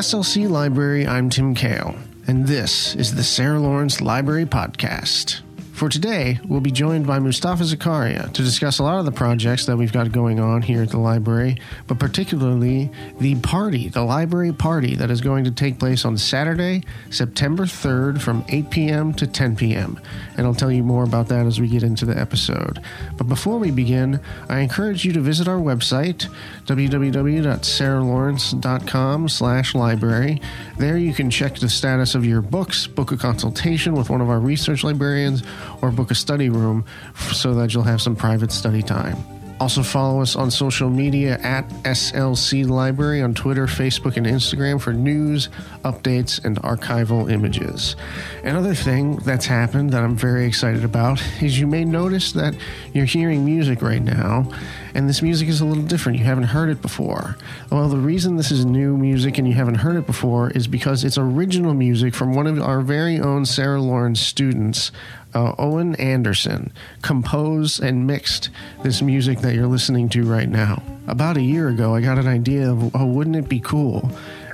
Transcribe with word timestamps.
SLC 0.00 0.48
Library, 0.48 1.06
I'm 1.06 1.28
Tim 1.28 1.54
Kail, 1.54 1.94
and 2.26 2.46
this 2.46 2.94
is 2.94 3.14
the 3.14 3.22
Sarah 3.22 3.60
Lawrence 3.60 4.00
Library 4.00 4.46
Podcast. 4.46 5.42
For 5.80 5.88
today, 5.88 6.38
we'll 6.46 6.60
be 6.60 6.70
joined 6.70 7.06
by 7.06 7.18
Mustafa 7.18 7.64
Sakarya 7.64 8.30
to 8.34 8.42
discuss 8.42 8.78
a 8.78 8.82
lot 8.82 8.98
of 8.98 9.06
the 9.06 9.12
projects 9.12 9.64
that 9.64 9.78
we've 9.78 9.94
got 9.94 10.12
going 10.12 10.38
on 10.38 10.60
here 10.60 10.82
at 10.82 10.90
the 10.90 10.98
library, 10.98 11.56
but 11.86 11.98
particularly 11.98 12.90
the 13.18 13.36
party, 13.36 13.88
the 13.88 14.02
library 14.02 14.52
party 14.52 14.94
that 14.96 15.10
is 15.10 15.22
going 15.22 15.44
to 15.44 15.50
take 15.50 15.78
place 15.78 16.04
on 16.04 16.18
Saturday, 16.18 16.82
September 17.08 17.64
3rd 17.64 18.20
from 18.20 18.44
8 18.50 18.68
p.m. 18.68 19.14
to 19.14 19.26
10 19.26 19.56
p.m. 19.56 19.98
And 20.36 20.46
I'll 20.46 20.54
tell 20.54 20.70
you 20.70 20.82
more 20.82 21.04
about 21.04 21.28
that 21.28 21.46
as 21.46 21.58
we 21.58 21.66
get 21.66 21.82
into 21.82 22.04
the 22.04 22.18
episode. 22.18 22.82
But 23.16 23.28
before 23.28 23.58
we 23.58 23.70
begin, 23.70 24.20
I 24.50 24.60
encourage 24.60 25.06
you 25.06 25.14
to 25.14 25.20
visit 25.20 25.48
our 25.48 25.60
website, 25.60 26.30
www.sarahlawrence.com 26.70 29.28
slash 29.28 29.74
library. 29.74 30.40
There 30.78 30.96
you 30.96 31.12
can 31.12 31.28
check 31.30 31.56
the 31.56 31.68
status 31.68 32.14
of 32.14 32.24
your 32.24 32.42
books, 32.42 32.86
book 32.86 33.10
a 33.10 33.16
consultation 33.16 33.94
with 33.94 34.08
one 34.08 34.20
of 34.20 34.30
our 34.30 34.38
research 34.38 34.84
librarians, 34.84 35.42
or 35.82 35.90
book 35.90 36.12
a 36.12 36.14
study 36.14 36.48
room 36.48 36.84
so 37.32 37.54
that 37.54 37.74
you'll 37.74 37.82
have 37.82 38.00
some 38.00 38.14
private 38.14 38.52
study 38.52 38.82
time. 38.82 39.16
Also, 39.60 39.82
follow 39.82 40.22
us 40.22 40.36
on 40.36 40.50
social 40.50 40.88
media 40.88 41.38
at 41.40 41.68
SLC 41.84 42.66
Library 42.66 43.20
on 43.20 43.34
Twitter, 43.34 43.66
Facebook, 43.66 44.16
and 44.16 44.24
Instagram 44.24 44.80
for 44.80 44.94
news, 44.94 45.50
updates, 45.84 46.42
and 46.42 46.56
archival 46.62 47.30
images. 47.30 47.94
Another 48.42 48.74
thing 48.74 49.16
that's 49.16 49.44
happened 49.44 49.90
that 49.90 50.02
I'm 50.02 50.16
very 50.16 50.46
excited 50.46 50.82
about 50.82 51.22
is 51.42 51.60
you 51.60 51.66
may 51.66 51.84
notice 51.84 52.32
that 52.32 52.56
you're 52.94 53.04
hearing 53.04 53.44
music 53.44 53.82
right 53.82 54.02
now, 54.02 54.50
and 54.94 55.06
this 55.06 55.20
music 55.20 55.46
is 55.48 55.60
a 55.60 55.66
little 55.66 55.84
different. 55.84 56.18
You 56.18 56.24
haven't 56.24 56.44
heard 56.44 56.70
it 56.70 56.80
before. 56.80 57.36
Well, 57.70 57.90
the 57.90 57.98
reason 57.98 58.36
this 58.36 58.50
is 58.50 58.64
new 58.64 58.96
music 58.96 59.36
and 59.36 59.46
you 59.46 59.52
haven't 59.52 59.74
heard 59.76 59.96
it 59.96 60.06
before 60.06 60.50
is 60.52 60.68
because 60.68 61.04
it's 61.04 61.18
original 61.18 61.74
music 61.74 62.14
from 62.14 62.32
one 62.32 62.46
of 62.46 62.58
our 62.62 62.80
very 62.80 63.20
own 63.20 63.44
Sarah 63.44 63.82
Lawrence 63.82 64.20
students 64.20 64.90
uh, 65.34 65.54
Owen 65.58 65.94
Anderson 65.96 66.72
composed 67.02 67.82
and 67.82 68.06
mixed 68.06 68.50
this 68.82 69.02
music 69.02 69.40
that 69.40 69.54
you're 69.54 69.66
listening 69.66 70.08
to 70.10 70.24
right 70.24 70.48
now. 70.48 70.82
About 71.06 71.36
a 71.36 71.42
year 71.42 71.68
ago, 71.68 71.94
I 71.94 72.00
got 72.00 72.18
an 72.18 72.28
idea 72.28 72.70
of, 72.70 72.94
oh, 72.94 73.06
wouldn't 73.06 73.36
it 73.36 73.48
be 73.48 73.60
cool 73.60 74.10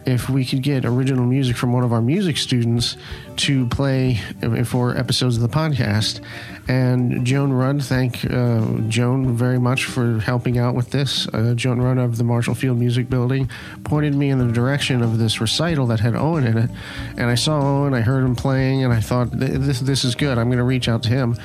if 0.07 0.31
we 0.31 0.45
could 0.45 0.63
get 0.63 0.85
original 0.85 1.27
music 1.27 1.57
from 1.57 1.73
one 1.73 1.83
of 1.83 1.93
our 1.93 2.01
music 2.01 2.37
students 2.37 2.97
to 3.37 3.67
play 3.67 4.21
for 4.65 4.97
episodes 4.97 5.37
of 5.37 5.43
the 5.43 5.49
podcast. 5.49 6.21
And 6.69 7.25
Joan 7.25 7.53
Rudd, 7.53 7.83
thank 7.83 8.25
uh, 8.25 8.67
Joan 8.89 9.37
very 9.37 9.59
much 9.59 9.85
for 9.85 10.19
helping 10.21 10.59
out 10.59 10.75
with 10.75 10.91
this. 10.91 11.29
Uh, 11.29 11.55
Joan 11.55 11.81
Rudd 11.81 11.99
of 11.99 12.17
the 12.17 12.25
Marshall 12.25 12.55
Field 12.55 12.79
Music 12.79 13.09
Building 13.09 13.51
pointed 13.85 14.15
me 14.15 14.31
in 14.31 14.39
the 14.39 14.53
direction 14.53 15.03
of 15.03 15.19
this 15.19 15.41
recital 15.41 15.87
that 15.87 16.01
had 16.01 16.17
Owen 16.17 16.47
in 16.47 16.59
it. 16.59 16.71
And 17.17 17.27
I 17.27 17.35
saw 17.35 17.61
Owen, 17.61 17.95
I 17.95 18.01
heard 18.01 18.25
him 18.25 18.35
playing, 18.35 18.85
and 18.85 18.93
I 18.93 19.01
thought, 19.01 19.31
this, 19.33 19.81
this 19.81 20.05
is 20.05 20.15
good. 20.15 20.39
I'm 20.39 20.47
going 20.47 20.59
to 20.59 20.65
reach 20.65 20.89
out 20.89 21.03
to 21.05 21.09
him. 21.09 21.37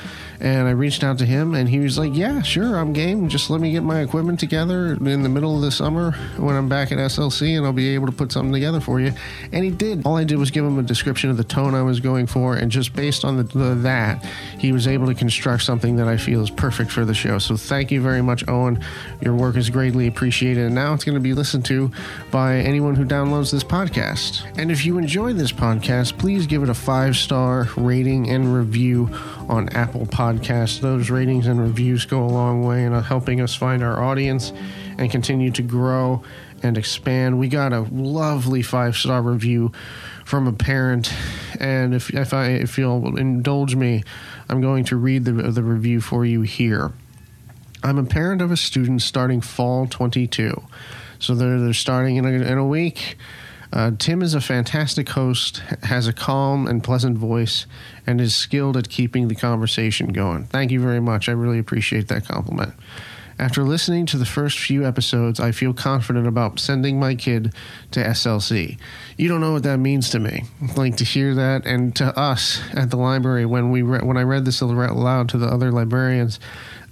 And 0.42 0.68
I 0.68 0.72
reached 0.72 1.04
out 1.04 1.20
to 1.20 1.26
him, 1.26 1.54
and 1.54 1.70
he 1.70 1.78
was 1.80 2.00
like, 2.00 2.16
Yeah, 2.16 2.42
sure, 2.42 2.76
I'm 2.76 2.94
game. 2.94 3.30
Just 3.30 3.52
let 3.52 3.62
me 3.62 3.72
get 3.72 3.84
my 3.84 4.02
equipment 4.02 4.40
together 4.40 4.94
in 4.94 5.22
the 5.22 5.30
middle 5.30 5.56
of 5.56 5.62
the 5.62 5.72
summer 5.72 6.14
when 6.38 6.56
I'm 6.56 6.68
back 6.68 6.92
at 6.92 6.98
SLC, 6.98 7.56
and 7.56 7.66
I'll 7.66 7.74
be 7.74 7.90
able 7.90 8.08
to 8.08 8.12
put 8.12 8.32
something 8.32 8.52
together 8.52 8.80
for 8.80 9.00
you. 9.00 9.14
And 9.52 9.64
he 9.64 9.70
did. 9.70 10.06
All 10.06 10.18
I 10.18 10.24
did 10.24 10.38
was 10.38 10.50
give 10.50 10.66
him 10.66 10.80
a 10.80 10.84
description 10.84 11.30
of 11.30 11.38
the 11.38 11.44
tone 11.44 11.76
I 11.76 11.84
was 11.84 12.00
going 12.00 12.26
for, 12.26 12.56
and 12.56 12.72
just 12.72 12.94
based 12.94 13.24
on 13.24 13.38
the, 13.38 13.44
the, 13.44 13.76
that, 13.76 14.26
he 14.58 14.72
was 14.72 14.88
able 14.88 15.06
to 15.08 15.14
construct 15.14 15.62
something 15.62 15.98
that 15.98 16.08
I 16.08 16.18
feel 16.18 16.42
is 16.42 16.50
perfect 16.50 16.92
for 16.92 17.06
the 17.06 17.14
show. 17.14 17.38
So 17.38 17.56
thank 17.56 17.92
you 17.92 18.02
very 18.02 18.24
much, 18.24 18.48
Owen. 18.48 18.84
Your 19.22 19.36
work 19.36 19.58
is 19.58 19.70
greatly 19.70 20.08
appreciated, 20.08 20.66
and 20.66 20.74
now 20.74 20.96
it's 20.96 21.04
going 21.04 21.16
to 21.16 21.22
be 21.22 21.36
listened 21.36 21.66
to 21.66 21.92
by 22.32 22.58
anyone 22.58 22.96
who 22.96 23.06
downloads 23.06 23.52
this 23.52 23.64
podcast. 23.64 24.44
And 24.58 24.72
if 24.72 24.86
you 24.86 24.98
enjoy 24.98 25.34
this 25.34 25.52
podcast, 25.52 26.18
please 26.18 26.48
give 26.48 26.64
it 26.64 26.70
a 26.70 26.74
five 26.74 27.16
star 27.16 27.70
rating 27.78 28.30
and 28.30 28.54
review 28.56 29.10
on 29.50 29.70
Apple 29.70 30.06
Podcasts. 30.06 30.80
Those 30.80 31.10
ratings 31.10 31.48
and 31.48 31.60
reviews 31.60 32.06
go 32.06 32.24
a 32.24 32.28
long 32.28 32.64
way 32.64 32.84
in 32.86 32.94
helping 32.94 33.42
us 33.42 33.56
find 33.56 33.84
our 33.84 34.02
audience 34.02 34.52
and 34.98 35.10
continue 35.10 35.52
to 35.52 35.62
grow 35.62 36.24
and 36.64 36.78
expand. 36.78 37.40
We 37.40 37.48
got 37.48 37.74
a 37.74 37.82
lovely 37.82 38.62
five 38.62 38.96
star 38.96 39.22
review 39.22 39.72
from 40.26 40.48
a 40.48 40.54
parent, 40.54 41.14
and 41.60 41.94
if, 41.94 42.14
if 42.14 42.34
I 42.34 42.48
if 42.48 42.78
you'll 42.78 43.18
indulge 43.18 43.76
me, 43.76 44.04
I'm 44.50 44.62
going 44.62 44.86
to 44.86 44.96
read 44.96 45.26
the, 45.26 45.32
the 45.32 45.64
review 45.64 46.02
for 46.02 46.26
you 46.26 46.42
here. 46.42 46.94
I'm 47.84 47.98
a 47.98 48.04
parent 48.04 48.42
of 48.42 48.52
a 48.52 48.58
student 48.58 49.02
starting 49.02 49.42
fall 49.42 49.88
22. 49.88 50.62
So 51.20 51.36
they're, 51.36 51.60
they're 51.60 51.74
starting 51.74 52.18
in 52.18 52.26
a, 52.26 52.30
in 52.30 52.58
a 52.58 52.66
week. 52.66 53.18
Uh, 53.74 53.92
Tim 53.98 54.22
is 54.22 54.34
a 54.34 54.42
fantastic 54.42 55.10
host, 55.10 55.58
has 55.84 56.08
a 56.08 56.14
calm 56.14 56.68
and 56.68 56.84
pleasant 56.84 57.18
voice, 57.18 57.66
and 58.06 58.20
is 58.20 58.36
skilled 58.36 58.76
at 58.76 58.90
keeping 58.90 59.28
the 59.28 59.36
conversation 59.36 60.10
going. 60.10 60.46
Thank 60.46 60.72
you 60.72 60.82
very 60.82 61.00
much. 61.00 61.30
I 61.30 61.34
really 61.34 61.60
appreciate 61.60 62.08
that 62.10 62.28
compliment. 62.28 62.74
After 63.40 63.64
listening 63.64 64.06
to 64.08 64.18
the 64.20 64.26
first 64.26 64.60
few 64.60 64.86
episodes, 64.86 65.40
I 65.40 65.52
feel 65.52 65.74
confident 65.74 66.28
about 66.28 66.60
sending 66.60 67.00
my 67.00 67.16
kid 67.16 67.56
to 67.90 68.04
SLC. 68.04 68.78
You 69.18 69.30
don't 69.30 69.42
know 69.42 69.54
what 69.54 69.64
that 69.64 69.78
means 69.78 70.12
to 70.12 70.20
me. 70.20 70.44
Like 70.76 70.98
to 70.98 71.04
hear 71.04 71.34
that, 71.34 71.66
and 71.66 71.96
to 71.96 72.16
us 72.16 72.62
at 72.76 72.92
the 72.92 72.98
library 72.98 73.48
when 73.48 73.72
we 73.72 73.82
re- 73.82 74.06
when 74.06 74.16
I 74.16 74.22
read 74.22 74.46
this 74.46 74.62
aloud 74.62 75.30
to 75.30 75.40
the 75.40 75.48
other 75.48 75.72
librarians, 75.72 76.40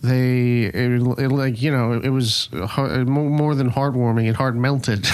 they 0.01 0.63
it, 0.63 1.01
it, 1.19 1.29
like 1.29 1.61
you 1.61 1.71
know 1.71 1.93
it 1.93 2.09
was 2.09 2.49
heart, 2.53 3.05
more 3.07 3.53
than 3.53 3.69
heartwarming 3.69 4.29
it 4.29 4.35
heart 4.35 4.55
melted 4.55 4.99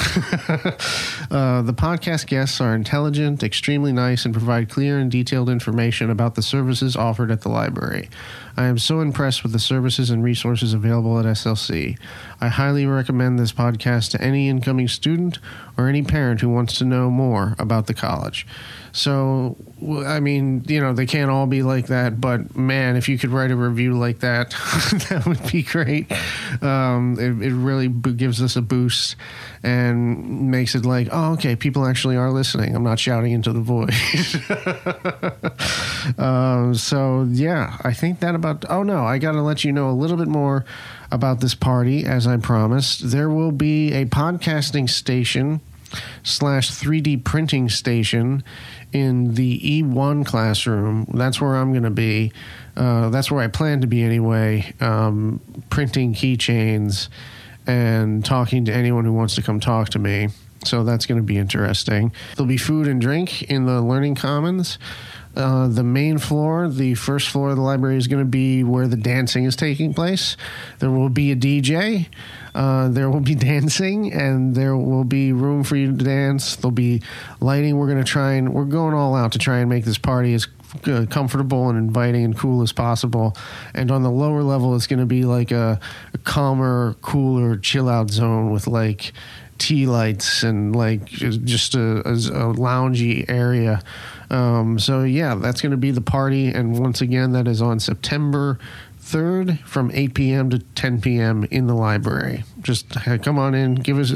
uh, 1.31 1.61
the 1.63 1.73
podcast 1.73 2.27
guests 2.27 2.61
are 2.61 2.75
intelligent 2.75 3.41
extremely 3.41 3.91
nice 3.91 4.25
and 4.25 4.33
provide 4.33 4.69
clear 4.69 4.99
and 4.99 5.09
detailed 5.09 5.49
information 5.49 6.09
about 6.09 6.35
the 6.35 6.41
services 6.41 6.95
offered 6.95 7.31
at 7.31 7.41
the 7.41 7.49
library 7.49 8.09
I 8.57 8.65
am 8.65 8.77
so 8.77 9.01
impressed 9.01 9.43
with 9.43 9.51
the 9.51 9.59
services 9.59 10.09
and 10.09 10.23
resources 10.23 10.73
available 10.73 11.19
at 11.19 11.25
SLC. 11.25 11.99
I 12.41 12.49
highly 12.49 12.85
recommend 12.85 13.39
this 13.39 13.51
podcast 13.51 14.11
to 14.11 14.21
any 14.21 14.49
incoming 14.49 14.87
student 14.87 15.39
or 15.77 15.87
any 15.87 16.03
parent 16.03 16.41
who 16.41 16.49
wants 16.49 16.77
to 16.77 16.85
know 16.85 17.09
more 17.09 17.55
about 17.59 17.87
the 17.87 17.93
college. 17.93 18.47
So, 18.91 19.57
I 20.05 20.21
mean, 20.21 20.63
you 20.67 20.79
know, 20.79 20.93
they 20.93 21.05
can't 21.05 21.29
all 21.29 21.47
be 21.47 21.63
like 21.63 21.87
that, 21.87 22.21
but 22.21 22.55
man, 22.55 22.95
if 22.95 23.09
you 23.09 23.17
could 23.17 23.29
write 23.29 23.51
a 23.51 23.55
review 23.55 23.97
like 23.97 24.19
that, 24.19 24.51
that 25.09 25.25
would 25.27 25.51
be 25.51 25.63
great. 25.63 26.09
Um, 26.61 27.17
it, 27.19 27.45
it 27.45 27.53
really 27.53 27.89
gives 27.89 28.41
us 28.41 28.55
a 28.55 28.61
boost 28.61 29.17
and 29.63 30.49
makes 30.49 30.75
it 30.75 30.85
like, 30.85 31.09
oh, 31.11 31.33
okay, 31.33 31.57
people 31.57 31.85
actually 31.85 32.15
are 32.15 32.31
listening. 32.31 32.73
I'm 32.73 32.83
not 32.83 32.99
shouting 32.99 33.33
into 33.33 33.51
the 33.51 33.59
void. 33.59 33.91
um, 36.17 36.73
so, 36.75 37.23
yeah, 37.29 37.77
I 37.83 37.91
think 37.91 38.21
that 38.21 38.33
about. 38.33 38.63
Oh, 38.69 38.83
no, 38.83 39.03
I 39.03 39.17
got 39.17 39.33
to 39.33 39.41
let 39.41 39.65
you 39.65 39.73
know 39.73 39.89
a 39.89 39.91
little 39.91 40.15
bit 40.15 40.27
more 40.27 40.63
about 41.11 41.39
this 41.39 41.55
party, 41.55 42.05
as 42.05 42.27
I 42.27 42.37
promised. 42.37 43.11
There 43.11 43.29
will 43.29 43.51
be 43.51 43.93
a 43.93 44.05
podcasting 44.05 44.89
station 44.89 45.61
slash 46.23 46.71
3D 46.71 47.23
printing 47.23 47.69
station 47.69 48.43
in 48.91 49.35
the 49.35 49.59
E1 49.59 50.25
classroom. 50.25 51.05
That's 51.13 51.39
where 51.39 51.55
I'm 51.55 51.71
going 51.71 51.83
to 51.83 51.89
be. 51.89 52.31
Uh, 52.75 53.09
that's 53.09 53.31
where 53.31 53.41
I 53.41 53.47
plan 53.47 53.81
to 53.81 53.87
be 53.87 54.03
anyway, 54.03 54.73
um, 54.81 55.39
printing 55.69 56.13
keychains 56.13 57.09
and 57.67 58.23
talking 58.23 58.65
to 58.65 58.73
anyone 58.73 59.05
who 59.05 59.13
wants 59.13 59.35
to 59.35 59.41
come 59.41 59.59
talk 59.59 59.89
to 59.89 59.99
me. 59.99 60.29
So 60.63 60.83
that's 60.83 61.05
going 61.05 61.19
to 61.19 61.23
be 61.23 61.37
interesting. 61.37 62.11
There'll 62.35 62.47
be 62.47 62.57
food 62.57 62.87
and 62.87 62.99
drink 62.99 63.43
in 63.43 63.65
the 63.65 63.81
Learning 63.81 64.15
Commons. 64.15 64.79
Uh, 65.35 65.67
the 65.67 65.83
main 65.83 66.17
floor, 66.17 66.69
the 66.69 66.95
first 66.95 67.29
floor 67.29 67.49
of 67.49 67.55
the 67.55 67.61
library, 67.61 67.97
is 67.97 68.07
going 68.07 68.21
to 68.21 68.29
be 68.29 68.63
where 68.63 68.87
the 68.87 68.97
dancing 68.97 69.45
is 69.45 69.55
taking 69.55 69.93
place. 69.93 70.37
There 70.79 70.91
will 70.91 71.09
be 71.09 71.31
a 71.31 71.35
DJ. 71.35 72.07
Uh, 72.53 72.87
there 72.89 73.09
will 73.09 73.19
be 73.19 73.35
dancing, 73.53 74.13
and 74.13 74.55
there 74.55 74.77
will 74.77 75.03
be 75.03 75.33
room 75.33 75.63
for 75.63 75.75
you 75.75 75.95
to 75.95 76.03
dance. 76.03 76.55
There'll 76.55 76.71
be 76.71 77.01
lighting. 77.39 77.77
We're 77.77 77.87
going 77.87 78.03
to 78.03 78.09
try 78.09 78.33
and 78.33 78.53
we're 78.53 78.65
going 78.65 78.93
all 78.93 79.15
out 79.15 79.33
to 79.33 79.39
try 79.39 79.59
and 79.59 79.69
make 79.69 79.85
this 79.85 79.97
party 79.97 80.33
as 80.33 80.47
uh, 80.87 81.05
comfortable 81.09 81.69
and 81.69 81.77
inviting 81.77 82.23
and 82.23 82.37
cool 82.37 82.61
as 82.61 82.71
possible. 82.71 83.35
And 83.73 83.91
on 83.91 84.03
the 84.03 84.11
lower 84.11 84.43
level, 84.43 84.75
it's 84.75 84.87
going 84.87 84.99
to 84.99 85.05
be 85.05 85.23
like 85.23 85.51
a, 85.51 85.79
a 86.13 86.17
calmer, 86.19 86.95
cooler, 87.01 87.57
chill 87.57 87.89
out 87.89 88.09
zone 88.09 88.51
with 88.51 88.67
like 88.67 89.13
tea 89.57 89.85
lights 89.85 90.43
and 90.43 90.75
like 90.75 91.05
just 91.05 91.75
a, 91.75 92.07
a, 92.07 92.13
a 92.13 92.53
loungy 92.53 93.25
area. 93.29 93.81
Um, 94.29 94.79
so 94.79 95.03
yeah, 95.03 95.35
that's 95.35 95.61
going 95.61 95.71
to 95.71 95.77
be 95.77 95.91
the 95.91 96.01
party, 96.01 96.47
and 96.47 96.79
once 96.79 97.01
again, 97.01 97.31
that 97.33 97.47
is 97.47 97.61
on 97.61 97.79
September 97.79 98.59
3rd 99.05 99.59
from 99.59 99.91
8 99.93 100.15
p.m. 100.15 100.49
to 100.49 100.57
10 100.57 100.99
p.m. 100.99 101.43
in 101.51 101.67
the 101.67 101.75
library. 101.75 102.43
Just 102.61 102.89
come 103.21 103.37
on 103.37 103.53
in, 103.53 103.75
give 103.75 103.99
us 103.99 104.11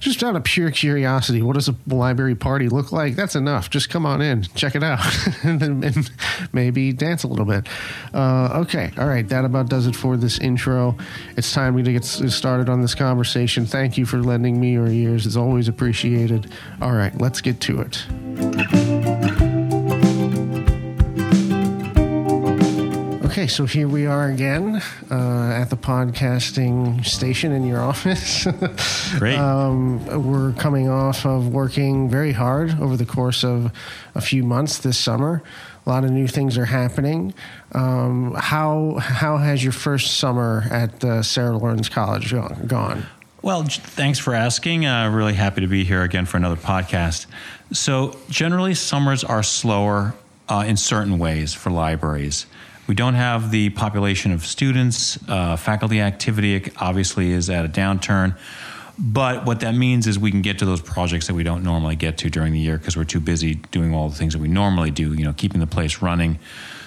just 0.00 0.22
out 0.24 0.34
of 0.36 0.44
pure 0.44 0.70
curiosity. 0.70 1.42
What 1.42 1.54
does 1.54 1.68
a 1.68 1.76
library 1.86 2.34
party 2.34 2.70
look 2.70 2.92
like? 2.92 3.14
That's 3.14 3.36
enough. 3.36 3.68
Just 3.68 3.90
come 3.90 4.06
on 4.06 4.22
in, 4.22 4.44
check 4.54 4.74
it 4.74 4.82
out, 4.82 5.00
and 5.44 5.60
then 5.60 6.04
maybe 6.52 6.94
dance 6.94 7.24
a 7.24 7.28
little 7.28 7.44
bit. 7.44 7.68
Uh, 8.14 8.62
okay, 8.62 8.90
all 8.96 9.06
right. 9.06 9.28
That 9.28 9.44
about 9.44 9.68
does 9.68 9.86
it 9.86 9.94
for 9.94 10.16
this 10.16 10.38
intro. 10.38 10.96
It's 11.36 11.52
time 11.52 11.82
to 11.82 11.92
get 11.92 12.04
started 12.04 12.70
on 12.70 12.80
this 12.80 12.94
conversation. 12.94 13.66
Thank 13.66 13.98
you 13.98 14.06
for 14.06 14.22
lending 14.22 14.58
me 14.58 14.72
your 14.72 14.88
ears. 14.88 15.26
It's 15.26 15.36
always 15.36 15.68
appreciated. 15.68 16.50
All 16.80 16.92
right, 16.92 17.14
let's 17.20 17.42
get 17.42 17.60
to 17.62 17.82
it. 17.82 18.81
Okay, 23.42 23.48
so 23.48 23.66
here 23.66 23.88
we 23.88 24.06
are 24.06 24.28
again 24.28 24.80
uh, 25.10 25.50
at 25.52 25.64
the 25.64 25.76
podcasting 25.76 27.04
station 27.04 27.50
in 27.50 27.66
your 27.66 27.80
office. 27.90 28.46
Great. 29.18 29.36
um, 29.36 30.06
we're 30.24 30.52
coming 30.52 30.88
off 30.88 31.26
of 31.26 31.48
working 31.48 32.08
very 32.08 32.30
hard 32.30 32.70
over 32.78 32.96
the 32.96 33.04
course 33.04 33.42
of 33.42 33.72
a 34.14 34.20
few 34.20 34.44
months 34.44 34.78
this 34.78 34.96
summer. 34.96 35.42
A 35.84 35.90
lot 35.90 36.04
of 36.04 36.12
new 36.12 36.28
things 36.28 36.56
are 36.56 36.66
happening. 36.66 37.34
Um, 37.72 38.32
how 38.34 38.98
how 39.00 39.38
has 39.38 39.64
your 39.64 39.72
first 39.72 40.18
summer 40.18 40.62
at 40.70 41.02
uh, 41.02 41.24
Sarah 41.24 41.58
Lawrence 41.58 41.88
College 41.88 42.32
gone? 42.68 43.06
Well, 43.42 43.64
thanks 43.64 44.20
for 44.20 44.36
asking. 44.36 44.86
Uh, 44.86 45.10
really 45.10 45.34
happy 45.34 45.62
to 45.62 45.66
be 45.66 45.82
here 45.82 46.04
again 46.04 46.26
for 46.26 46.36
another 46.36 46.54
podcast. 46.54 47.26
So, 47.72 48.16
generally, 48.30 48.74
summers 48.74 49.24
are 49.24 49.42
slower 49.42 50.14
uh, 50.48 50.62
in 50.64 50.76
certain 50.76 51.18
ways 51.18 51.54
for 51.54 51.70
libraries. 51.70 52.46
We 52.92 52.96
don't 52.96 53.14
have 53.14 53.50
the 53.50 53.70
population 53.70 54.32
of 54.32 54.44
students. 54.44 55.18
Uh, 55.26 55.56
faculty 55.56 56.02
activity 56.02 56.70
obviously 56.76 57.32
is 57.32 57.48
at 57.48 57.64
a 57.64 57.68
downturn. 57.68 58.36
But 58.98 59.46
what 59.46 59.60
that 59.60 59.74
means 59.74 60.06
is 60.06 60.18
we 60.18 60.30
can 60.30 60.42
get 60.42 60.58
to 60.58 60.66
those 60.66 60.82
projects 60.82 61.26
that 61.28 61.32
we 61.34 61.42
don't 61.42 61.64
normally 61.64 61.96
get 61.96 62.18
to 62.18 62.28
during 62.28 62.52
the 62.52 62.58
year 62.58 62.76
because 62.76 62.94
we're 62.94 63.04
too 63.04 63.18
busy 63.18 63.54
doing 63.54 63.94
all 63.94 64.10
the 64.10 64.14
things 64.14 64.34
that 64.34 64.40
we 64.40 64.48
normally 64.48 64.90
do, 64.90 65.14
you 65.14 65.24
know, 65.24 65.32
keeping 65.32 65.58
the 65.58 65.66
place 65.66 66.02
running. 66.02 66.38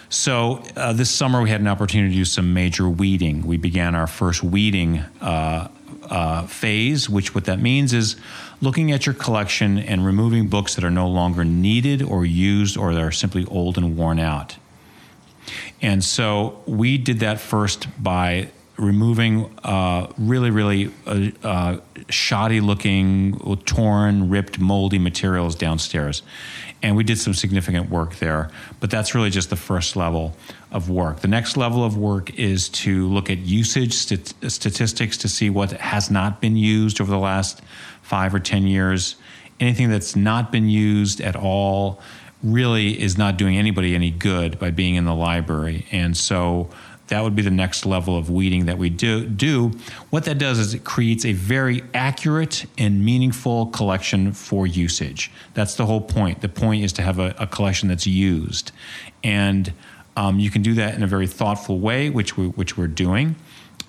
So 0.09 0.61
uh, 0.75 0.93
this 0.93 1.09
summer 1.09 1.41
we 1.41 1.49
had 1.49 1.59
an 1.59 1.67
opportunity 1.67 2.13
to 2.13 2.19
do 2.19 2.25
some 2.25 2.53
major 2.53 2.87
weeding. 2.87 3.41
We 3.41 3.57
began 3.57 3.95
our 3.95 4.05
first 4.05 4.43
weeding 4.43 4.99
uh, 5.21 5.69
uh, 6.07 6.45
phase, 6.45 7.09
which 7.09 7.33
what 7.33 7.45
that 7.45 7.59
means 7.59 7.93
is 7.93 8.15
looking 8.61 8.91
at 8.91 9.07
your 9.07 9.15
collection 9.15 9.79
and 9.79 10.05
removing 10.05 10.49
books 10.49 10.75
that 10.75 10.83
are 10.83 10.91
no 10.91 11.07
longer 11.07 11.43
needed 11.43 12.03
or 12.03 12.27
used 12.27 12.77
or 12.77 12.93
that 12.93 13.01
are 13.01 13.11
simply 13.11 13.43
old 13.47 13.79
and 13.79 13.97
worn 13.97 14.19
out. 14.19 14.57
And 15.85 16.03
so 16.03 16.63
we 16.65 16.97
did 16.97 17.19
that 17.19 17.39
first 17.39 17.85
by 18.01 18.49
removing 18.75 19.55
uh, 19.63 20.07
really, 20.17 20.49
really 20.49 20.91
uh, 21.05 21.29
uh, 21.43 21.77
shoddy 22.09 22.59
looking, 22.59 23.37
torn, 23.65 24.31
ripped, 24.31 24.57
moldy 24.57 24.97
materials 24.97 25.53
downstairs. 25.53 26.23
And 26.81 26.95
we 26.95 27.03
did 27.03 27.19
some 27.19 27.35
significant 27.35 27.91
work 27.91 28.15
there. 28.15 28.49
But 28.79 28.89
that's 28.89 29.13
really 29.13 29.29
just 29.29 29.51
the 29.51 29.55
first 29.55 29.95
level 29.95 30.35
of 30.71 30.89
work. 30.89 31.19
The 31.19 31.27
next 31.27 31.55
level 31.55 31.83
of 31.83 31.95
work 31.95 32.33
is 32.33 32.67
to 32.69 33.07
look 33.07 33.29
at 33.29 33.37
usage 33.37 33.93
st- 33.93 34.33
statistics 34.51 35.17
to 35.17 35.27
see 35.27 35.51
what 35.51 35.71
has 35.73 36.09
not 36.09 36.41
been 36.41 36.57
used 36.57 36.99
over 36.99 37.11
the 37.11 37.19
last 37.19 37.61
five 38.01 38.33
or 38.33 38.39
10 38.39 38.65
years. 38.65 39.17
Anything 39.59 39.91
that's 39.91 40.15
not 40.15 40.51
been 40.51 40.67
used 40.67 41.21
at 41.21 41.35
all 41.35 42.01
really 42.45 43.01
is 43.01 43.17
not 43.17 43.37
doing 43.37 43.57
anybody 43.57 43.95
any 43.95 44.11
good 44.11 44.59
by 44.59 44.71
being 44.71 44.95
in 44.95 45.05
the 45.05 45.15
library. 45.15 45.85
And 45.91 46.15
so 46.15 46.69
that 47.07 47.21
would 47.23 47.35
be 47.35 47.41
the 47.41 47.51
next 47.51 47.85
level 47.85 48.17
of 48.17 48.29
weeding 48.29 48.65
that 48.65 48.77
we 48.77 48.89
do 48.89 49.25
do. 49.25 49.71
What 50.09 50.25
that 50.25 50.37
does 50.37 50.57
is 50.57 50.73
it 50.73 50.83
creates 50.83 51.25
a 51.25 51.33
very 51.33 51.83
accurate 51.93 52.65
and 52.77 53.03
meaningful 53.03 53.67
collection 53.67 54.31
for 54.31 54.65
usage. 54.65 55.31
That's 55.53 55.75
the 55.75 55.85
whole 55.85 56.01
point. 56.01 56.41
The 56.41 56.49
point 56.49 56.83
is 56.83 56.93
to 56.93 57.01
have 57.01 57.19
a, 57.19 57.35
a 57.37 57.47
collection 57.47 57.89
that's 57.89 58.07
used. 58.07 58.71
And 59.23 59.73
um, 60.17 60.39
you 60.39 60.49
can 60.49 60.61
do 60.61 60.73
that 60.75 60.95
in 60.95 61.03
a 61.03 61.07
very 61.07 61.27
thoughtful 61.27 61.79
way 61.79 62.09
which 62.09 62.37
we 62.37 62.47
which 62.47 62.77
we're 62.77 62.87
doing. 62.87 63.35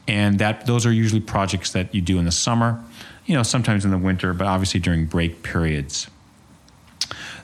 And 0.08 0.38
that 0.38 0.66
those 0.66 0.86
are 0.86 0.92
usually 0.92 1.20
projects 1.20 1.72
that 1.72 1.94
you 1.94 2.00
do 2.00 2.18
in 2.18 2.24
the 2.24 2.32
summer 2.32 2.82
you 3.26 3.34
know 3.34 3.42
sometimes 3.42 3.84
in 3.84 3.90
the 3.90 3.98
winter 3.98 4.32
but 4.32 4.46
obviously 4.46 4.80
during 4.80 5.04
break 5.04 5.42
periods 5.42 6.08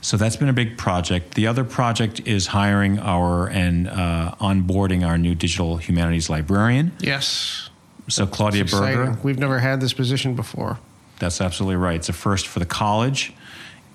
so 0.03 0.17
that's 0.17 0.35
been 0.35 0.49
a 0.49 0.53
big 0.53 0.77
project. 0.77 1.35
The 1.35 1.47
other 1.47 1.63
project 1.63 2.21
is 2.27 2.49
hiring 2.49 2.99
our 2.99 3.47
and 3.47 3.89
uh, 3.89 4.35
onboarding 4.41 5.07
our 5.07 5.17
new 5.17 5.37
digital 5.37 5.77
humanities 5.77 6.29
librarian. 6.29 6.91
Yes. 6.99 7.71
So 8.09 8.27
Claudia 8.27 8.65
Berger. 8.65 9.17
We've 9.23 9.39
never 9.39 9.61
had 9.61 9.81
this 9.81 9.93
position 9.93 10.35
before. 10.35 10.81
That's 11.21 11.41
absolutely 11.41 11.77
right. 11.77 11.95
It's 11.95 12.09
a 12.09 12.13
first 12.13 12.49
for 12.49 12.59
the 12.59 12.67
college, 12.67 13.33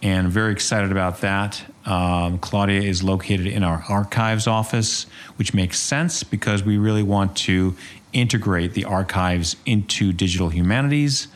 and 0.01 0.30
very 0.30 0.54
excited 0.54 0.94
about 0.94 1.19
that. 1.21 1.62
Um, 1.86 2.39
Claudia 2.39 2.81
is 2.81 3.04
located 3.04 3.48
in 3.48 3.63
our 3.63 3.83
archives 3.89 4.48
office, 4.48 5.07
which 5.36 5.54
makes 5.54 5.77
sense 5.77 6.24
because 6.24 6.63
we 6.63 6.77
really 6.77 7.04
want 7.04 7.36
to 7.38 7.75
integrate 8.13 8.74
the 8.75 8.86
archives 8.86 9.57
into 9.65 10.13
digital 10.13 10.48
humanities, 10.48 11.27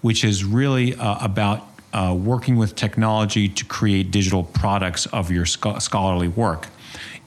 which 0.00 0.24
is 0.24 0.44
really 0.44 0.94
uh, 0.94 1.22
about 1.22 1.73
uh, 1.94 2.12
working 2.12 2.56
with 2.56 2.74
technology 2.74 3.48
to 3.48 3.64
create 3.64 4.10
digital 4.10 4.42
products 4.42 5.06
of 5.06 5.30
your 5.30 5.46
scho- 5.46 5.78
scholarly 5.78 6.28
work. 6.28 6.66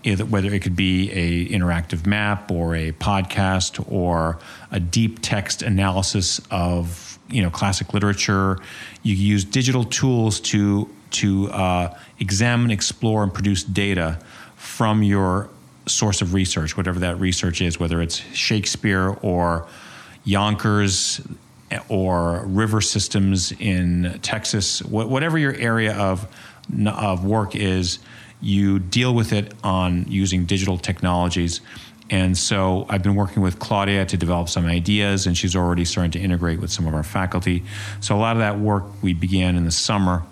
Whether 0.06 0.54
it 0.54 0.62
could 0.62 0.76
be 0.76 1.12
a 1.12 1.50
interactive 1.50 2.06
map 2.06 2.52
or 2.52 2.76
a 2.76 2.92
podcast 2.94 3.84
or 3.92 4.38
a 4.72 4.80
deep 4.80 5.20
text 5.22 5.62
analysis 5.62 6.40
of 6.52 7.20
you 7.30 7.42
know 7.42 7.50
classic 7.50 7.94
literature, 7.94 8.60
you 9.04 9.16
use 9.16 9.44
digital 9.44 9.84
tools 9.84 10.40
to 10.42 10.90
to 11.10 11.50
uh, 11.52 11.98
examine, 12.20 12.72
explore, 12.72 13.24
and 13.24 13.34
produce 13.34 13.64
data 13.64 14.20
from 14.56 15.04
your 15.04 15.50
source 15.88 16.22
of 16.22 16.34
research, 16.34 16.78
whatever 16.78 17.00
that 17.00 17.20
research 17.20 17.62
is, 17.62 17.80
whether 17.80 18.02
it's 18.02 18.18
Shakespeare 18.34 19.18
or 19.22 19.68
Yonkers, 20.26 21.22
or 21.90 22.44
river 22.46 22.82
systems 22.82 23.52
in 23.54 24.20
Texas, 24.22 24.82
whatever 24.84 25.38
your 25.38 25.54
area 25.54 25.96
of 25.96 26.28
of 26.88 27.24
work 27.24 27.56
is, 27.56 28.00
you 28.42 28.80
deal 28.80 29.14
with 29.14 29.32
it 29.34 29.54
on 29.64 30.06
using 30.08 30.46
digital 30.46 30.78
technologies. 30.78 31.62
And 32.10 32.38
so 32.38 32.86
I've 32.90 33.04
been 33.04 33.16
working 33.16 33.42
with 33.42 33.60
Claudia 33.60 34.06
to 34.06 34.18
develop 34.18 34.50
some 34.50 34.66
ideas, 34.66 35.28
and 35.28 35.38
she's 35.38 35.56
already 35.56 35.86
starting 35.86 36.12
to 36.12 36.20
integrate 36.20 36.60
with 36.60 36.72
some 36.72 36.88
of 36.88 36.94
our 36.94 37.04
faculty. 37.04 37.64
So 38.00 38.16
a 38.16 38.20
lot 38.20 38.36
of 38.36 38.40
that 38.40 38.60
work 38.60 38.86
we 39.02 39.14
began 39.14 39.56
in 39.56 39.66
the 39.66 39.72
summer. 39.72 40.24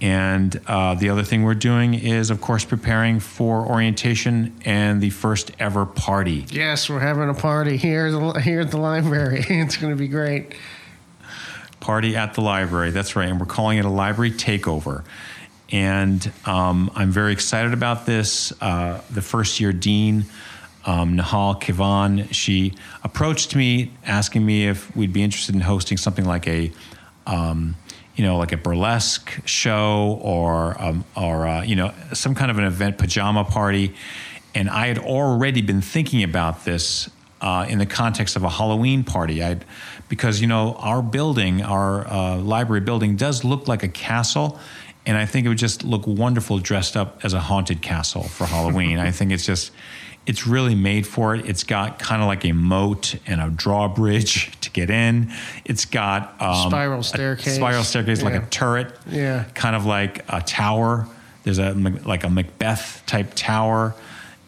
And 0.00 0.60
uh, 0.66 0.94
the 0.94 1.08
other 1.10 1.22
thing 1.22 1.44
we're 1.44 1.54
doing 1.54 1.94
is, 1.94 2.30
of 2.30 2.40
course, 2.40 2.64
preparing 2.64 3.20
for 3.20 3.66
orientation 3.66 4.54
and 4.64 5.00
the 5.00 5.10
first 5.10 5.52
ever 5.58 5.86
party. 5.86 6.44
Yes, 6.50 6.90
we're 6.90 7.00
having 7.00 7.28
a 7.28 7.34
party 7.34 7.76
here, 7.76 8.08
here 8.40 8.60
at 8.60 8.70
the 8.70 8.76
library. 8.76 9.44
it's 9.48 9.76
going 9.76 9.92
to 9.92 9.98
be 9.98 10.08
great. 10.08 10.54
Party 11.80 12.16
at 12.16 12.34
the 12.34 12.40
library. 12.40 12.90
That's 12.90 13.14
right. 13.16 13.28
And 13.28 13.38
we're 13.38 13.46
calling 13.46 13.78
it 13.78 13.84
a 13.84 13.90
library 13.90 14.32
takeover. 14.32 15.04
And 15.70 16.30
um, 16.44 16.90
I'm 16.94 17.10
very 17.10 17.32
excited 17.32 17.72
about 17.72 18.06
this. 18.06 18.52
Uh, 18.60 19.00
the 19.10 19.22
first 19.22 19.60
year 19.60 19.72
dean, 19.72 20.26
um, 20.84 21.16
Nahal 21.16 21.60
Kivan, 21.60 22.32
she 22.32 22.74
approached 23.02 23.56
me 23.56 23.92
asking 24.04 24.44
me 24.44 24.68
if 24.68 24.94
we'd 24.94 25.12
be 25.12 25.22
interested 25.22 25.54
in 25.54 25.62
hosting 25.62 25.96
something 25.96 26.24
like 26.24 26.46
a 26.46 26.72
um, 27.26 27.76
you 28.16 28.24
know, 28.24 28.36
like 28.36 28.52
a 28.52 28.56
burlesque 28.56 29.30
show 29.44 30.18
or 30.22 30.80
um, 30.80 31.04
or 31.16 31.46
uh, 31.46 31.62
you 31.62 31.76
know 31.76 31.92
some 32.12 32.34
kind 32.34 32.50
of 32.50 32.58
an 32.58 32.64
event 32.64 32.98
pajama 32.98 33.44
party, 33.44 33.94
and 34.54 34.70
I 34.70 34.86
had 34.86 34.98
already 34.98 35.62
been 35.62 35.80
thinking 35.80 36.22
about 36.22 36.64
this 36.64 37.10
uh, 37.40 37.66
in 37.68 37.78
the 37.78 37.86
context 37.86 38.36
of 38.36 38.44
a 38.44 38.48
Halloween 38.48 39.04
party. 39.04 39.42
I 39.42 39.58
because 40.08 40.40
you 40.40 40.46
know 40.46 40.74
our 40.74 41.02
building, 41.02 41.62
our 41.62 42.06
uh, 42.06 42.36
library 42.38 42.82
building, 42.82 43.16
does 43.16 43.44
look 43.44 43.66
like 43.66 43.82
a 43.82 43.88
castle, 43.88 44.58
and 45.06 45.16
I 45.16 45.26
think 45.26 45.46
it 45.46 45.48
would 45.48 45.58
just 45.58 45.82
look 45.82 46.06
wonderful 46.06 46.58
dressed 46.58 46.96
up 46.96 47.24
as 47.24 47.34
a 47.34 47.40
haunted 47.40 47.82
castle 47.82 48.22
for 48.22 48.46
Halloween. 48.46 48.98
I 48.98 49.10
think 49.10 49.32
it's 49.32 49.44
just 49.44 49.72
it's 50.26 50.46
really 50.46 50.74
made 50.74 51.06
for 51.06 51.34
it. 51.34 51.48
It's 51.48 51.64
got 51.64 51.98
kind 51.98 52.22
of 52.22 52.28
like 52.28 52.44
a 52.44 52.52
moat 52.52 53.16
and 53.26 53.40
a 53.40 53.50
drawbridge 53.50 54.63
get 54.74 54.90
in. 54.90 55.32
It's 55.64 55.86
got 55.86 56.40
um, 56.42 56.68
spiral 56.68 57.02
staircase, 57.02 57.54
spiral 57.54 57.84
staircase 57.84 58.18
yeah. 58.18 58.28
like 58.28 58.42
a 58.42 58.46
turret. 58.46 58.94
Yeah, 59.08 59.44
kind 59.54 59.74
of 59.74 59.86
like 59.86 60.24
a 60.28 60.42
tower. 60.42 61.08
There's 61.44 61.58
a 61.58 61.72
like 61.72 62.24
a 62.24 62.28
Macbeth 62.28 63.02
type 63.06 63.32
tower, 63.34 63.94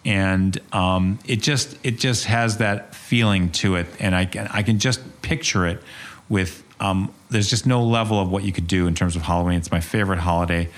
and 0.04 0.58
um, 0.72 1.18
it 1.24 1.40
just 1.40 1.78
it 1.82 1.98
just 1.98 2.26
has 2.26 2.58
that 2.58 2.94
feeling 2.94 3.50
to 3.52 3.76
it, 3.76 3.86
and 3.98 4.14
I 4.14 4.26
can 4.26 4.48
I 4.48 4.62
can 4.62 4.78
just 4.78 5.22
picture 5.22 5.66
it 5.66 5.82
with. 6.28 6.62
Um, 6.78 7.14
there's 7.30 7.48
just 7.48 7.66
no 7.66 7.82
level 7.82 8.20
of 8.20 8.30
what 8.30 8.44
you 8.44 8.52
could 8.52 8.66
do 8.66 8.86
in 8.86 8.94
terms 8.94 9.16
of 9.16 9.22
Halloween. 9.22 9.56
It's 9.56 9.72
my 9.72 9.80
favorite 9.80 10.18
holiday. 10.18 10.68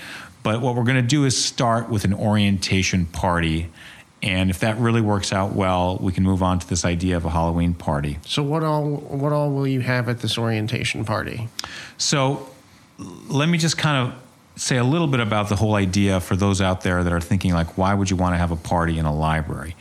But 0.41 0.61
what 0.61 0.75
we're 0.75 0.85
going 0.85 0.95
to 0.95 1.01
do 1.01 1.25
is 1.25 1.43
start 1.43 1.89
with 1.89 2.05
an 2.05 2.13
orientation 2.13 3.05
party 3.05 3.69
And 4.21 4.49
if 4.49 4.59
that 4.59 4.77
really 4.77 5.01
works 5.01 5.31
out 5.31 5.53
well, 5.53 5.97
we 6.01 6.11
can 6.11 6.23
move 6.23 6.43
on 6.43 6.59
to 6.59 6.67
this 6.67 6.83
idea 6.83 7.15
of 7.15 7.25
a 7.25 7.29
Halloween 7.29 7.73
party. 7.73 8.19
So 8.25 8.43
what 8.43 8.63
all 8.63 8.85
what 8.85 9.31
all 9.31 9.51
will 9.51 9.67
you 9.67 9.79
have 9.81 10.09
at 10.09 10.19
this 10.19 10.37
orientation 10.37 11.05
party? 11.05 11.47
So 11.97 12.49
let 13.27 13.47
me 13.47 13.57
just 13.57 13.77
kind 13.77 14.07
of 14.07 14.21
say 14.61 14.75
a 14.75 14.83
little 14.83 15.07
bit 15.07 15.21
about 15.21 15.47
the 15.47 15.55
whole 15.55 15.75
idea 15.75 16.19
for 16.19 16.35
those 16.35 16.59
out 16.59 16.81
there 16.81 17.03
that 17.03 17.13
are 17.13 17.21
thinking 17.21 17.53
like, 17.53 17.77
why 17.77 17.93
would 17.93 18.09
you 18.09 18.17
want 18.17 18.33
to 18.33 18.37
have 18.37 18.51
a 18.51 18.57
party 18.57 18.97
in 18.99 19.05
a 19.05 19.15
library? 19.15 19.75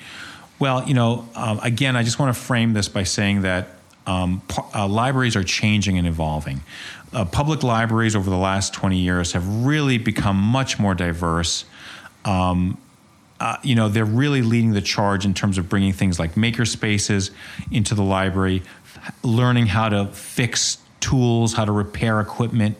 Well, 0.60 0.86
you 0.86 0.94
know, 0.94 1.28
um, 1.34 1.58
again, 1.62 1.96
I 1.96 2.04
just 2.04 2.18
want 2.18 2.34
to 2.34 2.40
frame 2.40 2.72
this 2.72 2.88
by 2.88 3.02
saying 3.02 3.42
that 3.42 3.70
um, 4.06 4.40
uh, 4.74 4.86
libraries 4.88 5.36
are 5.36 5.44
changing 5.44 5.98
and 5.98 6.06
evolving. 6.06 6.62
Uh, 7.12 7.24
public 7.24 7.62
libraries 7.62 8.14
over 8.16 8.30
the 8.30 8.36
last 8.36 8.72
20 8.72 8.98
years 8.98 9.32
have 9.32 9.64
really 9.64 9.98
become 9.98 10.36
much 10.36 10.78
more 10.78 10.94
diverse. 10.94 11.64
Um, 12.24 12.78
uh, 13.40 13.56
you 13.62 13.74
know, 13.74 13.88
they're 13.88 14.04
really 14.04 14.42
leading 14.42 14.72
the 14.72 14.80
charge 14.80 15.24
in 15.24 15.34
terms 15.34 15.58
of 15.58 15.68
bringing 15.68 15.92
things 15.92 16.18
like 16.18 16.36
maker 16.36 16.64
spaces 16.64 17.30
into 17.70 17.94
the 17.94 18.02
library, 18.02 18.62
learning 19.22 19.66
how 19.66 19.88
to 19.88 20.06
fix 20.06 20.78
tools, 21.00 21.54
how 21.54 21.64
to 21.64 21.72
repair 21.72 22.20
equipment 22.20 22.76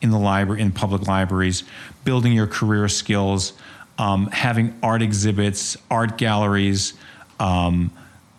in 0.00 0.10
the 0.10 0.18
library, 0.18 0.60
in 0.60 0.70
public 0.70 1.06
libraries, 1.06 1.64
building 2.04 2.32
your 2.32 2.46
career 2.46 2.88
skills, 2.88 3.54
um, 3.98 4.26
having 4.26 4.78
art 4.82 5.00
exhibits, 5.00 5.76
art 5.90 6.18
galleries. 6.18 6.94
Um, 7.40 7.90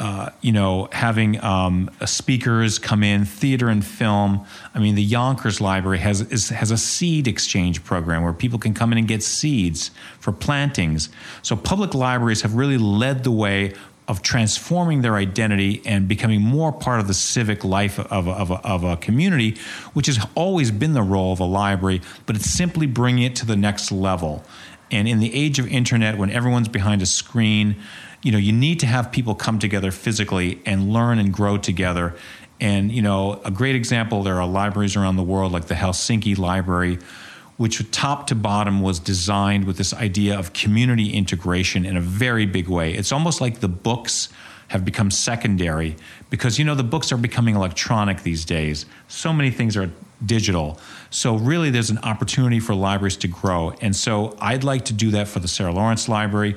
uh, 0.03 0.29
you 0.41 0.51
know, 0.51 0.89
having 0.91 1.41
um, 1.41 1.89
speakers 2.05 2.77
come 2.77 3.03
in, 3.03 3.23
theater 3.23 3.69
and 3.69 3.85
film. 3.85 4.45
I 4.75 4.79
mean, 4.79 4.95
the 4.95 5.01
Yonkers 5.01 5.61
Library 5.61 5.99
has 5.99 6.19
is, 6.19 6.49
has 6.49 6.71
a 6.71 6.77
seed 6.77 7.25
exchange 7.25 7.85
program 7.85 8.21
where 8.21 8.33
people 8.33 8.59
can 8.59 8.73
come 8.73 8.91
in 8.91 8.97
and 8.97 9.07
get 9.07 9.23
seeds 9.23 9.91
for 10.19 10.33
plantings. 10.33 11.07
So 11.41 11.55
public 11.55 11.93
libraries 11.93 12.41
have 12.41 12.55
really 12.55 12.77
led 12.77 13.23
the 13.23 13.31
way 13.31 13.75
of 14.09 14.21
transforming 14.21 15.03
their 15.03 15.15
identity 15.15 15.81
and 15.85 16.05
becoming 16.05 16.41
more 16.41 16.73
part 16.73 16.99
of 16.99 17.07
the 17.07 17.13
civic 17.13 17.63
life 17.63 17.97
of, 17.97 18.27
of, 18.27 18.27
of, 18.27 18.65
of 18.65 18.83
a 18.83 18.97
community, 18.97 19.55
which 19.93 20.07
has 20.07 20.19
always 20.35 20.69
been 20.69 20.91
the 20.91 21.01
role 21.01 21.31
of 21.31 21.39
a 21.39 21.45
library, 21.45 22.01
but 22.25 22.35
it's 22.35 22.49
simply 22.49 22.85
bringing 22.87 23.23
it 23.23 23.37
to 23.37 23.45
the 23.45 23.55
next 23.55 23.89
level. 23.89 24.43
And 24.91 25.07
in 25.07 25.21
the 25.21 25.33
age 25.33 25.59
of 25.59 25.67
internet, 25.67 26.17
when 26.17 26.29
everyone's 26.29 26.67
behind 26.67 27.01
a 27.01 27.05
screen, 27.05 27.77
you 28.23 28.31
know, 28.31 28.37
you 28.37 28.53
need 28.53 28.79
to 28.79 28.87
have 28.87 29.11
people 29.11 29.35
come 29.35 29.59
together 29.59 29.91
physically 29.91 30.59
and 30.65 30.91
learn 30.91 31.19
and 31.19 31.31
grow 31.33 31.57
together. 31.57 32.15
And, 32.59 32.91
you 32.91 33.01
know, 33.01 33.41
a 33.43 33.51
great 33.51 33.75
example, 33.75 34.23
there 34.23 34.39
are 34.39 34.47
libraries 34.47 34.95
around 34.95 35.17
the 35.17 35.23
world 35.23 35.51
like 35.51 35.65
the 35.65 35.75
Helsinki 35.75 36.37
Library, 36.37 36.99
which 37.57 37.91
top 37.91 38.27
to 38.27 38.35
bottom 38.35 38.81
was 38.81 38.99
designed 38.99 39.65
with 39.65 39.77
this 39.77 39.93
idea 39.93 40.39
of 40.39 40.53
community 40.53 41.13
integration 41.13 41.85
in 41.85 41.97
a 41.97 42.01
very 42.01 42.45
big 42.45 42.69
way. 42.69 42.93
It's 42.93 43.11
almost 43.11 43.41
like 43.41 43.59
the 43.59 43.67
books 43.67 44.29
have 44.69 44.85
become 44.85 45.11
secondary 45.11 45.95
because 46.29 46.57
you 46.57 46.65
know 46.65 46.73
the 46.73 46.83
books 46.83 47.11
are 47.11 47.17
becoming 47.17 47.55
electronic 47.55 48.23
these 48.23 48.45
days. 48.45 48.85
So 49.09 49.33
many 49.33 49.51
things 49.51 49.75
are 49.75 49.91
digital. 50.25 50.79
So 51.09 51.35
really 51.35 51.69
there's 51.69 51.89
an 51.89 51.99
opportunity 51.99 52.61
for 52.61 52.73
libraries 52.73 53.17
to 53.17 53.27
grow. 53.27 53.75
And 53.81 53.93
so 53.93 54.35
I'd 54.39 54.63
like 54.63 54.85
to 54.85 54.93
do 54.93 55.11
that 55.11 55.27
for 55.27 55.39
the 55.39 55.49
Sarah 55.49 55.73
Lawrence 55.73 56.07
Library 56.07 56.55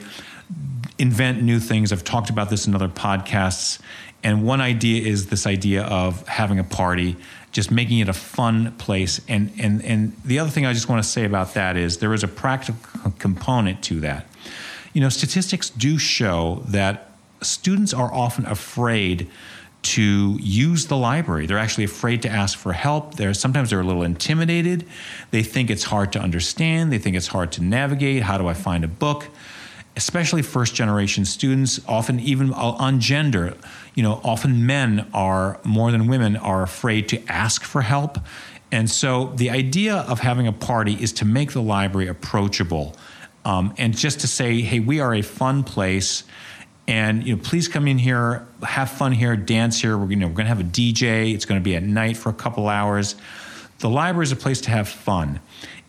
invent 0.98 1.42
new 1.42 1.60
things. 1.60 1.92
I've 1.92 2.04
talked 2.04 2.30
about 2.30 2.50
this 2.50 2.66
in 2.66 2.74
other 2.74 2.88
podcasts. 2.88 3.78
And 4.22 4.44
one 4.44 4.60
idea 4.60 5.06
is 5.06 5.26
this 5.26 5.46
idea 5.46 5.84
of 5.84 6.26
having 6.26 6.58
a 6.58 6.64
party, 6.64 7.16
just 7.52 7.70
making 7.70 7.98
it 7.98 8.08
a 8.08 8.12
fun 8.12 8.72
place. 8.72 9.20
And, 9.28 9.52
and, 9.58 9.84
and 9.84 10.16
the 10.24 10.38
other 10.38 10.50
thing 10.50 10.66
I 10.66 10.72
just 10.72 10.88
want 10.88 11.02
to 11.02 11.08
say 11.08 11.24
about 11.24 11.54
that 11.54 11.76
is 11.76 11.98
there 11.98 12.14
is 12.14 12.24
a 12.24 12.28
practical 12.28 13.12
component 13.18 13.82
to 13.84 14.00
that. 14.00 14.26
You 14.92 15.00
know, 15.00 15.10
statistics 15.10 15.70
do 15.70 15.98
show 15.98 16.62
that 16.68 17.12
students 17.42 17.92
are 17.92 18.12
often 18.12 18.46
afraid 18.46 19.30
to 19.82 20.36
use 20.40 20.86
the 20.86 20.96
library. 20.96 21.46
They're 21.46 21.58
actually 21.58 21.84
afraid 21.84 22.22
to 22.22 22.28
ask 22.28 22.58
for 22.58 22.72
help. 22.72 23.14
They're 23.14 23.34
sometimes 23.34 23.70
they're 23.70 23.80
a 23.80 23.84
little 23.84 24.02
intimidated. 24.02 24.84
They 25.30 25.44
think 25.44 25.70
it's 25.70 25.84
hard 25.84 26.12
to 26.14 26.18
understand. 26.18 26.90
They 26.92 26.98
think 26.98 27.14
it's 27.14 27.28
hard 27.28 27.52
to 27.52 27.62
navigate. 27.62 28.24
How 28.24 28.38
do 28.38 28.48
I 28.48 28.54
find 28.54 28.82
a 28.82 28.88
book? 28.88 29.28
Especially 29.96 30.42
first 30.42 30.74
generation 30.74 31.24
students, 31.24 31.80
often 31.88 32.20
even 32.20 32.52
on 32.52 33.00
gender, 33.00 33.56
you 33.94 34.02
know, 34.02 34.20
often 34.22 34.66
men 34.66 35.08
are 35.14 35.58
more 35.64 35.90
than 35.90 36.06
women 36.06 36.36
are 36.36 36.62
afraid 36.62 37.08
to 37.08 37.22
ask 37.28 37.64
for 37.64 37.80
help. 37.80 38.18
And 38.70 38.90
so 38.90 39.32
the 39.36 39.48
idea 39.50 39.96
of 39.96 40.20
having 40.20 40.46
a 40.46 40.52
party 40.52 40.94
is 40.94 41.12
to 41.14 41.24
make 41.24 41.52
the 41.52 41.62
library 41.62 42.08
approachable 42.08 42.94
um, 43.46 43.72
and 43.78 43.96
just 43.96 44.20
to 44.20 44.26
say, 44.26 44.60
hey, 44.60 44.80
we 44.80 45.00
are 45.00 45.14
a 45.14 45.22
fun 45.22 45.64
place. 45.64 46.24
And 46.88 47.26
you 47.26 47.36
know, 47.36 47.42
please 47.42 47.68
come 47.68 47.88
in 47.88 47.96
here, 47.96 48.46
have 48.62 48.90
fun 48.90 49.12
here, 49.12 49.34
dance 49.34 49.80
here. 49.80 49.96
We're, 49.96 50.10
you 50.10 50.16
know, 50.16 50.26
we're 50.26 50.34
going 50.34 50.46
to 50.46 50.54
have 50.54 50.60
a 50.60 50.64
DJ. 50.64 51.32
It's 51.32 51.44
going 51.44 51.60
to 51.60 51.64
be 51.64 51.74
at 51.74 51.82
night 51.82 52.16
for 52.16 52.28
a 52.28 52.34
couple 52.34 52.68
hours. 52.68 53.14
The 53.78 53.88
library 53.88 54.24
is 54.24 54.32
a 54.32 54.36
place 54.36 54.60
to 54.62 54.70
have 54.70 54.88
fun. 54.88 55.40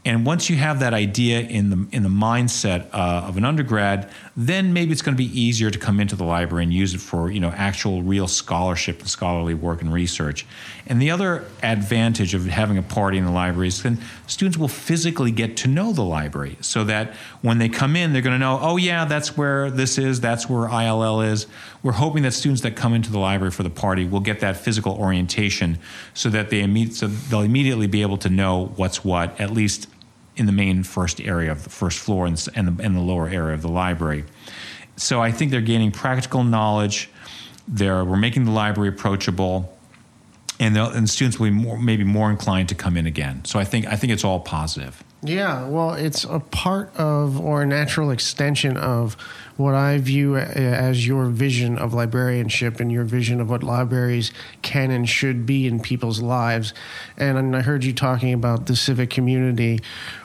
And 0.05 0.25
once 0.25 0.49
you 0.49 0.55
have 0.55 0.79
that 0.79 0.93
idea 0.93 1.41
in 1.41 1.69
the 1.69 1.85
in 1.91 2.03
the 2.03 2.09
mindset 2.09 2.87
uh, 2.93 3.25
of 3.27 3.35
an 3.35 3.43
undergrad, 3.43 4.09
then 4.37 4.71
maybe 4.71 4.93
it's 4.93 5.01
going 5.01 5.15
to 5.15 5.21
be 5.21 5.37
easier 5.37 5.69
to 5.69 5.77
come 5.77 5.99
into 5.99 6.15
the 6.15 6.23
library 6.23 6.63
and 6.63 6.73
use 6.73 6.93
it 6.93 7.01
for 7.01 7.29
you 7.29 7.41
know 7.41 7.49
actual 7.49 8.03
real 8.03 8.27
scholarship 8.27 8.99
and 8.99 9.09
scholarly 9.09 9.53
work 9.53 9.81
and 9.81 9.91
research. 9.91 10.45
And 10.85 11.01
the 11.01 11.11
other 11.11 11.43
advantage 11.61 12.33
of 12.33 12.45
having 12.45 12.77
a 12.77 12.81
party 12.81 13.17
in 13.17 13.25
the 13.25 13.31
library 13.31 13.67
is 13.67 13.83
then 13.83 13.99
students 14.27 14.57
will 14.57 14.69
physically 14.69 15.31
get 15.31 15.57
to 15.57 15.67
know 15.67 15.91
the 15.91 16.05
library, 16.05 16.57
so 16.61 16.85
that 16.85 17.13
when 17.41 17.57
they 17.57 17.67
come 17.67 17.97
in, 17.97 18.13
they're 18.13 18.21
going 18.21 18.35
to 18.35 18.39
know, 18.39 18.59
oh 18.61 18.77
yeah, 18.77 19.03
that's 19.03 19.35
where 19.35 19.69
this 19.69 19.97
is, 19.97 20.21
that's 20.21 20.49
where 20.49 20.69
ILL 20.69 21.19
is. 21.19 21.47
We're 21.83 21.91
hoping 21.91 22.23
that 22.23 22.31
students 22.31 22.61
that 22.61 22.77
come 22.77 22.93
into 22.93 23.11
the 23.11 23.19
library 23.19 23.51
for 23.51 23.63
the 23.63 23.69
party 23.69 24.05
will 24.05 24.21
get 24.21 24.39
that 24.39 24.55
physical 24.55 24.93
orientation, 24.93 25.79
so 26.13 26.29
that 26.29 26.49
they 26.49 26.61
imme- 26.61 26.93
so 26.93 27.07
they'll 27.07 27.41
immediately 27.41 27.87
be 27.87 28.03
able 28.03 28.17
to 28.19 28.29
know 28.29 28.71
what's 28.77 29.03
what 29.03 29.37
at 29.41 29.51
least 29.51 29.89
in 30.37 30.45
the 30.45 30.51
main 30.51 30.83
first 30.83 31.19
area 31.19 31.51
of 31.51 31.63
the 31.63 31.69
first 31.69 31.99
floor 31.99 32.25
and, 32.25 32.37
the, 32.37 32.83
and 32.83 32.95
the 32.95 33.01
lower 33.01 33.27
area 33.27 33.53
of 33.53 33.61
the 33.61 33.67
library. 33.67 34.23
So 34.95 35.21
I 35.21 35.31
think 35.31 35.51
they're 35.51 35.61
gaining 35.61 35.91
practical 35.91 36.43
knowledge. 36.43 37.09
They're, 37.67 38.05
we're 38.05 38.17
making 38.17 38.45
the 38.45 38.51
library 38.51 38.89
approachable, 38.89 39.77
and, 40.59 40.77
and 40.77 41.09
students 41.09 41.39
will 41.39 41.47
be 41.47 41.51
more, 41.51 41.77
maybe 41.77 42.03
more 42.03 42.31
inclined 42.31 42.69
to 42.69 42.75
come 42.75 42.95
in 42.97 43.05
again. 43.05 43.43
So 43.45 43.59
I 43.59 43.65
think 43.65 43.85
I 43.85 43.95
think 43.95 44.13
it's 44.13 44.23
all 44.23 44.39
positive. 44.39 45.03
Yeah, 45.23 45.67
well, 45.67 45.93
it's 45.93 46.25
a 46.25 46.39
part 46.39 46.95
of 46.95 47.39
or 47.39 47.63
a 47.63 47.65
natural 47.65 48.11
extension 48.11 48.77
of 48.77 49.15
what 49.57 49.73
I 49.73 49.97
view 49.97 50.37
as 50.37 51.07
your 51.07 51.25
vision 51.25 51.79
of 51.79 51.91
librarianship 51.91 52.79
and 52.79 52.91
your 52.91 53.03
vision 53.03 53.41
of 53.41 53.49
what 53.49 53.63
libraries 53.63 54.31
can 54.61 54.91
and 54.91 55.09
should 55.09 55.47
be 55.47 55.65
in 55.65 55.79
people's 55.79 56.21
lives. 56.21 56.71
And 57.17 57.55
I 57.55 57.61
heard 57.63 57.83
you 57.83 57.93
talking 57.93 58.31
about 58.31 58.67
the 58.67 58.75
civic 58.75 59.09
community. 59.09 59.79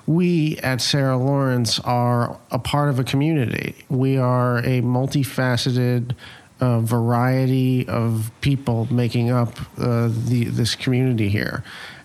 We 0.06 0.58
at 0.58 0.82
Sarah 0.82 1.16
Lawrence 1.16 1.80
are 1.80 2.38
a 2.50 2.58
part 2.58 2.90
of 2.90 2.98
a 2.98 3.04
community. 3.04 3.74
We 3.88 4.18
are 4.18 4.58
a 4.58 4.82
multifaceted 4.82 6.14
uh, 6.60 6.80
variety 6.80 7.88
of 7.88 8.30
people 8.42 8.86
making 8.92 9.30
up 9.30 9.58
uh, 9.78 10.08
the 10.12 10.44
this 10.44 10.74
community 10.74 11.28
here. 11.28 11.64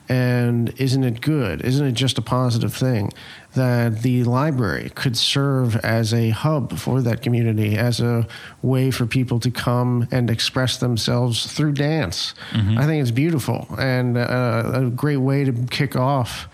And 0.10 0.74
isn't 0.80 1.04
it 1.04 1.20
good? 1.20 1.62
Isn't 1.62 1.86
it 1.86 1.92
just 1.92 2.18
a 2.18 2.22
positive 2.22 2.74
thing 2.74 3.12
that 3.56 4.04
the 4.04 4.24
library 4.24 4.90
could 4.96 5.18
serve 5.18 5.76
as 5.78 6.14
a 6.14 6.30
hub 6.30 6.78
for 6.78 7.02
that 7.02 7.22
community, 7.22 7.78
as 7.78 8.00
a 8.00 8.26
way 8.62 8.90
for 8.90 9.06
people 9.06 9.40
to 9.42 9.52
come 9.52 10.08
and 10.12 10.30
express 10.30 10.78
themselves 10.78 11.52
through 11.52 11.74
dance? 11.74 12.34
Mm-hmm. 12.52 12.78
I 12.78 12.86
think 12.86 13.02
it's 13.02 13.12
beautiful 13.12 13.68
and 13.78 14.18
uh, 14.18 14.72
a 14.74 14.90
great 14.90 15.18
way 15.18 15.44
to 15.44 15.52
kick 15.70 15.96
off 15.96 16.48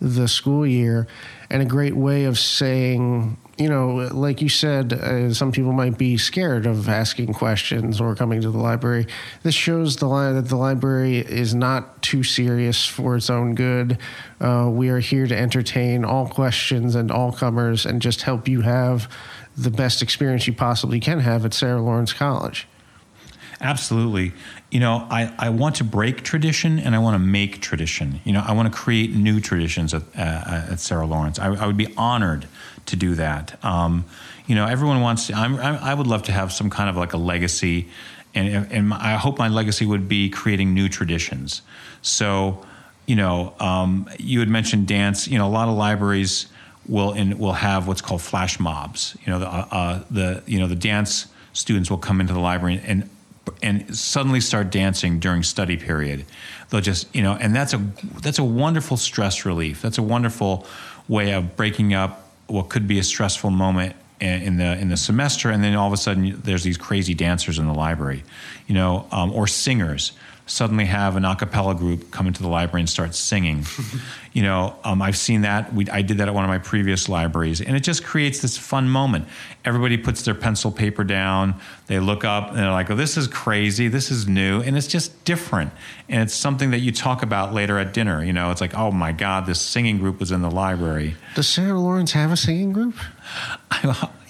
the 0.00 0.28
school 0.28 0.66
year 0.66 1.06
and 1.50 1.62
a 1.62 1.66
great 1.66 1.96
way 1.96 2.24
of 2.24 2.38
saying, 2.38 3.36
you 3.58 3.68
know, 3.68 4.08
like 4.12 4.40
you 4.40 4.48
said, 4.48 4.92
uh, 4.92 5.34
some 5.34 5.50
people 5.50 5.72
might 5.72 5.98
be 5.98 6.16
scared 6.16 6.64
of 6.64 6.88
asking 6.88 7.34
questions 7.34 8.00
or 8.00 8.14
coming 8.14 8.40
to 8.40 8.50
the 8.50 8.58
library. 8.58 9.06
This 9.42 9.54
shows 9.54 9.96
the 9.96 10.06
li- 10.06 10.32
that 10.32 10.48
the 10.48 10.56
library 10.56 11.18
is 11.18 11.54
not 11.54 12.00
too 12.00 12.22
serious 12.22 12.86
for 12.86 13.16
its 13.16 13.28
own 13.28 13.56
good. 13.56 13.98
Uh, 14.40 14.68
we 14.70 14.90
are 14.90 15.00
here 15.00 15.26
to 15.26 15.36
entertain 15.36 16.04
all 16.04 16.28
questions 16.28 16.94
and 16.94 17.10
all 17.10 17.32
comers 17.32 17.84
and 17.84 18.00
just 18.00 18.22
help 18.22 18.46
you 18.46 18.60
have 18.60 19.10
the 19.56 19.70
best 19.70 20.02
experience 20.02 20.46
you 20.46 20.52
possibly 20.52 21.00
can 21.00 21.18
have 21.18 21.44
at 21.44 21.52
Sarah 21.52 21.82
Lawrence 21.82 22.12
College. 22.12 22.68
Absolutely. 23.60 24.32
You 24.70 24.80
know, 24.80 25.06
I, 25.10 25.34
I 25.38 25.50
want 25.50 25.76
to 25.76 25.84
break 25.84 26.22
tradition 26.22 26.78
and 26.78 26.94
I 26.94 26.98
want 27.00 27.14
to 27.14 27.18
make 27.18 27.60
tradition. 27.60 28.20
You 28.24 28.32
know, 28.32 28.44
I 28.46 28.52
want 28.52 28.72
to 28.72 28.78
create 28.78 29.14
new 29.14 29.40
traditions 29.40 29.92
at, 29.94 30.02
uh, 30.16 30.70
at 30.70 30.80
Sarah 30.80 31.06
Lawrence. 31.06 31.38
I, 31.38 31.48
I, 31.48 31.66
would 31.66 31.76
be 31.76 31.92
honored 31.96 32.46
to 32.86 32.96
do 32.96 33.16
that. 33.16 33.62
Um, 33.64 34.04
you 34.46 34.54
know, 34.54 34.66
everyone 34.66 35.00
wants 35.00 35.26
to, 35.26 35.34
I'm, 35.34 35.56
i 35.58 35.92
would 35.92 36.06
love 36.06 36.22
to 36.24 36.32
have 36.32 36.52
some 36.52 36.70
kind 36.70 36.88
of 36.88 36.96
like 36.96 37.14
a 37.14 37.16
legacy. 37.16 37.88
And, 38.34 38.70
and 38.70 38.94
I 38.94 39.16
hope 39.16 39.38
my 39.38 39.48
legacy 39.48 39.84
would 39.86 40.08
be 40.08 40.30
creating 40.30 40.72
new 40.72 40.88
traditions. 40.88 41.62
So, 42.00 42.64
you 43.06 43.16
know, 43.16 43.54
um, 43.58 44.08
you 44.18 44.38
had 44.38 44.48
mentioned 44.48 44.86
dance. 44.86 45.26
You 45.26 45.38
know, 45.38 45.48
a 45.48 45.50
lot 45.50 45.68
of 45.68 45.74
libraries 45.74 46.46
will 46.86 47.12
in, 47.12 47.38
will 47.38 47.52
have 47.52 47.88
what's 47.88 48.02
called 48.02 48.22
flash 48.22 48.60
mobs. 48.60 49.16
You 49.24 49.32
know, 49.32 49.38
the, 49.40 49.48
uh, 49.48 49.66
uh, 49.70 50.04
the 50.10 50.42
you 50.46 50.58
know 50.58 50.66
the 50.66 50.76
dance 50.76 51.26
students 51.52 51.90
will 51.90 51.98
come 51.98 52.20
into 52.20 52.32
the 52.32 52.40
library 52.40 52.80
and 52.84 52.84
and 52.86 53.10
suddenly 53.94 54.40
start 54.40 54.70
dancing 54.70 55.18
during 55.18 55.42
study 55.42 55.76
period. 55.76 56.24
They'll 56.70 56.80
just 56.80 57.14
you 57.14 57.22
know, 57.22 57.34
and 57.34 57.54
that's 57.54 57.74
a 57.74 57.78
that's 58.20 58.38
a 58.38 58.44
wonderful 58.44 58.96
stress 58.96 59.44
relief. 59.44 59.82
That's 59.82 59.98
a 59.98 60.02
wonderful 60.02 60.66
way 61.08 61.32
of 61.32 61.56
breaking 61.56 61.94
up 61.94 62.30
what 62.46 62.68
could 62.68 62.88
be 62.88 62.98
a 62.98 63.02
stressful 63.02 63.50
moment 63.50 63.94
in 64.20 64.56
the 64.56 64.78
in 64.78 64.88
the 64.88 64.96
semester, 64.96 65.50
and 65.50 65.62
then 65.62 65.74
all 65.74 65.86
of 65.86 65.92
a 65.92 65.96
sudden 65.96 66.40
there's 66.42 66.64
these 66.64 66.76
crazy 66.76 67.14
dancers 67.14 67.58
in 67.58 67.66
the 67.66 67.74
library, 67.74 68.24
you 68.66 68.74
know, 68.74 69.06
um, 69.12 69.32
or 69.32 69.46
singers 69.46 70.12
suddenly 70.48 70.86
have 70.86 71.16
an 71.16 71.24
a 71.24 71.36
cappella 71.36 71.74
group 71.74 72.10
come 72.10 72.26
into 72.26 72.42
the 72.42 72.48
library 72.48 72.80
and 72.80 72.88
start 72.88 73.14
singing. 73.14 73.64
you 74.32 74.42
know, 74.42 74.74
um, 74.82 75.02
I've 75.02 75.16
seen 75.16 75.42
that. 75.42 75.72
We, 75.72 75.88
I 75.90 76.02
did 76.02 76.18
that 76.18 76.28
at 76.28 76.34
one 76.34 76.44
of 76.44 76.48
my 76.48 76.58
previous 76.58 77.08
libraries, 77.08 77.60
and 77.60 77.76
it 77.76 77.80
just 77.80 78.02
creates 78.02 78.40
this 78.40 78.56
fun 78.56 78.88
moment. 78.88 79.26
Everybody 79.64 79.98
puts 79.98 80.22
their 80.22 80.34
pencil 80.34 80.72
paper 80.72 81.04
down, 81.04 81.54
they 81.86 82.00
look 82.00 82.24
up, 82.24 82.48
and 82.48 82.58
they're 82.58 82.70
like, 82.70 82.90
oh, 82.90 82.96
this 82.96 83.16
is 83.16 83.28
crazy, 83.28 83.88
this 83.88 84.10
is 84.10 84.26
new, 84.26 84.62
and 84.62 84.76
it's 84.76 84.86
just 84.86 85.24
different. 85.24 85.70
And 86.08 86.22
it's 86.22 86.34
something 86.34 86.70
that 86.70 86.80
you 86.80 86.92
talk 86.92 87.22
about 87.22 87.52
later 87.52 87.78
at 87.78 87.92
dinner. 87.92 88.24
You 88.24 88.32
know, 88.32 88.50
it's 88.50 88.60
like, 88.60 88.74
oh 88.74 88.90
my 88.90 89.12
God, 89.12 89.46
this 89.46 89.60
singing 89.60 89.98
group 89.98 90.18
was 90.18 90.32
in 90.32 90.40
the 90.40 90.50
library. 90.50 91.16
Does 91.38 91.48
Sarah 91.48 91.78
Lawrence 91.78 92.10
have 92.14 92.32
a 92.32 92.36
singing 92.36 92.72
group? 92.72 92.96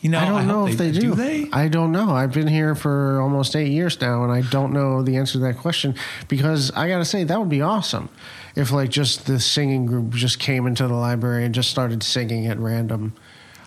You 0.01 0.11
know, 0.11 0.19
I 0.21 0.27
don't 0.27 0.43
I 0.43 0.45
know 0.45 0.67
if 0.69 0.79
they, 0.79 0.93
do. 0.93 1.01
Do 1.01 1.15
they? 1.17 1.49
I 1.51 1.67
don't 1.67 1.91
know. 1.91 2.11
I've 2.11 2.33
been 2.33 2.47
here 2.47 2.77
for 2.77 3.21
almost 3.21 3.57
eight 3.57 3.73
years 3.73 4.01
now, 4.01 4.23
and 4.23 4.31
I 4.31 4.43
don't 4.43 4.73
know 4.73 5.03
the 5.03 5.17
answer 5.17 5.33
to 5.33 5.39
that 5.41 5.57
question 5.57 5.97
because 6.29 6.71
I 6.71 6.87
got 6.87 6.99
to 6.99 7.05
say 7.05 7.25
that 7.25 7.37
would 7.37 7.49
be 7.49 7.63
awesome 7.63 8.09
if 8.55 8.71
like 8.71 8.91
just 8.91 9.27
the 9.27 9.41
singing 9.41 9.87
group 9.87 10.11
just 10.11 10.39
came 10.39 10.69
into 10.69 10.87
the 10.87 10.95
library 10.95 11.45
and 11.45 11.53
just 11.53 11.69
started 11.69 12.05
singing 12.05 12.47
at 12.47 12.59
random. 12.61 13.15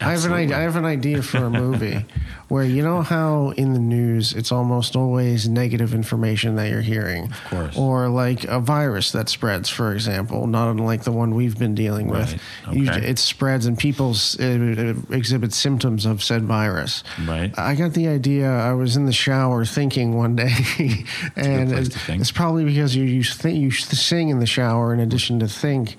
I 0.01 0.11
have 0.11 0.25
an 0.25 0.33
idea, 0.33 0.57
I 0.57 0.61
have 0.61 0.75
an 0.75 0.85
idea 0.85 1.21
for 1.21 1.37
a 1.37 1.49
movie 1.49 2.05
where 2.47 2.63
you 2.63 2.83
know 2.83 3.01
how 3.01 3.51
in 3.51 3.73
the 3.73 3.79
news 3.79 4.33
it's 4.33 4.51
almost 4.51 4.95
always 4.95 5.47
negative 5.47 5.93
information 5.93 6.55
that 6.55 6.69
you're 6.69 6.81
hearing, 6.81 7.25
of 7.25 7.43
course, 7.45 7.77
or 7.77 8.09
like 8.09 8.43
a 8.45 8.59
virus 8.59 9.11
that 9.11 9.29
spreads, 9.29 9.69
for 9.69 9.93
example, 9.93 10.47
not 10.47 10.69
unlike 10.69 11.03
the 11.03 11.11
one 11.11 11.35
we've 11.35 11.57
been 11.57 11.75
dealing 11.75 12.07
with. 12.07 12.39
Right. 12.67 12.89
Okay. 12.89 13.07
it 13.07 13.19
spreads 13.19 13.65
and 13.65 13.77
people 13.77 14.15
uh, 14.39 14.93
exhibit 15.15 15.53
symptoms 15.53 16.05
of 16.05 16.23
said 16.23 16.43
virus. 16.43 17.03
Right. 17.25 17.57
I 17.57 17.75
got 17.75 17.93
the 17.93 18.07
idea. 18.07 18.49
I 18.49 18.73
was 18.73 18.97
in 18.97 19.05
the 19.05 19.13
shower 19.13 19.65
thinking 19.65 20.17
one 20.17 20.35
day, 20.35 20.53
and 21.35 21.71
it's, 21.71 22.09
it's, 22.09 22.31
probably 22.31 22.65
because 22.65 22.95
you 22.95 23.03
you, 23.03 23.23
think, 23.23 23.57
you 23.57 23.71
sing 23.71 24.29
in 24.29 24.39
the 24.39 24.45
shower 24.45 24.93
in 24.93 24.99
addition 24.99 25.39
to 25.39 25.47
think. 25.47 25.95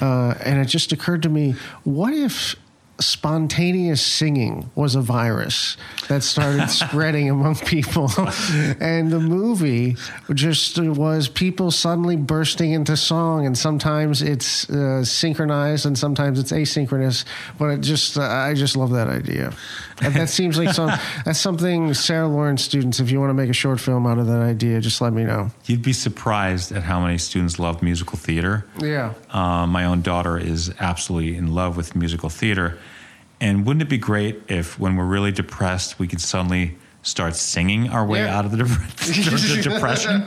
Uh, 0.00 0.34
and 0.44 0.58
it 0.58 0.66
just 0.66 0.92
occurred 0.92 1.22
to 1.22 1.28
me, 1.28 1.54
what 1.84 2.12
if 2.12 2.56
spontaneous 3.00 4.00
singing 4.00 4.70
was 4.74 4.94
a 4.94 5.00
virus 5.00 5.76
that 6.08 6.22
started 6.22 6.68
spreading 6.70 7.28
among 7.28 7.56
people. 7.56 8.10
and 8.80 9.10
the 9.10 9.20
movie 9.20 9.96
just 10.32 10.78
was 10.78 11.28
people 11.28 11.70
suddenly 11.70 12.16
bursting 12.16 12.72
into 12.72 12.96
song. 12.96 13.46
And 13.46 13.56
sometimes 13.56 14.22
it's 14.22 14.68
uh, 14.70 15.04
synchronized 15.04 15.86
and 15.86 15.98
sometimes 15.98 16.38
it's 16.38 16.52
asynchronous. 16.52 17.24
But 17.58 17.66
it 17.66 17.80
just, 17.80 18.16
uh, 18.16 18.22
I 18.22 18.54
just 18.54 18.76
love 18.76 18.90
that 18.92 19.08
idea. 19.08 19.52
And 20.00 20.14
that 20.14 20.28
seems 20.28 20.58
like 20.58 20.74
some, 20.74 20.90
that's 21.24 21.40
something 21.40 21.94
Sarah 21.94 22.28
Lawrence 22.28 22.62
students, 22.62 23.00
if 23.00 23.10
you 23.10 23.20
want 23.20 23.30
to 23.30 23.34
make 23.34 23.50
a 23.50 23.54
short 23.54 23.80
film 23.80 24.06
out 24.06 24.18
of 24.18 24.26
that 24.26 24.40
idea, 24.40 24.80
just 24.80 25.00
let 25.00 25.12
me 25.12 25.24
know. 25.24 25.50
You'd 25.66 25.82
be 25.82 25.92
surprised 25.92 26.72
at 26.72 26.82
how 26.82 27.00
many 27.00 27.18
students 27.18 27.58
love 27.58 27.82
musical 27.82 28.18
theater. 28.18 28.66
Yeah. 28.78 29.14
Uh, 29.30 29.66
my 29.66 29.84
own 29.84 30.02
daughter 30.02 30.38
is 30.38 30.72
absolutely 30.80 31.36
in 31.36 31.54
love 31.54 31.76
with 31.76 31.96
musical 31.96 32.28
theater. 32.28 32.78
And 33.40 33.66
wouldn't 33.66 33.82
it 33.82 33.88
be 33.88 33.98
great 33.98 34.42
if, 34.48 34.78
when 34.78 34.96
we're 34.96 35.04
really 35.04 35.32
depressed, 35.32 35.98
we 35.98 36.06
could 36.08 36.20
suddenly 36.20 36.76
start 37.02 37.36
singing 37.36 37.90
our 37.90 38.04
way 38.04 38.20
yeah. 38.20 38.36
out 38.36 38.44
of 38.44 38.52
the, 38.52 38.58
de- 38.58 39.62
depression? 39.62 40.22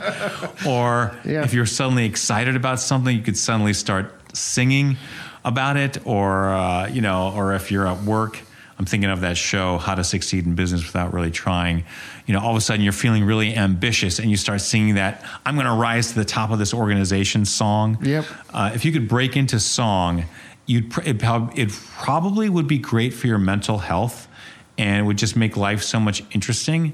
or 0.66 1.16
yeah. 1.24 1.42
if 1.42 1.52
you're 1.52 1.66
suddenly 1.66 2.04
excited 2.04 2.54
about 2.54 2.80
something, 2.80 3.16
you 3.16 3.22
could 3.22 3.36
suddenly 3.36 3.72
start 3.72 4.14
singing 4.36 4.96
about 5.44 5.76
it. 5.76 6.06
Or, 6.06 6.50
uh, 6.50 6.88
you 6.88 7.00
know, 7.00 7.32
or 7.34 7.54
if 7.54 7.70
you're 7.70 7.86
at 7.86 8.02
work, 8.04 8.40
I'm 8.78 8.84
thinking 8.84 9.10
of 9.10 9.22
that 9.22 9.36
show, 9.36 9.78
How 9.78 9.96
to 9.96 10.04
Succeed 10.04 10.46
in 10.46 10.54
Business 10.54 10.84
Without 10.84 11.12
Really 11.12 11.32
Trying. 11.32 11.84
You 12.26 12.34
know, 12.34 12.40
all 12.40 12.52
of 12.52 12.56
a 12.56 12.60
sudden 12.60 12.84
you're 12.84 12.92
feeling 12.92 13.24
really 13.24 13.56
ambitious 13.56 14.20
and 14.20 14.30
you 14.30 14.36
start 14.36 14.60
singing 14.60 14.94
that, 14.94 15.24
I'm 15.44 15.56
going 15.56 15.66
to 15.66 15.72
rise 15.72 16.08
to 16.08 16.14
the 16.14 16.24
top 16.24 16.52
of 16.52 16.60
this 16.60 16.72
organization 16.72 17.44
song. 17.44 17.98
Yep. 18.02 18.26
Uh, 18.50 18.70
if 18.74 18.84
you 18.84 18.92
could 18.92 19.08
break 19.08 19.36
into 19.36 19.58
song, 19.58 20.26
you'd 20.68 20.96
it, 20.98 21.22
it 21.56 21.72
probably 21.96 22.48
would 22.48 22.68
be 22.68 22.78
great 22.78 23.14
for 23.14 23.26
your 23.26 23.38
mental 23.38 23.78
health 23.78 24.28
and 24.76 25.00
it 25.00 25.02
would 25.02 25.18
just 25.18 25.34
make 25.34 25.56
life 25.56 25.82
so 25.82 25.98
much 25.98 26.22
interesting. 26.30 26.86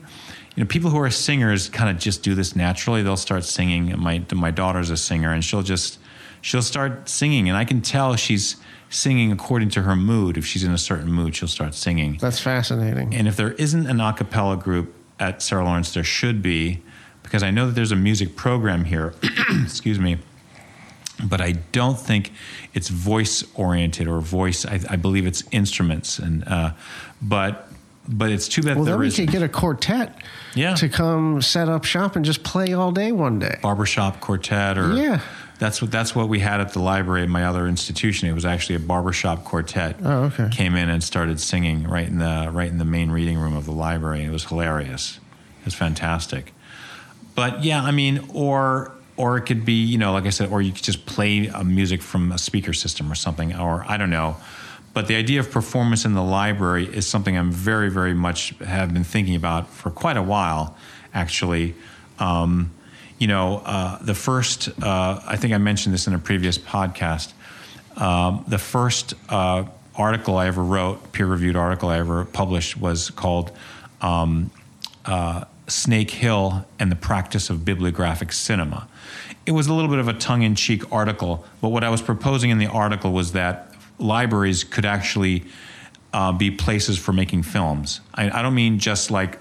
You 0.56 0.62
know, 0.62 0.66
people 0.66 0.90
who 0.90 0.98
are 0.98 1.10
singers 1.10 1.68
kind 1.68 1.90
of 1.90 1.98
just 1.98 2.22
do 2.22 2.34
this 2.34 2.56
naturally. 2.56 3.02
They'll 3.02 3.16
start 3.16 3.44
singing. 3.44 3.98
My 4.00 4.24
my 4.32 4.50
daughter's 4.50 4.90
a 4.90 4.96
singer, 4.96 5.32
and 5.32 5.44
she'll 5.44 5.62
just 5.62 5.98
she'll 6.40 6.62
start 6.62 7.08
singing, 7.08 7.48
and 7.48 7.58
I 7.58 7.64
can 7.64 7.82
tell 7.82 8.14
she's 8.14 8.56
singing 8.88 9.32
according 9.32 9.70
to 9.70 9.82
her 9.82 9.96
mood. 9.96 10.38
If 10.38 10.46
she's 10.46 10.62
in 10.62 10.70
a 10.70 10.78
certain 10.78 11.12
mood, 11.12 11.34
she'll 11.34 11.48
start 11.48 11.74
singing. 11.74 12.18
That's 12.20 12.38
fascinating. 12.38 13.14
And 13.14 13.26
if 13.26 13.37
there 13.37 13.52
isn't 13.52 13.87
an 13.87 14.00
a 14.00 14.12
cappella 14.12 14.56
group 14.56 14.94
at 15.18 15.42
Sarah 15.42 15.64
Lawrence, 15.64 15.92
there 15.92 16.04
should 16.04 16.40
be, 16.40 16.82
because 17.24 17.42
I 17.42 17.50
know 17.50 17.66
that 17.66 17.72
there's 17.72 17.92
a 17.92 17.96
music 17.96 18.37
program 18.37 18.84
here. 18.84 19.14
excuse 19.64 19.98
me 19.98 20.18
but 21.22 21.40
I 21.40 21.53
don't 21.53 21.98
think 21.98 22.33
it's 22.72 22.88
voice 22.88 23.44
oriented 23.55 24.09
or 24.09 24.20
voice. 24.20 24.66
I, 24.66 24.81
I, 24.90 24.96
believe 24.96 25.27
it's 25.27 25.44
instruments, 25.53 26.18
and 26.18 26.46
uh, 26.46 26.72
but 27.22 27.68
but 28.09 28.31
it's 28.31 28.48
too 28.48 28.62
bad. 28.62 28.77
Well, 28.77 28.85
there 28.85 28.94
then 28.94 29.00
we 29.00 29.11
could 29.11 29.31
get 29.31 29.42
a 29.42 29.48
quartet, 29.48 30.16
yeah. 30.55 30.74
to 30.74 30.88
come 30.88 31.40
set 31.40 31.68
up 31.68 31.85
shop 31.85 32.16
and 32.16 32.24
just 32.24 32.42
play 32.42 32.72
all 32.72 32.90
day 32.90 33.12
one 33.12 33.38
day. 33.38 33.59
Barbershop 33.62 34.20
quartet, 34.20 34.77
or 34.77 34.92
yeah, 34.94 35.20
that's 35.59 35.81
what 35.81 35.90
that's 35.90 36.14
what 36.14 36.29
we 36.29 36.40
had 36.40 36.61
at 36.61 36.72
the 36.72 36.81
library 36.81 37.22
at 37.22 37.29
my 37.29 37.44
other 37.44 37.66
institution. 37.68 38.29
It 38.29 38.33
was 38.33 38.44
actually 38.44 38.77
a 38.77 38.81
barbershop 38.81 39.44
quartet. 39.44 39.96
Oh, 40.03 40.24
okay. 40.24 40.48
Came 40.50 40.74
in 40.74 40.88
and 40.88 41.03
started 41.03 41.40
singing 41.40 41.85
right 41.85 42.09
in 42.09 42.18
the 42.18 42.50
right 42.53 42.68
in 42.68 42.79
the 42.79 42.85
main 42.85 43.11
reading 43.11 43.38
room 43.38 43.57
of 43.57 43.64
the 43.64 43.72
library. 43.72 44.24
It 44.24 44.31
was 44.31 44.44
hilarious. 44.44 45.20
It 45.61 45.66
was 45.66 45.74
fantastic. 45.74 46.53
But 47.35 47.64
yeah, 47.64 47.83
I 47.83 47.90
mean, 47.90 48.29
or 48.33 48.93
or 49.16 49.37
it 49.37 49.42
could 49.42 49.64
be 49.64 49.85
you 49.85 49.98
know 49.98 50.12
like 50.12 50.24
i 50.24 50.31
said 50.31 50.50
or 50.50 50.61
you 50.61 50.72
could 50.72 50.83
just 50.83 51.07
play 51.07 51.46
a 51.46 51.64
music 51.64 52.03
from 52.03 52.33
a 52.33 52.38
speaker 52.38 52.72
system 52.72 53.11
or 53.11 53.14
something 53.14 53.55
or 53.55 53.85
i 53.88 53.96
don't 53.96 54.11
know. 54.11 54.37
But 54.92 55.09
the 55.09 55.16
idea 55.16 55.40
of 55.40 55.50
performance 55.50 56.05
in 56.05 56.14
the 56.14 56.22
library 56.22 56.87
is 56.87 57.07
something 57.07 57.37
i'm 57.37 57.50
very 57.50 57.90
very 57.90 58.14
much 58.14 58.50
have 58.61 58.92
been 58.92 59.05
thinking 59.05 59.35
about 59.35 59.68
for 59.68 59.90
quite 59.90 60.16
a 60.16 60.22
while 60.22 60.77
actually. 61.12 61.74
Um, 62.18 62.70
you 63.18 63.27
know 63.29 63.59
uh, 63.64 63.98
the 64.03 64.14
first 64.14 64.68
uh, 64.83 65.20
i 65.27 65.37
think 65.37 65.55
i 65.55 65.59
mentioned 65.59 65.94
this 65.94 66.07
in 66.07 66.14
a 66.14 66.18
previous 66.18 66.59
podcast 66.59 67.33
um, 67.96 68.44
the 68.48 68.59
first 68.59 69.14
uh, 69.29 69.64
article 69.96 70.37
i 70.37 70.46
ever 70.46 70.62
wrote 70.62 71.12
peer-reviewed 71.12 71.57
article 71.57 71.88
i 71.88 71.98
ever 71.98 72.24
published 72.24 72.77
was 72.77 73.11
called 73.11 73.53
um, 74.00 74.50
uh, 75.07 75.44
Snake 75.66 76.11
Hill 76.11 76.66
and 76.79 76.90
the 76.90 76.96
Practice 76.96 77.50
of 77.50 77.64
Bibliographic 77.64 78.33
Cinema. 78.33 78.88
It 79.46 79.53
was 79.53 79.66
a 79.66 79.74
little 79.74 79.90
bit 79.90 79.98
of 79.98 80.09
a 80.09 80.14
tongue 80.14 80.42
in 80.42 80.55
cheek 80.55 80.90
article, 80.92 81.44
but 81.61 81.68
what 81.68 81.85
I 81.85 81.90
was 81.90 82.03
proposing 82.03 82.50
in 82.50 82.59
the 82.59 82.66
article 82.66 83.12
was 83.12 83.33
that 83.33 83.74
libraries 83.98 84.64
could 84.64 84.85
actually 84.85 85.44
uh, 86.12 86.33
be 86.33 86.50
places 86.50 86.98
for 86.98 87.12
making 87.12 87.42
films. 87.42 88.00
I, 88.14 88.38
I, 88.38 88.42
don't 88.42 88.55
mean 88.55 88.79
just 88.79 89.11
like 89.11 89.38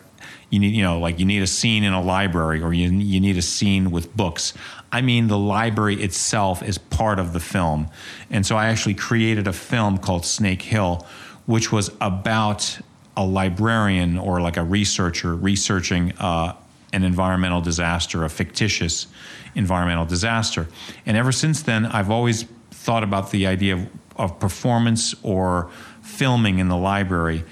you 0.50 0.60
need, 0.60 0.74
you 0.74 0.82
know, 0.82 1.00
like 1.00 1.20
you 1.20 1.26
need 1.26 1.44
a 1.44 1.48
scene 1.48 1.84
in 1.84 1.94
a 1.94 2.02
library 2.02 2.62
or 2.62 2.74
you, 2.74 2.90
you 2.90 3.20
need 3.20 3.38
a 3.38 3.42
scene 3.42 3.92
with 3.92 4.16
books. 4.16 4.54
I 4.92 5.02
mean, 5.02 5.28
the 5.28 5.38
library 5.38 6.02
itself 6.02 6.64
is 6.64 6.78
part 6.78 7.20
of 7.20 7.34
the 7.34 7.40
film. 7.40 7.90
And 8.30 8.46
so 8.46 8.56
I 8.56 8.68
actually 8.68 8.96
created 8.96 9.48
a 9.48 9.54
film 9.54 9.98
called 9.98 10.26
Snake 10.26 10.62
Hill, 10.62 11.06
which 11.46 11.72
was 11.72 11.92
about 12.02 12.80
a 13.16 13.26
librarian 13.26 14.18
or 14.18 14.42
like 14.42 14.58
a 14.58 14.64
researcher 14.64 15.36
researching 15.36 16.14
uh, 16.20 16.56
an 16.94 17.04
environmental 17.04 17.62
disaster, 17.62 18.24
a 18.24 18.30
fictitious 18.30 19.08
environmental 19.56 20.06
disaster. 20.06 20.68
And 21.06 21.18
ever 21.18 21.32
since 21.32 21.64
then, 21.64 21.86
I've 21.86 22.12
always 22.12 22.46
thought 22.72 23.04
about 23.04 23.32
the 23.32 23.48
idea 23.48 23.76
of, 23.76 23.88
of 24.16 24.40
performance 24.40 25.16
or 25.24 25.70
filming 26.02 26.60
in 26.60 26.68
the 26.68 26.78
library 26.78 27.44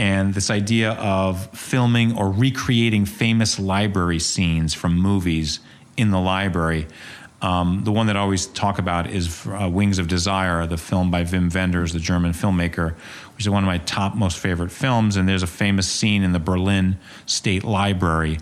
and 0.00 0.32
this 0.32 0.50
idea 0.50 0.92
of 0.92 1.46
filming 1.48 2.16
or 2.16 2.30
recreating 2.30 3.04
famous 3.04 3.58
library 3.58 4.18
scenes 4.18 4.72
from 4.72 4.98
movies 4.98 5.60
in 5.98 6.10
the 6.10 6.18
library. 6.18 6.86
Um, 7.42 7.82
the 7.84 7.92
one 7.92 8.06
that 8.06 8.16
I 8.16 8.20
always 8.20 8.46
talk 8.46 8.78
about 8.78 9.10
is 9.10 9.46
uh, 9.46 9.68
Wings 9.70 9.98
of 9.98 10.08
Desire, 10.08 10.66
the 10.66 10.78
film 10.78 11.10
by 11.10 11.24
Wim 11.24 11.54
Wenders, 11.54 11.92
the 11.92 11.98
German 11.98 12.32
filmmaker, 12.32 12.94
which 13.40 13.46
is 13.46 13.50
one 13.50 13.64
of 13.64 13.66
my 13.66 13.78
top 13.78 14.14
most 14.14 14.36
favorite 14.36 14.70
films. 14.70 15.16
And 15.16 15.26
there's 15.26 15.42
a 15.42 15.46
famous 15.46 15.90
scene 15.90 16.22
in 16.22 16.32
the 16.32 16.38
Berlin 16.38 16.98
State 17.24 17.64
Library 17.64 18.36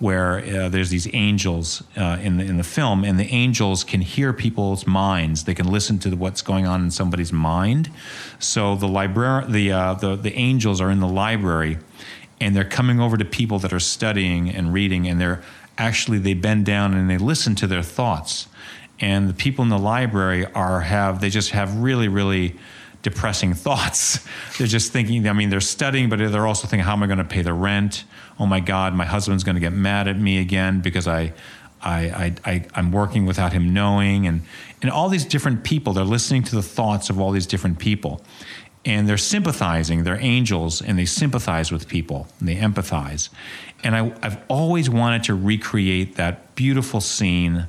where 0.00 0.38
uh, 0.38 0.68
there's 0.68 0.90
these 0.90 1.08
angels 1.12 1.84
uh, 1.96 2.18
in 2.20 2.36
the 2.38 2.44
in 2.44 2.56
the 2.56 2.64
film, 2.64 3.04
and 3.04 3.16
the 3.16 3.30
angels 3.30 3.84
can 3.84 4.00
hear 4.00 4.32
people's 4.32 4.88
minds. 4.88 5.44
They 5.44 5.54
can 5.54 5.70
listen 5.70 6.00
to 6.00 6.16
what's 6.16 6.42
going 6.42 6.66
on 6.66 6.82
in 6.82 6.90
somebody's 6.90 7.32
mind. 7.32 7.92
So 8.40 8.74
the 8.74 8.88
library, 8.88 9.44
the 9.48 9.70
uh, 9.70 9.94
the 9.94 10.16
the 10.16 10.34
angels 10.34 10.80
are 10.80 10.90
in 10.90 10.98
the 10.98 11.06
library, 11.06 11.78
and 12.40 12.56
they're 12.56 12.64
coming 12.64 12.98
over 12.98 13.16
to 13.16 13.24
people 13.24 13.60
that 13.60 13.72
are 13.72 13.78
studying 13.78 14.50
and 14.50 14.72
reading, 14.72 15.06
and 15.06 15.20
they're 15.20 15.44
actually 15.78 16.18
they 16.18 16.34
bend 16.34 16.66
down 16.66 16.92
and 16.94 17.08
they 17.08 17.18
listen 17.18 17.54
to 17.54 17.68
their 17.68 17.84
thoughts. 17.84 18.48
And 18.98 19.28
the 19.28 19.34
people 19.34 19.62
in 19.62 19.68
the 19.68 19.78
library 19.78 20.44
are 20.54 20.80
have 20.80 21.20
they 21.20 21.30
just 21.30 21.50
have 21.52 21.76
really 21.76 22.08
really 22.08 22.56
depressing 23.02 23.54
thoughts. 23.54 24.20
they're 24.58 24.66
just 24.66 24.92
thinking. 24.92 25.28
I 25.28 25.32
mean, 25.32 25.50
they're 25.50 25.60
studying, 25.60 26.08
but 26.08 26.18
they're 26.18 26.46
also 26.46 26.66
thinking, 26.66 26.84
how 26.84 26.92
am 26.92 27.02
I 27.02 27.06
going 27.06 27.18
to 27.18 27.24
pay 27.24 27.42
the 27.42 27.54
rent? 27.54 28.04
oh 28.40 28.46
my 28.46 28.58
God, 28.58 28.94
my 28.94 29.04
husband's 29.04 29.44
going 29.44 29.54
to 29.54 29.60
get 29.60 29.74
mad 29.74 30.08
at 30.08 30.18
me 30.18 30.38
again 30.38 30.80
because 30.80 31.06
I, 31.06 31.34
I, 31.82 32.34
I, 32.44 32.64
I, 32.74 32.80
am 32.80 32.90
working 32.90 33.26
without 33.26 33.52
him 33.52 33.74
knowing. 33.74 34.26
And, 34.26 34.42
and 34.80 34.90
all 34.90 35.10
these 35.10 35.26
different 35.26 35.62
people, 35.62 35.92
they're 35.92 36.04
listening 36.04 36.42
to 36.44 36.56
the 36.56 36.62
thoughts 36.62 37.10
of 37.10 37.20
all 37.20 37.32
these 37.32 37.46
different 37.46 37.78
people. 37.78 38.22
And 38.86 39.06
they're 39.06 39.18
sympathizing, 39.18 40.04
they're 40.04 40.18
angels, 40.18 40.80
and 40.80 40.98
they 40.98 41.04
sympathize 41.04 41.70
with 41.70 41.86
people, 41.86 42.28
and 42.38 42.48
they 42.48 42.56
empathize. 42.56 43.28
And 43.84 43.94
I, 43.94 44.14
I've 44.22 44.38
always 44.48 44.88
wanted 44.88 45.24
to 45.24 45.34
recreate 45.34 46.16
that 46.16 46.54
beautiful 46.54 47.02
scene 47.02 47.66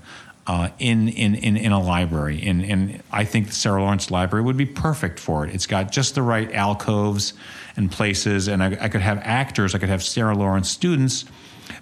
uh, 0.47 0.69
in, 0.79 1.07
in, 1.07 1.35
in, 1.35 1.55
in, 1.55 1.71
a 1.71 1.79
library. 1.79 2.41
And, 2.43 2.63
and 2.63 3.03
I 3.11 3.25
think 3.25 3.47
the 3.47 3.53
Sarah 3.53 3.81
Lawrence 3.81 4.09
Library 4.09 4.43
would 4.43 4.57
be 4.57 4.65
perfect 4.65 5.19
for 5.19 5.45
it. 5.45 5.53
It's 5.53 5.67
got 5.67 5.91
just 5.91 6.15
the 6.15 6.23
right 6.23 6.51
alcoves 6.51 7.33
and 7.77 7.91
places, 7.91 8.47
and 8.47 8.63
I, 8.63 8.77
I 8.81 8.89
could 8.89 9.01
have 9.01 9.19
actors, 9.19 9.75
I 9.75 9.77
could 9.77 9.89
have 9.89 10.03
Sarah 10.03 10.35
Lawrence 10.35 10.69
students 10.69 11.25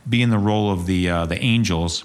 be 0.08 0.22
in 0.22 0.30
the 0.30 0.38
role 0.38 0.72
of 0.72 0.86
the, 0.86 1.10
uh, 1.10 1.26
the 1.26 1.42
angels. 1.42 2.04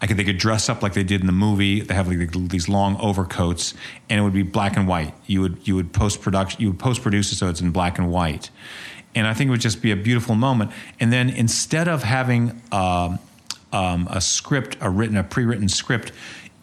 I 0.00 0.06
could, 0.06 0.16
they 0.16 0.24
could 0.24 0.38
dress 0.38 0.68
up 0.68 0.82
like 0.82 0.94
they 0.94 1.04
did 1.04 1.20
in 1.20 1.26
the 1.26 1.32
movie. 1.32 1.80
They 1.80 1.94
have 1.94 2.08
like 2.08 2.32
these 2.48 2.68
long 2.68 2.96
overcoats, 3.00 3.74
and 4.08 4.18
it 4.20 4.22
would 4.22 4.32
be 4.32 4.42
black 4.42 4.76
and 4.76 4.86
white. 4.86 5.14
You 5.26 5.40
would 5.42 5.66
you 5.66 5.74
would 5.74 5.92
post 5.92 6.22
production, 6.22 6.60
you 6.60 6.68
would 6.68 6.78
post 6.78 7.02
produce 7.02 7.32
it 7.32 7.36
so 7.36 7.48
it's 7.48 7.60
in 7.60 7.72
black 7.72 7.98
and 7.98 8.10
white, 8.10 8.50
and 9.14 9.26
I 9.26 9.34
think 9.34 9.48
it 9.48 9.50
would 9.50 9.60
just 9.60 9.82
be 9.82 9.90
a 9.90 9.96
beautiful 9.96 10.36
moment. 10.36 10.70
And 11.00 11.12
then 11.12 11.28
instead 11.28 11.88
of 11.88 12.04
having 12.04 12.62
uh, 12.70 13.16
um, 13.72 14.08
a 14.10 14.20
script, 14.20 14.76
a 14.80 14.90
written, 14.90 15.16
a 15.16 15.24
pre-written 15.24 15.68
script, 15.68 16.12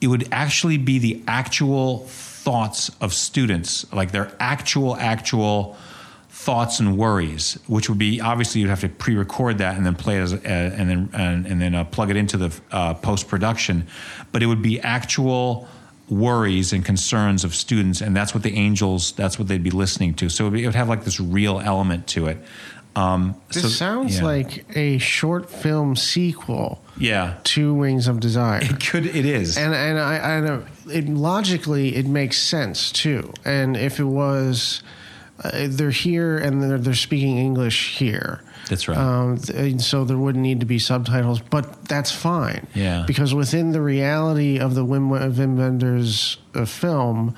it 0.02 0.08
would 0.08 0.28
actually 0.32 0.78
be 0.78 1.00
the 1.00 1.22
actual 1.28 2.00
thoughts 2.08 2.92
of 3.00 3.14
students, 3.14 3.92
like 3.94 4.12
their 4.12 4.36
actual, 4.40 4.96
actual 4.98 5.78
thoughts 6.30 6.80
and 6.80 6.98
worries, 6.98 7.58
which 7.68 7.88
would 7.88 7.98
be 7.98 8.20
obviously 8.20 8.60
you'd 8.60 8.70
have 8.70 8.82
to 8.82 8.90
pre-record 8.90 9.60
that 9.60 9.78
and 9.78 9.86
then 9.86 9.96
play 9.96 10.18
it 10.18 10.22
as, 10.22 10.34
uh, 10.34 10.38
and 10.44 10.90
then 10.90 11.10
and, 11.14 11.46
and 11.46 11.62
then 11.62 11.74
uh, 11.74 11.84
plug 11.86 12.10
it 12.10 12.18
into 12.18 12.38
the 12.38 12.60
uh, 12.72 12.94
post-production, 12.96 13.88
but 14.32 14.44
it 14.44 14.48
would 14.48 14.62
be 14.62 14.80
actual 14.82 15.68
worries 16.10 16.74
and 16.74 16.84
concerns 16.84 17.44
of 17.44 17.56
students, 17.56 18.02
and 18.02 18.16
that's 18.16 18.34
what 18.34 18.44
the 18.44 18.56
angels, 18.56 19.14
that's 19.14 19.40
what 19.40 19.48
they'd 19.48 19.64
be 19.64 19.72
listening 19.72 20.14
to. 20.16 20.28
So 20.28 20.48
it 20.48 20.50
would, 20.50 20.60
it 20.60 20.66
would 20.66 20.76
have 20.76 20.90
like 20.90 21.06
this 21.06 21.20
real 21.20 21.62
element 21.62 22.08
to 22.08 22.28
it. 22.28 22.38
Um, 22.96 23.36
this 23.52 23.64
so, 23.64 23.70
sounds 23.70 24.18
yeah. 24.18 24.24
like 24.24 24.78
a 24.78 24.98
short 25.00 25.50
film 25.50 25.96
sequel. 25.96 26.82
Yeah, 26.96 27.38
to 27.46 27.74
Wings 27.74 28.08
of 28.08 28.20
Desire. 28.20 28.62
It 28.62 28.80
could. 28.80 29.06
It 29.08 29.26
is. 29.26 29.58
And 29.58 29.74
and 29.74 30.00
I, 30.00 30.18
I 30.18 30.62
it, 30.92 31.10
logically 31.10 31.96
it 31.96 32.06
makes 32.06 32.38
sense 32.38 32.92
too. 32.92 33.34
And 33.44 33.76
if 33.76 34.00
it 34.00 34.04
was, 34.04 34.84
uh, 35.44 35.68
they're 35.70 35.90
here 35.90 36.38
and 36.38 36.62
they're, 36.62 36.78
they're 36.78 36.94
speaking 36.94 37.38
English 37.40 37.98
here. 37.98 38.44
That's 38.70 38.88
right. 38.88 38.98
Um, 38.98 39.38
so 39.80 40.06
there 40.06 40.18
wouldn't 40.18 40.42
need 40.42 40.60
to 40.62 40.66
be 40.66 40.80
subtitles, 40.80 41.42
but 41.42 41.86
that's 41.86 42.12
fine. 42.12 42.68
Yeah. 42.74 43.04
Because 43.06 43.34
within 43.34 43.72
the 43.72 43.82
reality 43.82 44.60
of 44.60 44.76
the 44.76 44.86
Wim, 44.86 45.10
Wim 45.34 45.58
Wenders 45.58 46.38
uh, 46.56 46.66
film 46.66 47.36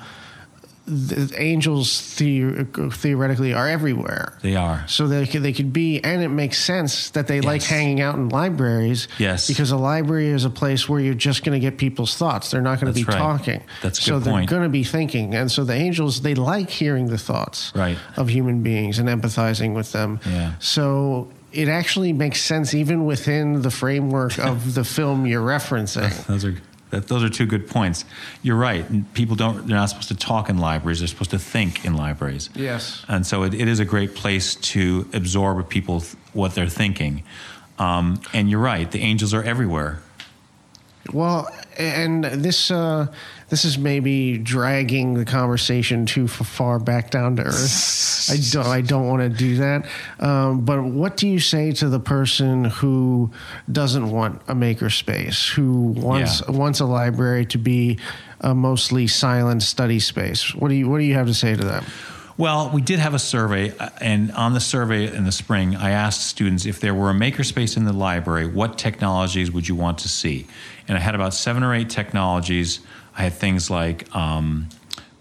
the 0.86 1.34
angels 1.36 2.14
the, 2.16 2.64
theoretically 2.92 3.52
are 3.52 3.68
everywhere. 3.68 4.38
They 4.42 4.54
are. 4.54 4.86
So 4.86 5.08
they 5.08 5.26
could, 5.26 5.42
they 5.42 5.52
could 5.52 5.72
be, 5.72 6.02
and 6.02 6.22
it 6.22 6.28
makes 6.28 6.58
sense 6.58 7.10
that 7.10 7.26
they 7.26 7.36
yes. 7.36 7.44
like 7.44 7.62
hanging 7.62 8.00
out 8.00 8.14
in 8.14 8.28
libraries. 8.28 9.08
Yes. 9.18 9.48
Because 9.48 9.72
a 9.72 9.76
library 9.76 10.28
is 10.28 10.44
a 10.44 10.50
place 10.50 10.88
where 10.88 11.00
you're 11.00 11.14
just 11.14 11.44
going 11.44 11.60
to 11.60 11.60
get 11.60 11.76
people's 11.76 12.16
thoughts. 12.16 12.52
They're 12.52 12.62
not 12.62 12.80
going 12.80 12.92
to 12.92 12.98
be 12.98 13.04
right. 13.04 13.18
talking. 13.18 13.64
That's 13.82 14.00
so 14.00 14.20
they're 14.20 14.46
going 14.46 14.62
to 14.62 14.68
be 14.68 14.84
thinking, 14.84 15.34
and 15.34 15.50
so 15.50 15.64
the 15.64 15.74
angels 15.74 16.22
they 16.22 16.34
like 16.34 16.70
hearing 16.70 17.06
the 17.06 17.18
thoughts 17.18 17.72
right. 17.74 17.98
of 18.16 18.28
human 18.28 18.62
beings 18.62 18.98
and 18.98 19.08
empathizing 19.08 19.74
with 19.74 19.92
them. 19.92 20.20
Yeah. 20.24 20.54
So 20.60 21.32
it 21.52 21.68
actually 21.68 22.12
makes 22.12 22.42
sense 22.42 22.74
even 22.74 23.04
within 23.04 23.62
the 23.62 23.70
framework 23.70 24.38
of 24.38 24.74
the 24.74 24.84
film 24.84 25.26
you're 25.26 25.44
referencing. 25.44 26.26
Those 26.26 26.44
are 26.44 26.54
that, 26.96 27.08
those 27.08 27.22
are 27.22 27.28
two 27.28 27.46
good 27.46 27.68
points. 27.68 28.04
You're 28.42 28.56
right. 28.56 28.84
People 29.14 29.36
don't. 29.36 29.66
They're 29.66 29.76
not 29.76 29.90
supposed 29.90 30.08
to 30.08 30.16
talk 30.16 30.48
in 30.48 30.58
libraries. 30.58 31.00
They're 31.00 31.08
supposed 31.08 31.30
to 31.30 31.38
think 31.38 31.84
in 31.84 31.94
libraries. 31.94 32.50
Yes. 32.54 33.04
And 33.08 33.26
so 33.26 33.42
it, 33.42 33.54
it 33.54 33.68
is 33.68 33.80
a 33.80 33.84
great 33.84 34.14
place 34.14 34.54
to 34.54 35.08
absorb 35.12 35.68
people 35.68 36.02
what 36.32 36.54
they're 36.54 36.68
thinking. 36.68 37.22
Um, 37.78 38.20
and 38.32 38.48
you're 38.50 38.60
right. 38.60 38.90
The 38.90 39.00
angels 39.00 39.34
are 39.34 39.42
everywhere. 39.42 40.00
Well, 41.12 41.48
and 41.78 42.24
this 42.24 42.70
uh, 42.70 43.06
this 43.48 43.64
is 43.64 43.78
maybe 43.78 44.38
dragging 44.38 45.14
the 45.14 45.24
conversation 45.24 46.04
too 46.04 46.26
far 46.26 46.78
back 46.78 47.10
down 47.10 47.36
to 47.36 47.42
earth. 47.42 48.28
I 48.30 48.36
don't 48.50 48.66
I 48.66 48.80
don't 48.80 49.06
want 49.06 49.22
to 49.22 49.28
do 49.28 49.56
that. 49.56 49.86
Um, 50.18 50.64
but 50.64 50.82
what 50.82 51.16
do 51.16 51.28
you 51.28 51.38
say 51.38 51.72
to 51.72 51.88
the 51.88 52.00
person 52.00 52.64
who 52.64 53.30
doesn't 53.70 54.10
want 54.10 54.42
a 54.48 54.54
makerspace, 54.54 55.48
who 55.50 55.88
wants 55.88 56.42
yeah. 56.46 56.56
wants 56.56 56.80
a 56.80 56.86
library 56.86 57.46
to 57.46 57.58
be 57.58 57.98
a 58.40 58.54
mostly 58.54 59.06
silent 59.06 59.62
study 59.62 60.00
space? 60.00 60.54
What 60.54 60.68
do 60.68 60.74
you 60.74 60.88
what 60.88 60.98
do 60.98 61.04
you 61.04 61.14
have 61.14 61.26
to 61.26 61.34
say 61.34 61.54
to 61.54 61.64
them? 61.64 61.84
Well, 62.38 62.70
we 62.70 62.82
did 62.82 62.98
have 62.98 63.14
a 63.14 63.18
survey, 63.18 63.74
uh, 63.78 63.88
and 63.98 64.30
on 64.32 64.52
the 64.52 64.60
survey 64.60 65.10
in 65.10 65.24
the 65.24 65.32
spring, 65.32 65.74
I 65.74 65.90
asked 65.90 66.26
students 66.26 66.66
if 66.66 66.80
there 66.80 66.94
were 66.94 67.08
a 67.08 67.14
makerspace 67.14 67.78
in 67.78 67.86
the 67.86 67.94
library, 67.94 68.46
what 68.46 68.76
technologies 68.76 69.50
would 69.50 69.68
you 69.68 69.74
want 69.74 69.96
to 69.98 70.08
see? 70.08 70.46
And 70.86 70.98
I 70.98 71.00
had 71.00 71.14
about 71.14 71.32
seven 71.32 71.62
or 71.62 71.74
eight 71.74 71.88
technologies. 71.88 72.80
I 73.16 73.22
had 73.22 73.34
things 73.34 73.70
like 73.70 74.14
um, 74.14 74.68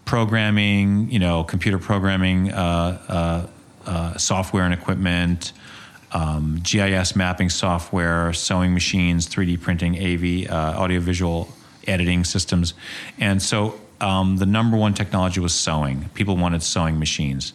programming, 0.03 1.09
you 1.09 1.19
know, 1.19 1.43
computer 1.43 1.79
programming, 1.79 2.51
uh, 2.51 3.01
uh, 3.07 3.89
uh, 3.89 4.17
software 4.17 4.63
and 4.63 4.73
equipment, 4.73 5.53
um, 6.11 6.59
GIS 6.61 7.15
mapping 7.15 7.49
software, 7.49 8.33
sewing 8.33 8.73
machines, 8.73 9.27
3D 9.27 9.61
printing, 9.61 9.95
AV, 9.97 10.49
uh, 10.51 10.77
audiovisual 10.79 11.49
editing 11.87 12.23
systems. 12.23 12.73
And 13.19 13.41
so 13.41 13.79
um, 14.01 14.37
the 14.37 14.45
number 14.45 14.77
one 14.77 14.93
technology 14.93 15.39
was 15.39 15.53
sewing. 15.53 16.09
People 16.13 16.35
wanted 16.35 16.63
sewing 16.63 16.99
machines. 16.99 17.53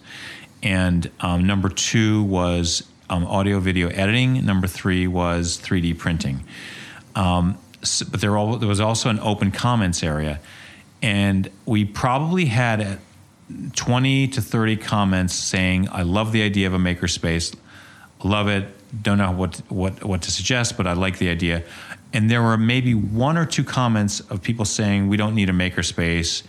And 0.63 1.11
um, 1.21 1.47
number 1.47 1.69
two 1.69 2.23
was 2.23 2.87
um, 3.09 3.25
audio 3.25 3.61
video 3.61 3.89
editing. 3.89 4.45
Number 4.45 4.67
three 4.67 5.07
was 5.07 5.59
3D 5.59 5.99
printing. 5.99 6.45
Um, 7.15 7.59
but 7.81 8.21
there, 8.21 8.37
all, 8.37 8.57
there, 8.57 8.69
was 8.69 8.81
also 8.81 9.09
an 9.09 9.19
open 9.21 9.51
comments 9.51 10.03
area. 10.03 10.41
And 11.03 11.51
we 11.65 11.85
probably 11.85 12.47
had 12.47 12.81
uh, 12.81 12.97
20 13.75 14.29
to 14.29 14.43
30 14.43 14.77
comments 14.77 15.35
saying, 15.35 15.89
I 15.91 16.03
love 16.03 16.33
the 16.33 16.43
idea 16.43 16.67
of 16.67 16.75
a 16.75 16.79
makerspace, 16.79 17.57
love 18.23 18.49
it, 18.49 18.69
don't 19.03 19.19
know 19.19 19.33
what, 19.33 19.57
what, 19.69 20.05
what 20.05 20.23
to 20.23 20.31
suggest, 20.31 20.77
but 20.77 20.87
I 20.87 20.93
like 20.93 21.19
the 21.19 21.29
idea. 21.29 21.65
And 22.13 22.31
there 22.31 22.43
were 22.43 22.59
maybe 22.59 22.93
one 22.93 23.39
or 23.39 23.47
two 23.47 23.65
comments 23.65 24.21
of 24.21 24.43
people 24.43 24.65
saying 24.65 25.09
we 25.09 25.17
don't 25.17 25.35
need 25.35 25.49
a 25.49 25.53
makerspace. 25.53 26.43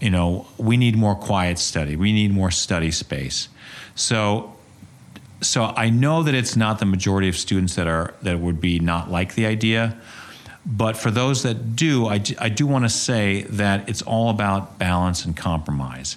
You 0.00 0.10
know 0.10 0.46
we 0.58 0.76
need 0.76 0.94
more 0.94 1.14
quiet 1.14 1.58
study. 1.58 1.96
We 1.96 2.12
need 2.12 2.30
more 2.30 2.50
study 2.50 2.90
space. 2.90 3.48
So 3.94 4.56
so 5.42 5.64
i 5.76 5.90
know 5.90 6.22
that 6.22 6.34
it's 6.34 6.56
not 6.56 6.78
the 6.78 6.86
majority 6.86 7.28
of 7.28 7.36
students 7.36 7.74
that 7.74 7.86
are 7.86 8.14
that 8.22 8.40
would 8.40 8.58
be 8.60 8.78
not 8.78 9.10
like 9.10 9.34
the 9.34 9.44
idea 9.44 9.94
but 10.66 10.96
for 10.96 11.10
those 11.10 11.42
that 11.42 11.76
do 11.76 12.06
i, 12.06 12.20
I 12.38 12.48
do 12.48 12.66
want 12.66 12.84
to 12.84 12.90
say 12.90 13.42
that 13.42 13.88
it's 13.88 14.02
all 14.02 14.30
about 14.30 14.78
balance 14.78 15.24
and 15.24 15.36
compromise 15.36 16.16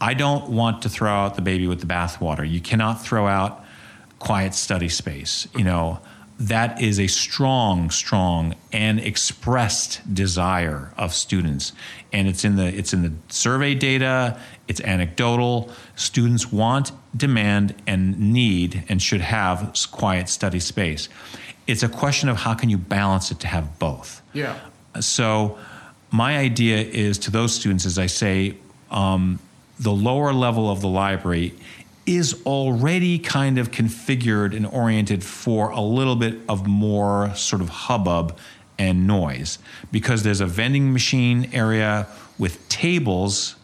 i 0.00 0.14
don't 0.14 0.50
want 0.50 0.82
to 0.82 0.88
throw 0.88 1.10
out 1.10 1.36
the 1.36 1.42
baby 1.42 1.66
with 1.66 1.80
the 1.80 1.86
bathwater 1.86 2.48
you 2.48 2.60
cannot 2.60 3.02
throw 3.02 3.26
out 3.26 3.64
quiet 4.18 4.54
study 4.54 4.88
space 4.88 5.46
you 5.56 5.64
know 5.64 6.00
that 6.38 6.80
is 6.82 7.00
a 7.00 7.06
strong, 7.06 7.90
strong 7.90 8.54
and 8.72 9.00
expressed 9.00 10.02
desire 10.12 10.92
of 10.96 11.14
students. 11.14 11.72
And 12.12 12.28
it's 12.28 12.44
in 12.44 12.56
the 12.56 12.66
it's 12.66 12.92
in 12.92 13.02
the 13.02 13.12
survey 13.28 13.74
data, 13.74 14.38
it's 14.68 14.80
anecdotal. 14.82 15.70
Students 15.94 16.52
want, 16.52 16.92
demand, 17.16 17.74
and 17.86 18.18
need 18.32 18.84
and 18.88 19.00
should 19.00 19.22
have 19.22 19.74
quiet 19.92 20.28
study 20.28 20.60
space. 20.60 21.08
It's 21.66 21.82
a 21.82 21.88
question 21.88 22.28
of 22.28 22.36
how 22.36 22.54
can 22.54 22.70
you 22.70 22.78
balance 22.78 23.30
it 23.30 23.40
to 23.40 23.46
have 23.46 23.78
both. 23.78 24.22
Yeah. 24.32 24.58
So, 25.00 25.58
my 26.10 26.38
idea 26.38 26.78
is 26.78 27.18
to 27.18 27.30
those 27.30 27.54
students, 27.54 27.84
as 27.84 27.98
I 27.98 28.06
say, 28.06 28.56
um, 28.90 29.40
the 29.78 29.92
lower 29.92 30.32
level 30.32 30.70
of 30.70 30.80
the 30.80 30.88
library 30.88 31.54
is 32.06 32.40
already 32.46 33.18
kind 33.18 33.58
of 33.58 33.72
configured 33.72 34.56
and 34.56 34.64
oriented 34.66 35.24
for 35.24 35.70
a 35.70 35.80
little 35.80 36.14
bit 36.14 36.36
of 36.48 36.66
more 36.66 37.34
sort 37.34 37.60
of 37.60 37.68
hubbub 37.68 38.38
and 38.78 39.06
noise 39.06 39.58
because 39.90 40.22
there's 40.22 40.40
a 40.40 40.46
vending 40.46 40.92
machine 40.92 41.50
area 41.52 42.06
with 42.38 42.66
tables 42.68 43.56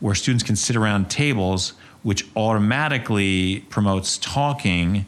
where 0.00 0.14
students 0.14 0.44
can 0.44 0.54
sit 0.54 0.76
around 0.76 1.10
tables, 1.10 1.72
which 2.02 2.24
automatically 2.36 3.60
promotes 3.68 4.16
talking. 4.18 5.04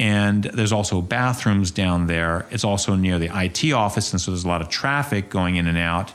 And 0.00 0.44
there's 0.44 0.72
also 0.72 1.02
bathrooms 1.02 1.70
down 1.70 2.06
there. 2.06 2.46
It's 2.50 2.64
also 2.64 2.94
near 2.94 3.18
the 3.18 3.28
IT 3.34 3.70
office, 3.72 4.12
and 4.12 4.20
so 4.20 4.30
there's 4.30 4.44
a 4.44 4.48
lot 4.48 4.62
of 4.62 4.70
traffic 4.70 5.28
going 5.28 5.56
in 5.56 5.66
and 5.66 5.76
out. 5.76 6.14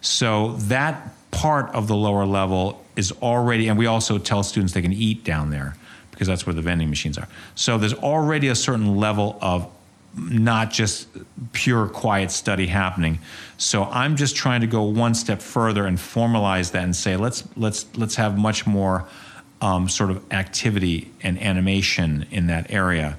So 0.00 0.52
that 0.68 1.14
part 1.32 1.74
of 1.74 1.88
the 1.88 1.96
lower 1.96 2.24
level 2.24 2.80
is 2.94 3.10
already, 3.20 3.66
and 3.66 3.76
we 3.76 3.86
also 3.86 4.18
tell 4.18 4.44
students 4.44 4.72
they 4.72 4.82
can 4.82 4.92
eat 4.92 5.24
down 5.24 5.50
there 5.50 5.74
because 6.12 6.28
that's 6.28 6.46
where 6.46 6.54
the 6.54 6.62
vending 6.62 6.90
machines 6.90 7.18
are. 7.18 7.26
So 7.56 7.76
there's 7.76 7.94
already 7.94 8.46
a 8.46 8.54
certain 8.54 8.96
level 8.96 9.36
of 9.42 9.68
not 10.14 10.70
just 10.70 11.08
pure 11.52 11.88
quiet 11.88 12.30
study 12.30 12.68
happening. 12.68 13.18
So 13.56 13.82
I'm 13.84 14.14
just 14.14 14.36
trying 14.36 14.60
to 14.60 14.68
go 14.68 14.82
one 14.82 15.16
step 15.16 15.42
further 15.42 15.86
and 15.86 15.98
formalize 15.98 16.70
that 16.70 16.84
and 16.84 16.94
say 16.94 17.16
let's 17.16 17.42
let's 17.56 17.84
let's 17.96 18.14
have 18.14 18.38
much 18.38 18.64
more 18.64 19.06
um, 19.60 19.88
sort 19.88 20.10
of 20.10 20.32
activity 20.32 21.10
and 21.22 21.40
animation 21.40 22.26
in 22.30 22.46
that 22.46 22.70
area. 22.70 23.18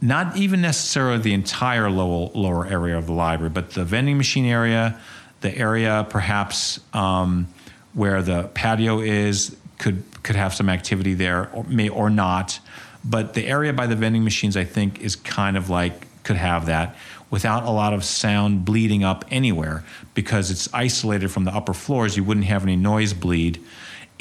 Not 0.00 0.36
even 0.36 0.60
necessarily 0.60 1.18
the 1.18 1.32
entire 1.32 1.88
lower 1.90 2.30
lower 2.34 2.66
area 2.66 2.98
of 2.98 3.06
the 3.06 3.12
library, 3.12 3.50
but 3.50 3.70
the 3.70 3.84
vending 3.84 4.16
machine 4.16 4.44
area, 4.46 5.00
the 5.40 5.56
area 5.56 6.06
perhaps. 6.08 6.80
Um, 6.92 7.48
where 7.94 8.22
the 8.22 8.44
patio 8.54 9.00
is 9.00 9.56
could 9.78 10.02
could 10.22 10.36
have 10.36 10.54
some 10.54 10.68
activity 10.68 11.14
there 11.14 11.50
or 11.52 11.64
may 11.64 11.88
or 11.88 12.10
not 12.10 12.60
but 13.04 13.34
the 13.34 13.46
area 13.46 13.72
by 13.72 13.86
the 13.86 13.96
vending 13.96 14.24
machines 14.24 14.56
i 14.56 14.64
think 14.64 15.00
is 15.00 15.16
kind 15.16 15.56
of 15.56 15.68
like 15.68 16.06
could 16.22 16.36
have 16.36 16.66
that 16.66 16.96
without 17.30 17.64
a 17.64 17.70
lot 17.70 17.92
of 17.92 18.04
sound 18.04 18.64
bleeding 18.64 19.02
up 19.02 19.24
anywhere 19.30 19.84
because 20.14 20.50
it's 20.50 20.72
isolated 20.72 21.30
from 21.30 21.44
the 21.44 21.54
upper 21.54 21.74
floors 21.74 22.16
you 22.16 22.24
wouldn't 22.24 22.46
have 22.46 22.62
any 22.62 22.76
noise 22.76 23.12
bleed 23.12 23.62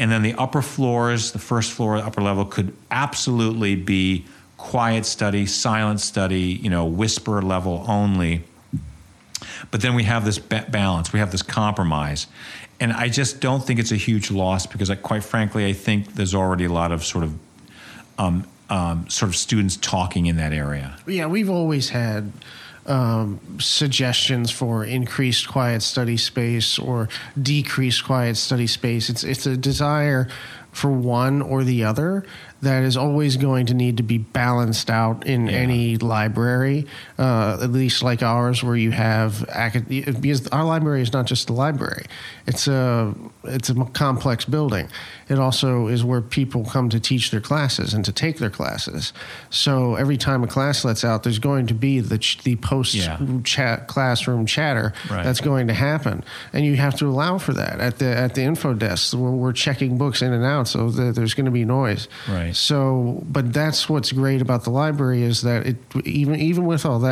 and 0.01 0.11
then 0.11 0.21
the 0.23 0.33
upper 0.33 0.61
floors 0.61 1.31
the 1.31 1.39
first 1.39 1.71
floor 1.71 1.95
upper 1.97 2.21
level 2.21 2.43
could 2.43 2.75
absolutely 2.89 3.75
be 3.75 4.25
quiet 4.57 5.05
study 5.05 5.45
silent 5.45 5.99
study 5.99 6.59
you 6.61 6.69
know 6.69 6.85
whisper 6.85 7.41
level 7.41 7.85
only. 7.87 8.43
But 9.69 9.81
then 9.81 9.95
we 9.95 10.03
have 10.03 10.25
this 10.25 10.39
balance. 10.39 11.13
We 11.13 11.19
have 11.19 11.31
this 11.31 11.41
compromise. 11.41 12.27
And 12.79 12.91
I 12.91 13.09
just 13.09 13.39
don't 13.39 13.63
think 13.63 13.79
it's 13.79 13.91
a 13.91 13.95
huge 13.95 14.31
loss 14.31 14.65
because, 14.65 14.89
I, 14.89 14.95
quite 14.95 15.23
frankly, 15.23 15.65
I 15.65 15.73
think 15.73 16.15
there's 16.15 16.33
already 16.33 16.65
a 16.65 16.71
lot 16.71 16.91
of 16.91 17.03
sort 17.05 17.23
of 17.23 17.39
um, 18.17 18.47
um, 18.69 19.07
sort 19.09 19.29
of 19.29 19.35
students 19.35 19.77
talking 19.77 20.25
in 20.25 20.37
that 20.37 20.51
area. 20.51 20.97
Yeah, 21.05 21.27
we've 21.27 21.49
always 21.49 21.89
had 21.89 22.31
um, 22.85 23.39
suggestions 23.59 24.51
for 24.51 24.83
increased 24.83 25.47
quiet 25.47 25.81
study 25.81 26.17
space 26.17 26.79
or 26.79 27.09
decreased 27.41 28.05
quiet 28.05 28.37
study 28.37 28.67
space. 28.67 29.09
It's 29.09 29.23
it's 29.23 29.45
a 29.45 29.57
desire 29.57 30.27
for 30.71 30.89
one 30.89 31.41
or 31.41 31.63
the 31.63 31.83
other 31.83 32.25
that 32.61 32.83
is 32.83 32.95
always 32.95 33.37
going 33.37 33.65
to 33.65 33.73
need 33.73 33.97
to 33.97 34.03
be 34.03 34.17
balanced 34.17 34.89
out 34.89 35.25
in 35.25 35.47
yeah. 35.47 35.53
any 35.53 35.97
library, 35.97 36.85
uh, 37.21 37.59
at 37.61 37.71
least 37.71 38.01
like 38.01 38.23
ours, 38.23 38.63
where 38.63 38.75
you 38.75 38.89
have 38.89 39.45
because 40.19 40.47
our 40.47 40.65
library 40.65 41.03
is 41.03 41.13
not 41.13 41.27
just 41.27 41.51
a 41.51 41.53
library; 41.53 42.07
it's 42.47 42.67
a 42.67 43.13
it's 43.43 43.69
a 43.69 43.75
complex 43.93 44.43
building. 44.43 44.89
It 45.29 45.37
also 45.37 45.87
is 45.87 46.03
where 46.03 46.21
people 46.21 46.65
come 46.65 46.89
to 46.89 46.99
teach 46.99 47.29
their 47.29 47.39
classes 47.39 47.93
and 47.93 48.03
to 48.05 48.11
take 48.11 48.39
their 48.39 48.49
classes. 48.49 49.13
So 49.51 49.95
every 49.95 50.17
time 50.17 50.43
a 50.43 50.47
class 50.47 50.83
lets 50.83 51.05
out, 51.05 51.21
there's 51.21 51.37
going 51.37 51.67
to 51.67 51.75
be 51.75 51.99
the 51.99 52.17
ch- 52.17 52.41
the 52.43 52.55
post 52.55 52.95
yeah. 52.95 53.19
chat 53.43 53.87
classroom 53.87 54.47
chatter 54.47 54.91
right. 55.09 55.23
that's 55.23 55.41
going 55.41 55.67
to 55.67 55.73
happen, 55.75 56.23
and 56.53 56.65
you 56.65 56.75
have 56.77 56.95
to 56.97 57.05
allow 57.05 57.37
for 57.37 57.53
that 57.53 57.79
at 57.79 57.99
the 57.99 58.07
at 58.07 58.33
the 58.33 58.41
info 58.41 58.73
desk 58.73 59.13
where 59.13 59.29
we're 59.29 59.53
checking 59.53 59.95
books 59.95 60.23
in 60.23 60.33
and 60.33 60.43
out. 60.43 60.67
So 60.67 60.89
there's 60.89 61.35
going 61.35 61.45
to 61.45 61.51
be 61.51 61.65
noise. 61.65 62.07
Right. 62.27 62.55
So, 62.55 63.23
but 63.29 63.53
that's 63.53 63.87
what's 63.87 64.11
great 64.11 64.41
about 64.41 64.63
the 64.63 64.71
library 64.71 65.21
is 65.21 65.43
that 65.43 65.67
it 65.67 65.77
even 66.03 66.39
even 66.39 66.65
with 66.65 66.83
all 66.83 66.97
that, 66.99 67.10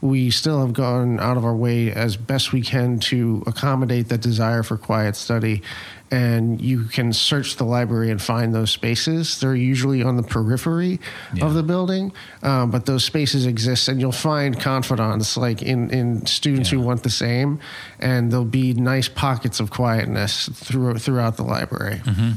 we 0.00 0.30
still 0.30 0.60
have 0.60 0.72
gone 0.72 1.18
out 1.18 1.36
of 1.36 1.44
our 1.44 1.56
way 1.56 1.90
as 1.90 2.16
best 2.16 2.52
we 2.52 2.62
can 2.62 3.00
to 3.00 3.42
accommodate 3.46 4.08
that 4.10 4.20
desire 4.20 4.62
for 4.62 4.76
quiet 4.76 5.16
study. 5.16 5.62
And 6.10 6.60
you 6.60 6.84
can 6.84 7.12
search 7.12 7.56
the 7.56 7.64
library 7.64 8.10
and 8.10 8.22
find 8.22 8.54
those 8.54 8.70
spaces. 8.70 9.40
They're 9.40 9.54
usually 9.54 10.02
on 10.02 10.16
the 10.16 10.22
periphery 10.22 11.00
yeah. 11.34 11.44
of 11.44 11.52
the 11.52 11.62
building, 11.62 12.12
um, 12.42 12.70
but 12.70 12.86
those 12.86 13.04
spaces 13.04 13.44
exist, 13.44 13.88
and 13.88 14.00
you'll 14.00 14.12
find 14.12 14.58
confidants 14.58 15.36
like 15.36 15.60
in, 15.60 15.90
in 15.90 16.24
students 16.24 16.72
yeah. 16.72 16.78
who 16.78 16.84
want 16.84 17.02
the 17.02 17.10
same, 17.10 17.60
and 17.98 18.32
there'll 18.32 18.46
be 18.46 18.72
nice 18.72 19.08
pockets 19.08 19.60
of 19.60 19.70
quietness 19.70 20.48
through, 20.54 20.98
throughout 20.98 21.36
the 21.36 21.44
library. 21.44 21.96
Mm-hmm. 21.96 22.30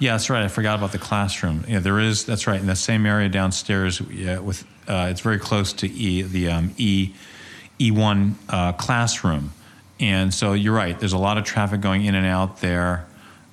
Yeah, 0.00 0.12
that's 0.12 0.28
right. 0.28 0.44
I 0.44 0.48
forgot 0.48 0.78
about 0.78 0.92
the 0.92 0.98
classroom. 0.98 1.64
Yeah, 1.66 1.78
there 1.78 2.00
is. 2.00 2.26
That's 2.26 2.46
right. 2.46 2.60
In 2.60 2.66
the 2.66 2.76
same 2.76 3.06
area 3.06 3.30
downstairs, 3.30 4.02
yeah, 4.10 4.38
with 4.38 4.66
uh, 4.88 5.08
it's 5.10 5.20
very 5.20 5.38
close 5.38 5.72
to 5.74 5.86
E 5.86 6.22
the 6.22 6.48
um, 6.48 6.74
E 6.78 7.14
E 7.80 7.90
one 7.90 8.36
uh, 8.48 8.72
classroom, 8.72 9.52
and 10.00 10.32
so 10.32 10.54
you're 10.54 10.74
right. 10.74 10.98
There's 10.98 11.12
a 11.12 11.18
lot 11.18 11.38
of 11.38 11.44
traffic 11.44 11.80
going 11.80 12.04
in 12.04 12.14
and 12.14 12.26
out 12.26 12.60
there. 12.60 13.06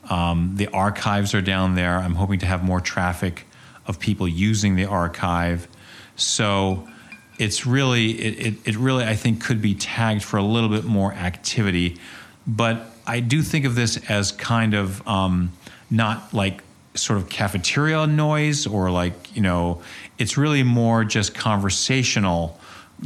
Um, 0.09 0.53
the 0.55 0.67
archives 0.67 1.33
are 1.33 1.41
down 1.41 1.75
there. 1.75 1.97
I'm 1.97 2.15
hoping 2.15 2.39
to 2.39 2.45
have 2.45 2.63
more 2.63 2.79
traffic 2.79 3.45
of 3.87 3.99
people 3.99 4.27
using 4.27 4.75
the 4.75 4.85
archive. 4.85 5.67
So 6.15 6.87
it's 7.37 7.65
really 7.65 8.11
it, 8.11 8.47
it, 8.47 8.53
it 8.65 8.77
really 8.77 9.03
I 9.03 9.15
think 9.15 9.43
could 9.43 9.61
be 9.61 9.75
tagged 9.75 10.23
for 10.23 10.37
a 10.37 10.43
little 10.43 10.69
bit 10.69 10.85
more 10.85 11.13
activity, 11.13 11.97
but 12.47 12.91
I 13.05 13.19
do 13.19 13.41
think 13.41 13.65
of 13.65 13.75
this 13.75 13.97
as 14.09 14.31
kind 14.31 14.73
of 14.73 15.05
um, 15.07 15.51
not 15.89 16.33
like 16.33 16.63
sort 16.95 17.19
of 17.19 17.29
cafeteria 17.29 18.07
noise 18.07 18.65
or 18.65 18.91
like, 18.91 19.35
you 19.35 19.41
know, 19.41 19.81
it's 20.17 20.37
really 20.37 20.63
more 20.63 21.03
just 21.03 21.33
conversational 21.35 22.59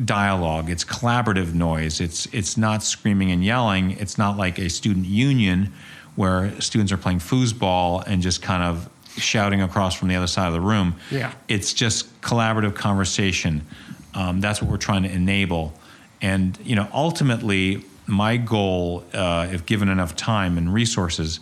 dialogue. 0.06 0.70
It's 0.70 0.84
collaborative 0.84 1.54
noise. 1.54 2.00
It's 2.00 2.28
it's 2.28 2.58
not 2.58 2.84
screaming 2.84 3.32
and 3.32 3.44
yelling. 3.44 3.92
It's 3.92 4.18
not 4.18 4.38
like 4.38 4.60
a 4.60 4.70
student 4.70 5.06
union 5.06 5.74
where 6.16 6.60
students 6.62 6.92
are 6.92 6.98
playing 6.98 7.20
foosball 7.20 8.04
and 8.06 8.22
just 8.22 8.42
kind 8.42 8.64
of 8.64 8.90
shouting 9.18 9.62
across 9.62 9.96
from 9.96 10.08
the 10.08 10.16
other 10.16 10.28
side 10.28 10.48
of 10.48 10.54
the 10.54 10.62
room. 10.62 10.96
Yeah. 11.12 11.34
It's 11.48 11.74
just 11.74 12.22
collaborative 12.22 12.76
conversation. 12.76 13.66
Um, 14.14 14.42
that's 14.42 14.62
what 14.62 14.70
we're 14.70 14.78
trying 14.78 15.04
to 15.04 15.12
enable. 15.12 15.74
And 16.22 16.58
you 16.64 16.76
know, 16.76 16.88
ultimately, 16.94 17.84
my 18.06 18.38
goal, 18.38 19.04
uh, 19.14 19.48
if 19.52 19.66
given 19.66 19.90
enough 19.90 20.16
time 20.16 20.58
and 20.58 20.74
resources, 20.74 21.40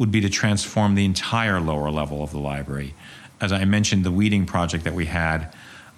would 0.00 0.10
be 0.10 0.22
to 0.22 0.30
transform 0.30 0.94
the 0.94 1.04
entire 1.04 1.60
lower 1.60 1.90
level 1.90 2.22
of 2.22 2.30
the 2.30 2.38
library. 2.38 2.94
As 3.38 3.52
I 3.52 3.66
mentioned, 3.66 4.02
the 4.02 4.10
weeding 4.10 4.46
project 4.46 4.84
that 4.84 4.94
we 4.94 5.04
had, 5.04 5.54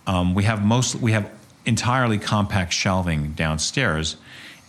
um, 0.09 0.35
we 0.35 0.43
have 0.43 0.65
most 0.65 0.97
we 0.97 1.12
have 1.12 1.31
entirely 1.65 2.19
compact 2.19 2.73
shelving 2.73 3.33
downstairs, 3.35 4.17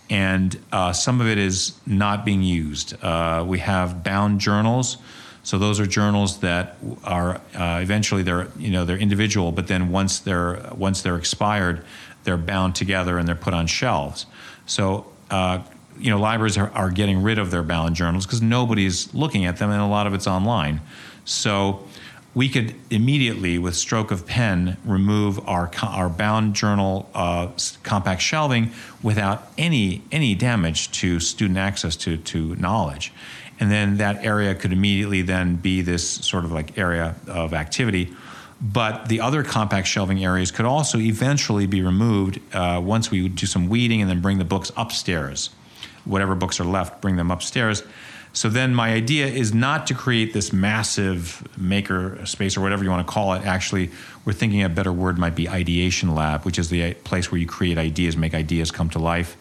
and 0.08 0.56
uh, 0.72 0.94
some 0.94 1.20
of 1.20 1.28
it 1.28 1.40
is 1.40 1.74
not 1.88 2.24
being 2.24 2.44
used. 2.44 2.94
Uh, 3.04 3.44
we 3.46 3.58
have 3.58 4.04
bound 4.04 4.40
journals. 4.40 4.98
So 5.42 5.58
those 5.58 5.80
are 5.80 5.88
journals 5.88 6.40
that 6.42 6.78
are 7.04 7.42
uh, 7.56 7.80
eventually 7.82 8.22
they're 8.22 8.50
you 8.56 8.70
know 8.70 8.86
they're 8.86 8.98
individual, 8.98 9.52
but 9.52 9.66
then 9.66 9.90
once 9.90 10.20
they're 10.20 10.70
once 10.76 11.02
they're 11.02 11.18
expired, 11.18 11.84
they're 12.24 12.38
bound 12.38 12.76
together 12.76 13.18
and 13.18 13.28
they're 13.28 13.36
put 13.36 13.56
on 13.56 13.66
shelves. 13.66 14.28
So 14.68 15.08
uh, 15.32 15.64
you 16.00 16.10
know, 16.10 16.20
libraries 16.20 16.58
are, 16.58 16.70
are 16.72 16.90
getting 16.90 17.24
rid 17.24 17.40
of 17.40 17.52
their 17.52 17.64
bound 17.64 17.96
journals 17.96 18.26
because 18.26 18.42
nobody's 18.42 19.14
looking 19.14 19.46
at 19.46 19.58
them, 19.58 19.70
and 19.70 19.82
a 19.82 19.88
lot 19.88 20.08
of 20.08 20.14
it's 20.14 20.28
online. 20.28 20.82
So 21.26 21.86
we 22.36 22.50
could 22.50 22.74
immediately, 22.90 23.60
with 23.60 23.76
stroke 23.76 24.12
of 24.12 24.26
pen, 24.26 24.78
remove 24.84 25.40
our 25.48 25.70
our 25.82 26.10
bound 26.10 26.56
journal 26.56 27.10
uh, 27.14 27.50
compact 27.84 28.22
shelving 28.22 28.72
without 29.02 29.48
any 29.58 30.02
any 30.12 30.36
damage 30.36 30.92
to 31.00 31.20
student 31.20 31.58
access 31.58 31.96
to 31.98 32.18
to 32.18 32.56
knowledge, 32.56 33.14
and 33.60 33.72
then 33.72 33.98
that 33.98 34.26
area 34.26 34.56
could 34.56 34.74
immediately 34.74 35.22
then 35.22 35.56
be 35.56 35.82
this 35.82 36.08
sort 36.08 36.44
of 36.44 36.52
like 36.52 36.78
area 36.78 37.16
of 37.28 37.54
activity. 37.54 38.14
But 38.62 39.10
the 39.10 39.20
other 39.20 39.44
compact 39.44 39.88
shelving 39.88 40.24
areas 40.24 40.50
could 40.50 40.66
also 40.66 40.98
eventually 40.98 41.68
be 41.68 41.82
removed 41.82 42.40
uh, 42.56 42.82
once 42.82 43.12
we 43.12 43.28
do 43.28 43.46
some 43.46 43.68
weeding 43.68 44.00
and 44.00 44.10
then 44.10 44.22
bring 44.22 44.38
the 44.38 44.46
books 44.46 44.72
upstairs 44.78 45.50
whatever 46.06 46.36
books 46.36 46.60
are 46.60 46.66
left, 46.66 47.02
bring 47.02 47.16
them 47.16 47.32
upstairs. 47.32 47.84
So 48.36 48.50
then 48.50 48.74
my 48.74 48.94
idea 48.94 49.28
is 49.28 49.54
not 49.54 49.86
to 49.88 49.94
create 49.94 50.34
this 50.34 50.52
massive 50.52 51.48
maker 51.56 52.26
space 52.26 52.58
or 52.58 52.62
whatever 52.62 52.84
you 52.84 52.90
want 52.90 53.06
to 53.06 53.14
call 53.14 53.34
it. 53.34 53.46
Actually, 53.46 53.92
we're 54.26 54.34
thinking 54.34 54.64
a 54.64 54.70
better 54.70 54.92
word 54.92 55.20
might 55.20 55.36
be 55.36 55.48
ideation 55.48 56.16
lab, 56.16 56.44
which 56.44 56.58
is 56.58 56.70
the 56.70 56.96
place 56.96 57.32
where 57.32 57.40
you 57.40 57.46
create 57.46 57.78
ideas, 57.78 58.18
make 58.18 58.34
ideas 58.34 58.72
come 58.72 58.90
to 58.90 59.00
life. 59.00 59.38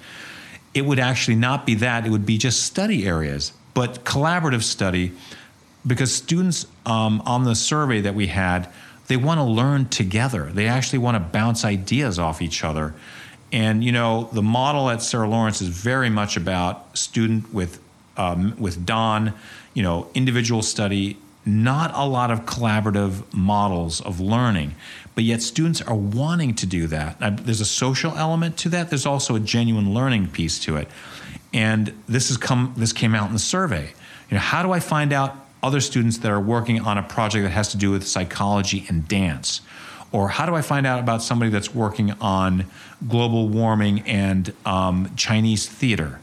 it 0.74 0.84
would 0.86 0.98
actually 0.98 1.36
not 1.36 1.66
be 1.66 1.74
that, 1.76 2.06
it 2.06 2.10
would 2.10 2.26
be 2.26 2.38
just 2.38 2.62
study 2.62 3.06
areas, 3.06 3.52
but 3.74 4.04
collaborative 4.04 4.62
study 4.62 5.12
because 5.86 6.14
students 6.14 6.66
um, 6.86 7.20
on 7.26 7.44
the 7.44 7.54
survey 7.54 8.00
that 8.00 8.14
we 8.14 8.28
had, 8.28 8.68
they 9.08 9.16
want 9.16 9.38
to 9.38 9.44
learn 9.44 9.88
together. 9.88 10.50
They 10.52 10.68
actually 10.68 11.00
want 11.00 11.16
to 11.16 11.20
bounce 11.20 11.64
ideas 11.64 12.18
off 12.18 12.40
each 12.40 12.64
other. 12.64 12.94
And 13.52 13.84
you 13.84 13.92
know, 13.92 14.30
the 14.32 14.42
model 14.42 14.88
at 14.88 15.02
Sarah 15.02 15.28
Lawrence 15.28 15.60
is 15.60 15.68
very 15.68 16.08
much 16.08 16.36
about 16.36 16.96
student 16.96 17.52
with 17.52 17.78
um, 18.16 18.54
with 18.58 18.84
Don, 18.84 19.34
you 19.74 19.82
know, 19.82 20.08
individual 20.14 20.62
study, 20.62 21.16
not 21.44 21.92
a 21.94 22.06
lot 22.06 22.30
of 22.30 22.46
collaborative 22.46 23.32
models 23.32 24.00
of 24.00 24.20
learning, 24.20 24.74
but 25.14 25.24
yet 25.24 25.42
students 25.42 25.80
are 25.80 25.94
wanting 25.94 26.54
to 26.54 26.66
do 26.66 26.86
that. 26.88 27.18
There's 27.44 27.60
a 27.60 27.66
social 27.66 28.12
element 28.16 28.56
to 28.58 28.68
that. 28.70 28.90
There's 28.90 29.06
also 29.06 29.34
a 29.34 29.40
genuine 29.40 29.92
learning 29.92 30.28
piece 30.28 30.58
to 30.60 30.76
it, 30.76 30.88
and 31.52 31.92
this 32.08 32.28
has 32.28 32.36
come. 32.38 32.72
This 32.76 32.92
came 32.92 33.14
out 33.14 33.26
in 33.26 33.34
the 33.34 33.38
survey. 33.38 33.92
You 34.30 34.36
know, 34.36 34.40
how 34.40 34.62
do 34.62 34.72
I 34.72 34.80
find 34.80 35.12
out 35.12 35.36
other 35.62 35.80
students 35.80 36.18
that 36.18 36.30
are 36.30 36.40
working 36.40 36.80
on 36.80 36.96
a 36.96 37.02
project 37.02 37.44
that 37.44 37.50
has 37.50 37.68
to 37.68 37.76
do 37.76 37.90
with 37.90 38.06
psychology 38.06 38.86
and 38.88 39.06
dance? 39.06 39.60
Or 40.12 40.28
how 40.28 40.46
do 40.46 40.54
I 40.54 40.60
find 40.60 40.86
out 40.86 41.00
about 41.00 41.22
somebody 41.22 41.50
that's 41.50 41.74
working 41.74 42.12
on 42.20 42.66
global 43.08 43.48
warming 43.48 44.00
and 44.00 44.52
um, 44.64 45.10
Chinese 45.16 45.66
theater? 45.66 46.20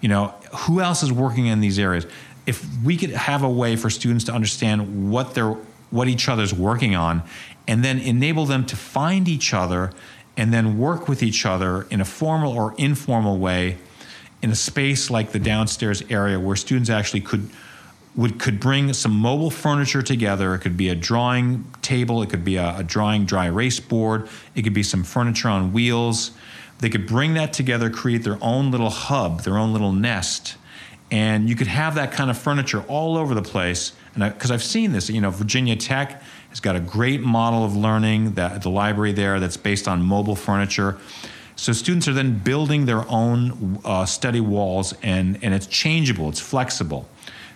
You 0.00 0.08
know, 0.08 0.34
who 0.54 0.80
else 0.80 1.02
is 1.02 1.12
working 1.12 1.46
in 1.46 1.60
these 1.60 1.78
areas? 1.78 2.06
If 2.46 2.66
we 2.84 2.96
could 2.96 3.10
have 3.10 3.42
a 3.42 3.48
way 3.48 3.76
for 3.76 3.90
students 3.90 4.24
to 4.24 4.32
understand 4.32 5.10
what 5.10 5.34
they're 5.34 5.56
what 5.90 6.08
each 6.08 6.28
other's 6.28 6.52
working 6.52 6.94
on 6.94 7.22
and 7.66 7.84
then 7.84 7.98
enable 7.98 8.46
them 8.46 8.64
to 8.66 8.76
find 8.76 9.28
each 9.28 9.54
other 9.54 9.90
and 10.36 10.52
then 10.52 10.78
work 10.78 11.08
with 11.08 11.22
each 11.22 11.46
other 11.46 11.86
in 11.90 12.00
a 12.00 12.04
formal 12.04 12.52
or 12.52 12.74
informal 12.76 13.38
way 13.38 13.78
in 14.42 14.50
a 14.50 14.54
space 14.54 15.10
like 15.10 15.32
the 15.32 15.38
downstairs 15.38 16.02
area 16.10 16.38
where 16.38 16.56
students 16.56 16.90
actually 16.90 17.20
could 17.20 17.48
would 18.16 18.38
could 18.38 18.58
bring 18.58 18.92
some 18.92 19.12
mobile 19.12 19.50
furniture 19.50 20.02
together. 20.02 20.54
It 20.54 20.60
could 20.60 20.76
be 20.76 20.88
a 20.88 20.94
drawing 20.94 21.64
table, 21.82 22.22
it 22.22 22.30
could 22.30 22.44
be 22.44 22.56
a, 22.56 22.78
a, 22.78 22.82
drawing 22.82 23.24
dry 23.24 23.46
erase 23.46 23.80
board, 23.80 24.28
it 24.54 24.62
could 24.62 24.74
be 24.74 24.82
some 24.82 25.04
furniture 25.04 25.48
on 25.48 25.72
wheels. 25.72 26.32
They 26.80 26.88
could 26.88 27.06
bring 27.06 27.34
that 27.34 27.52
together, 27.52 27.90
create 27.90 28.24
their 28.24 28.38
own 28.40 28.70
little 28.70 28.90
hub, 28.90 29.42
their 29.42 29.58
own 29.58 29.72
little 29.72 29.92
nest, 29.92 30.56
and 31.10 31.48
you 31.48 31.56
could 31.56 31.66
have 31.66 31.94
that 31.96 32.12
kind 32.12 32.30
of 32.30 32.38
furniture 32.38 32.82
all 32.88 33.16
over 33.16 33.34
the 33.34 33.42
place. 33.42 33.92
And 34.14 34.32
because 34.32 34.50
I've 34.50 34.62
seen 34.62 34.92
this, 34.92 35.08
you 35.08 35.20
know, 35.20 35.30
Virginia 35.30 35.76
Tech 35.76 36.22
has 36.50 36.60
got 36.60 36.76
a 36.76 36.80
great 36.80 37.20
model 37.20 37.64
of 37.64 37.76
learning 37.76 38.32
that 38.32 38.62
the 38.62 38.70
library 38.70 39.12
there 39.12 39.40
that's 39.40 39.56
based 39.56 39.88
on 39.88 40.02
mobile 40.02 40.36
furniture. 40.36 40.98
So 41.56 41.72
students 41.72 42.06
are 42.06 42.12
then 42.12 42.38
building 42.38 42.86
their 42.86 43.08
own 43.08 43.80
uh, 43.84 44.06
study 44.06 44.40
walls, 44.40 44.94
and 45.02 45.38
and 45.42 45.52
it's 45.52 45.66
changeable, 45.66 46.28
it's 46.28 46.40
flexible. 46.40 47.08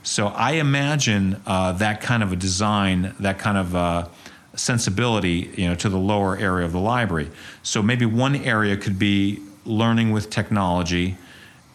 So 0.02 0.28
I 0.28 0.52
imagine 0.52 1.40
uh, 1.46 1.72
that 1.72 2.00
kind 2.00 2.22
of 2.22 2.32
a 2.32 2.36
design, 2.36 3.14
that 3.20 3.38
kind 3.38 3.56
of 3.56 3.76
uh, 3.76 4.08
sensibility, 4.54 5.52
you 5.56 5.68
know, 5.68 5.74
to 5.76 5.88
the 5.88 5.98
lower 5.98 6.36
area 6.36 6.66
of 6.66 6.72
the 6.72 6.80
library. 6.80 7.30
So 7.62 7.82
maybe 7.82 8.04
one 8.04 8.36
area 8.36 8.76
could 8.76 8.98
be 8.98 9.40
learning 9.64 10.10
with 10.10 10.28
technology 10.28 11.16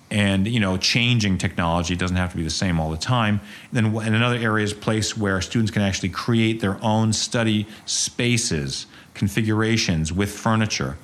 and 0.09 0.47
you 0.47 0.59
know 0.59 0.77
changing 0.77 1.37
technology 1.37 1.93
it 1.93 1.99
doesn't 1.99 2.15
have 2.15 2.31
to 2.31 2.37
be 2.37 2.43
the 2.43 2.49
same 2.49 2.79
all 2.79 2.89
the 2.89 2.97
time 2.97 3.41
then 3.73 3.85
in 3.87 4.13
another 4.13 4.37
area 4.37 4.63
is 4.63 4.73
place 4.73 5.17
where 5.17 5.41
students 5.41 5.69
can 5.69 5.81
actually 5.81 6.07
create 6.07 6.61
their 6.61 6.81
own 6.81 7.11
study 7.11 7.67
spaces 7.85 8.85
configurations 9.13 10.13
with 10.13 10.31
furniture 10.31 10.97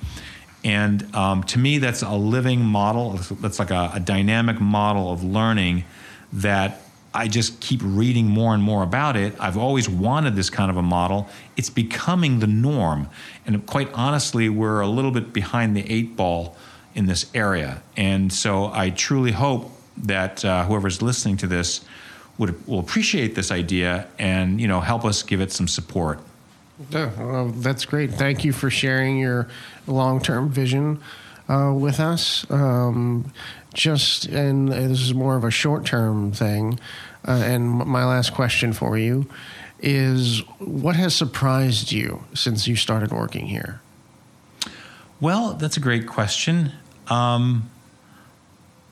and 0.62 1.14
um, 1.14 1.42
to 1.42 1.58
me 1.58 1.76
that's 1.76 2.00
a 2.02 2.14
living 2.14 2.60
model 2.60 3.12
that's 3.40 3.58
like 3.58 3.70
a, 3.70 3.90
a 3.94 4.00
dynamic 4.00 4.58
model 4.58 5.12
of 5.12 5.22
learning 5.22 5.84
that 6.32 6.80
I 7.14 7.28
just 7.28 7.60
keep 7.60 7.80
reading 7.84 8.26
more 8.26 8.54
and 8.54 8.62
more 8.62 8.82
about 8.82 9.16
it. 9.16 9.34
I've 9.38 9.56
always 9.56 9.88
wanted 9.88 10.34
this 10.34 10.50
kind 10.50 10.70
of 10.70 10.76
a 10.76 10.82
model. 10.82 11.28
It's 11.56 11.70
becoming 11.70 12.40
the 12.40 12.48
norm. 12.48 13.08
And 13.46 13.64
quite 13.66 13.92
honestly, 13.94 14.48
we're 14.48 14.80
a 14.80 14.88
little 14.88 15.12
bit 15.12 15.32
behind 15.32 15.76
the 15.76 15.88
eight 15.90 16.16
ball 16.16 16.56
in 16.94 17.06
this 17.06 17.30
area. 17.32 17.82
And 17.96 18.32
so 18.32 18.70
I 18.72 18.90
truly 18.90 19.30
hope 19.30 19.70
that 19.96 20.44
uh, 20.44 20.64
whoever's 20.64 21.02
listening 21.02 21.36
to 21.38 21.46
this 21.46 21.84
would 22.36 22.66
will 22.66 22.80
appreciate 22.80 23.36
this 23.36 23.52
idea 23.52 24.08
and 24.18 24.60
you 24.60 24.66
know 24.66 24.80
help 24.80 25.04
us 25.04 25.22
give 25.22 25.40
it 25.40 25.52
some 25.52 25.68
support. 25.68 26.18
Yeah, 26.90 27.12
well, 27.16 27.46
that's 27.46 27.84
great. 27.84 28.12
Thank 28.12 28.44
you 28.44 28.52
for 28.52 28.68
sharing 28.68 29.18
your 29.18 29.46
long-term 29.86 30.50
vision 30.50 31.00
uh, 31.48 31.72
with 31.74 32.00
us. 32.00 32.46
Um, 32.50 33.32
just 33.74 34.26
and 34.26 34.68
this 34.68 35.00
is 35.00 35.14
more 35.14 35.36
of 35.36 35.44
a 35.44 35.50
short 35.50 35.84
term 35.84 36.32
thing. 36.32 36.78
Uh, 37.26 37.42
and 37.44 37.68
my 37.70 38.04
last 38.04 38.32
question 38.34 38.72
for 38.72 38.96
you 38.96 39.26
is 39.80 40.40
what 40.58 40.96
has 40.96 41.14
surprised 41.14 41.92
you 41.92 42.24
since 42.34 42.66
you 42.66 42.76
started 42.76 43.12
working 43.12 43.46
here? 43.46 43.80
Well, 45.20 45.54
that's 45.54 45.76
a 45.76 45.80
great 45.80 46.06
question. 46.06 46.72
Um, 47.08 47.70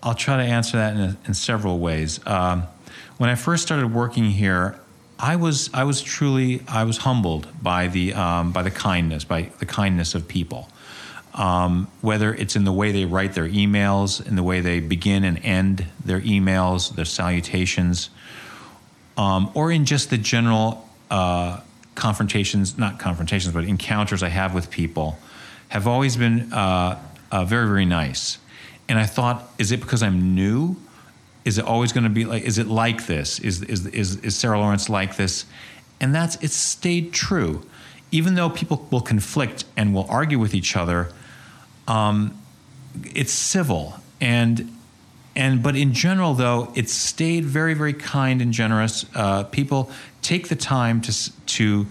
I'll 0.02 0.14
try 0.14 0.36
to 0.36 0.42
answer 0.42 0.76
that 0.78 0.94
in, 0.94 1.00
a, 1.00 1.16
in 1.26 1.34
several 1.34 1.78
ways. 1.78 2.20
Um, 2.26 2.64
when 3.18 3.30
I 3.30 3.34
first 3.34 3.62
started 3.62 3.94
working 3.94 4.24
here, 4.24 4.78
I 5.18 5.36
was 5.36 5.70
I 5.72 5.84
was 5.84 6.02
truly 6.02 6.62
I 6.66 6.82
was 6.84 6.98
humbled 6.98 7.46
by 7.62 7.86
the 7.86 8.14
um, 8.14 8.50
by 8.50 8.62
the 8.62 8.70
kindness 8.70 9.24
by 9.24 9.52
the 9.60 9.66
kindness 9.66 10.16
of 10.16 10.26
people 10.26 10.68
um, 11.34 11.88
whether 12.02 12.34
it's 12.34 12.56
in 12.56 12.64
the 12.64 12.72
way 12.72 12.92
they 12.92 13.04
write 13.04 13.34
their 13.34 13.48
emails, 13.48 14.24
in 14.26 14.36
the 14.36 14.42
way 14.42 14.60
they 14.60 14.80
begin 14.80 15.24
and 15.24 15.38
end 15.44 15.86
their 16.04 16.20
emails, 16.20 16.94
their 16.94 17.06
salutations, 17.06 18.10
um, 19.16 19.50
or 19.54 19.70
in 19.70 19.84
just 19.84 20.10
the 20.10 20.18
general 20.18 20.88
uh, 21.10 21.60
confrontations, 21.94 22.76
not 22.76 22.98
confrontations, 22.98 23.54
but 23.54 23.64
encounters 23.64 24.22
I 24.22 24.28
have 24.28 24.54
with 24.54 24.70
people, 24.70 25.18
have 25.68 25.86
always 25.86 26.16
been 26.16 26.52
uh, 26.52 27.00
uh, 27.30 27.44
very, 27.44 27.66
very 27.66 27.86
nice. 27.86 28.38
And 28.88 28.98
I 28.98 29.06
thought, 29.06 29.50
is 29.58 29.72
it 29.72 29.80
because 29.80 30.02
I'm 30.02 30.34
new? 30.34 30.76
Is 31.44 31.56
it 31.56 31.64
always 31.64 31.92
going 31.92 32.04
to 32.04 32.10
be 32.10 32.24
like? 32.24 32.42
Is 32.42 32.58
it 32.58 32.66
like 32.66 33.06
this? 33.06 33.38
Is, 33.40 33.62
is 33.62 33.86
is 33.86 34.16
is 34.16 34.36
Sarah 34.36 34.60
Lawrence 34.60 34.88
like 34.88 35.16
this? 35.16 35.44
And 36.00 36.14
that's 36.14 36.36
it's 36.36 36.54
stayed 36.54 37.12
true, 37.12 37.66
even 38.10 38.34
though 38.34 38.50
people 38.50 38.86
will 38.90 39.00
conflict 39.00 39.64
and 39.76 39.94
will 39.94 40.06
argue 40.08 40.38
with 40.38 40.54
each 40.54 40.76
other 40.76 41.08
um, 41.88 42.38
it's 43.14 43.32
civil. 43.32 43.94
And 44.20 44.76
and 45.34 45.62
but 45.62 45.76
in 45.76 45.94
general 45.94 46.34
though 46.34 46.70
it's 46.74 46.92
stayed 46.92 47.44
very 47.44 47.74
very 47.74 47.94
kind 47.94 48.42
and 48.42 48.52
generous. 48.52 49.06
Uh, 49.14 49.44
people 49.44 49.90
take 50.20 50.48
the 50.48 50.56
time 50.56 51.00
to 51.02 51.46
to 51.46 51.86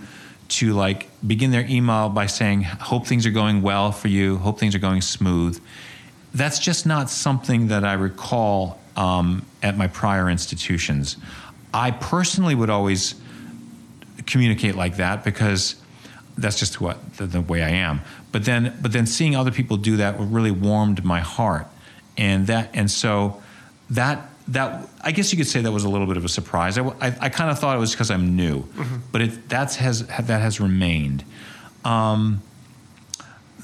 to 0.50 0.74
like 0.74 1.10
begin 1.26 1.52
their 1.52 1.66
email 1.70 2.10
by 2.10 2.26
saying 2.26 2.64
hope 2.64 3.08
things 3.08 3.26
are 3.26 3.32
going 3.32 3.62
well 3.62 3.92
for 3.92 4.10
you. 4.10 4.38
Hope 4.38 4.60
things 4.60 4.76
are 4.76 4.80
going 4.80 5.02
smooth. 5.02 5.62
That's 6.34 6.60
just 6.60 6.86
not 6.86 7.10
something 7.10 7.68
that 7.68 7.84
i 7.84 7.94
recall 7.94 8.80
um, 8.96 9.46
at 9.64 9.78
my 9.78 9.88
prior 9.88 10.30
institutions. 10.30 11.18
I 11.74 11.92
personally 11.92 12.56
would 12.56 12.70
always 12.70 13.16
communicate 14.26 14.76
like 14.76 14.98
that 14.98 15.24
because 15.24 15.76
that's 16.38 16.60
just 16.60 16.82
what 16.82 17.18
the, 17.18 17.26
the, 17.26 17.42
way 17.42 17.64
I 17.64 17.70
am. 17.70 18.02
But 18.32 18.46
then, 18.46 18.78
but 18.82 18.94
then 18.94 19.06
seeing 19.06 19.36
other 19.36 19.52
people 19.52 19.78
do 19.78 19.98
that 19.98 20.16
really 20.20 20.52
warmed 20.52 21.04
my 21.04 21.20
heart, 21.20 21.68
and 22.18 22.48
that, 22.48 22.70
and 22.74 22.90
so 22.90 23.42
that 23.90 24.30
that 24.48 24.88
I 25.02 25.12
guess 25.12 25.32
you 25.32 25.38
could 25.38 25.48
say 25.48 25.62
that 25.62 25.72
was 25.72 25.84
a 25.84 25.90
little 25.90 26.08
bit 26.08 26.18
of 26.18 26.26
a 26.26 26.30
surprise. 26.30 26.78
I, 26.78 26.84
I, 26.84 27.16
I 27.22 27.30
kind 27.30 27.50
of 27.50 27.60
thought 27.60 27.76
it 27.76 27.80
was 27.80 27.92
because 27.92 28.10
I'm 28.10 28.36
new, 28.36 28.64
mm-hmm. 28.64 28.98
but 29.12 29.22
it 29.22 29.50
that's 29.50 29.76
has 29.78 30.08
that 30.08 30.28
has 30.42 30.60
remained. 30.60 31.24
Um, 31.84 32.42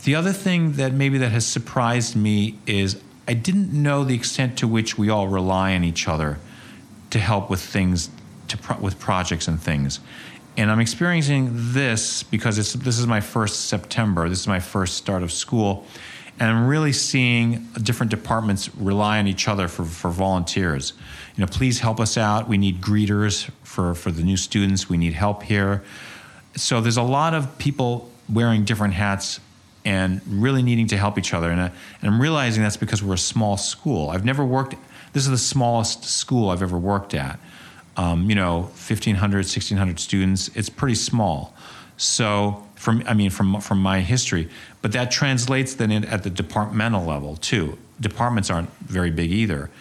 the 0.04 0.16
other 0.16 0.34
thing 0.34 0.74
that 0.74 0.94
maybe 0.94 1.18
that 1.20 1.32
has 1.32 1.46
surprised 1.46 2.16
me 2.16 2.60
is 2.66 3.02
I 3.28 3.34
didn't 3.34 3.74
know 3.74 4.04
the 4.04 4.16
extent 4.16 4.58
to 4.60 4.68
which 4.68 4.98
we 4.98 5.10
all 5.10 5.28
rely 5.28 5.76
on 5.76 5.84
each 5.84 6.08
other 6.08 6.40
to 7.10 7.20
help 7.20 7.50
with 7.50 7.62
things, 7.62 8.10
to 8.48 8.58
pro- 8.58 8.78
with 8.78 9.00
projects 9.00 9.48
and 9.48 9.62
things 9.62 10.00
and 10.58 10.72
I'm 10.72 10.80
experiencing 10.80 11.50
this 11.52 12.24
because 12.24 12.58
it's 12.58 12.74
this 12.74 12.98
is 12.98 13.06
my 13.06 13.22
first 13.22 13.66
September. 13.66 14.28
This 14.28 14.40
is 14.40 14.48
my 14.48 14.60
first 14.60 14.96
start 14.96 15.22
of 15.22 15.32
school, 15.32 15.86
and 16.40 16.50
I'm 16.50 16.68
really 16.68 16.92
seeing 16.92 17.68
different 17.84 18.10
departments 18.10 18.76
rely 18.76 19.20
on 19.20 19.28
each 19.28 19.48
other 19.48 19.68
for, 19.68 19.86
for 19.86 20.10
volunteers. 20.10 20.94
You 21.36 21.46
know, 21.46 21.48
please 21.48 21.80
help 21.80 22.00
us 22.00 22.18
out. 22.18 22.50
We 22.50 22.58
need 22.58 22.82
greeters 22.82 23.50
for 23.62 23.94
for 23.94 24.12
the 24.12 24.24
new 24.24 24.36
students. 24.36 24.90
We 24.90 24.98
need 24.98 25.14
help 25.14 25.44
here. 25.44 25.84
So 26.56 26.82
there's 26.82 26.98
a 26.98 27.04
lot 27.04 27.36
of 27.36 27.60
people 27.60 28.10
wearing 28.28 28.66
different 28.66 28.96
hats 28.96 29.40
and 29.86 30.22
really 30.28 30.64
needing 30.64 30.88
to 30.88 30.98
help 30.98 31.18
each 31.18 31.34
other. 31.34 31.50
And, 31.50 31.62
I, 31.62 31.72
and 32.02 32.12
I'm 32.12 32.20
realizing 32.20 32.62
that's 32.62 32.76
because 32.76 33.02
we're 33.02 33.14
a 33.14 33.18
small 33.18 33.56
school. 33.56 34.10
I've 34.10 34.26
never 34.26 34.44
worked. 34.44 34.76
This 35.14 35.24
is 35.24 35.30
the 35.30 35.38
smallest 35.38 36.04
school 36.04 36.50
I've 36.50 36.64
ever 36.64 36.78
worked 36.78 37.14
at 37.14 37.40
um, 37.98 38.30
you 38.30 38.36
know, 38.36 38.62
1,500, 38.62 39.38
1,600 39.38 40.00
students. 40.00 40.50
It's 40.56 40.70
pretty 40.70 40.96
small. 40.96 41.54
So 41.98 42.64
from 42.76 43.04
I 43.08 43.14
mean 43.14 43.32
from 43.32 43.60
from 43.60 43.82
my 43.82 44.02
history, 44.02 44.50
but 44.82 44.92
that 44.94 45.12
translates 45.12 45.74
then 45.74 45.92
in, 45.92 46.06
at 46.06 46.24
the 46.24 46.30
departmental 46.30 47.04
level 47.04 47.36
too. 47.36 47.78
Departments 48.00 48.52
aren't 48.52 48.70
very 48.82 49.10
big 49.10 49.32
either, 49.32 49.72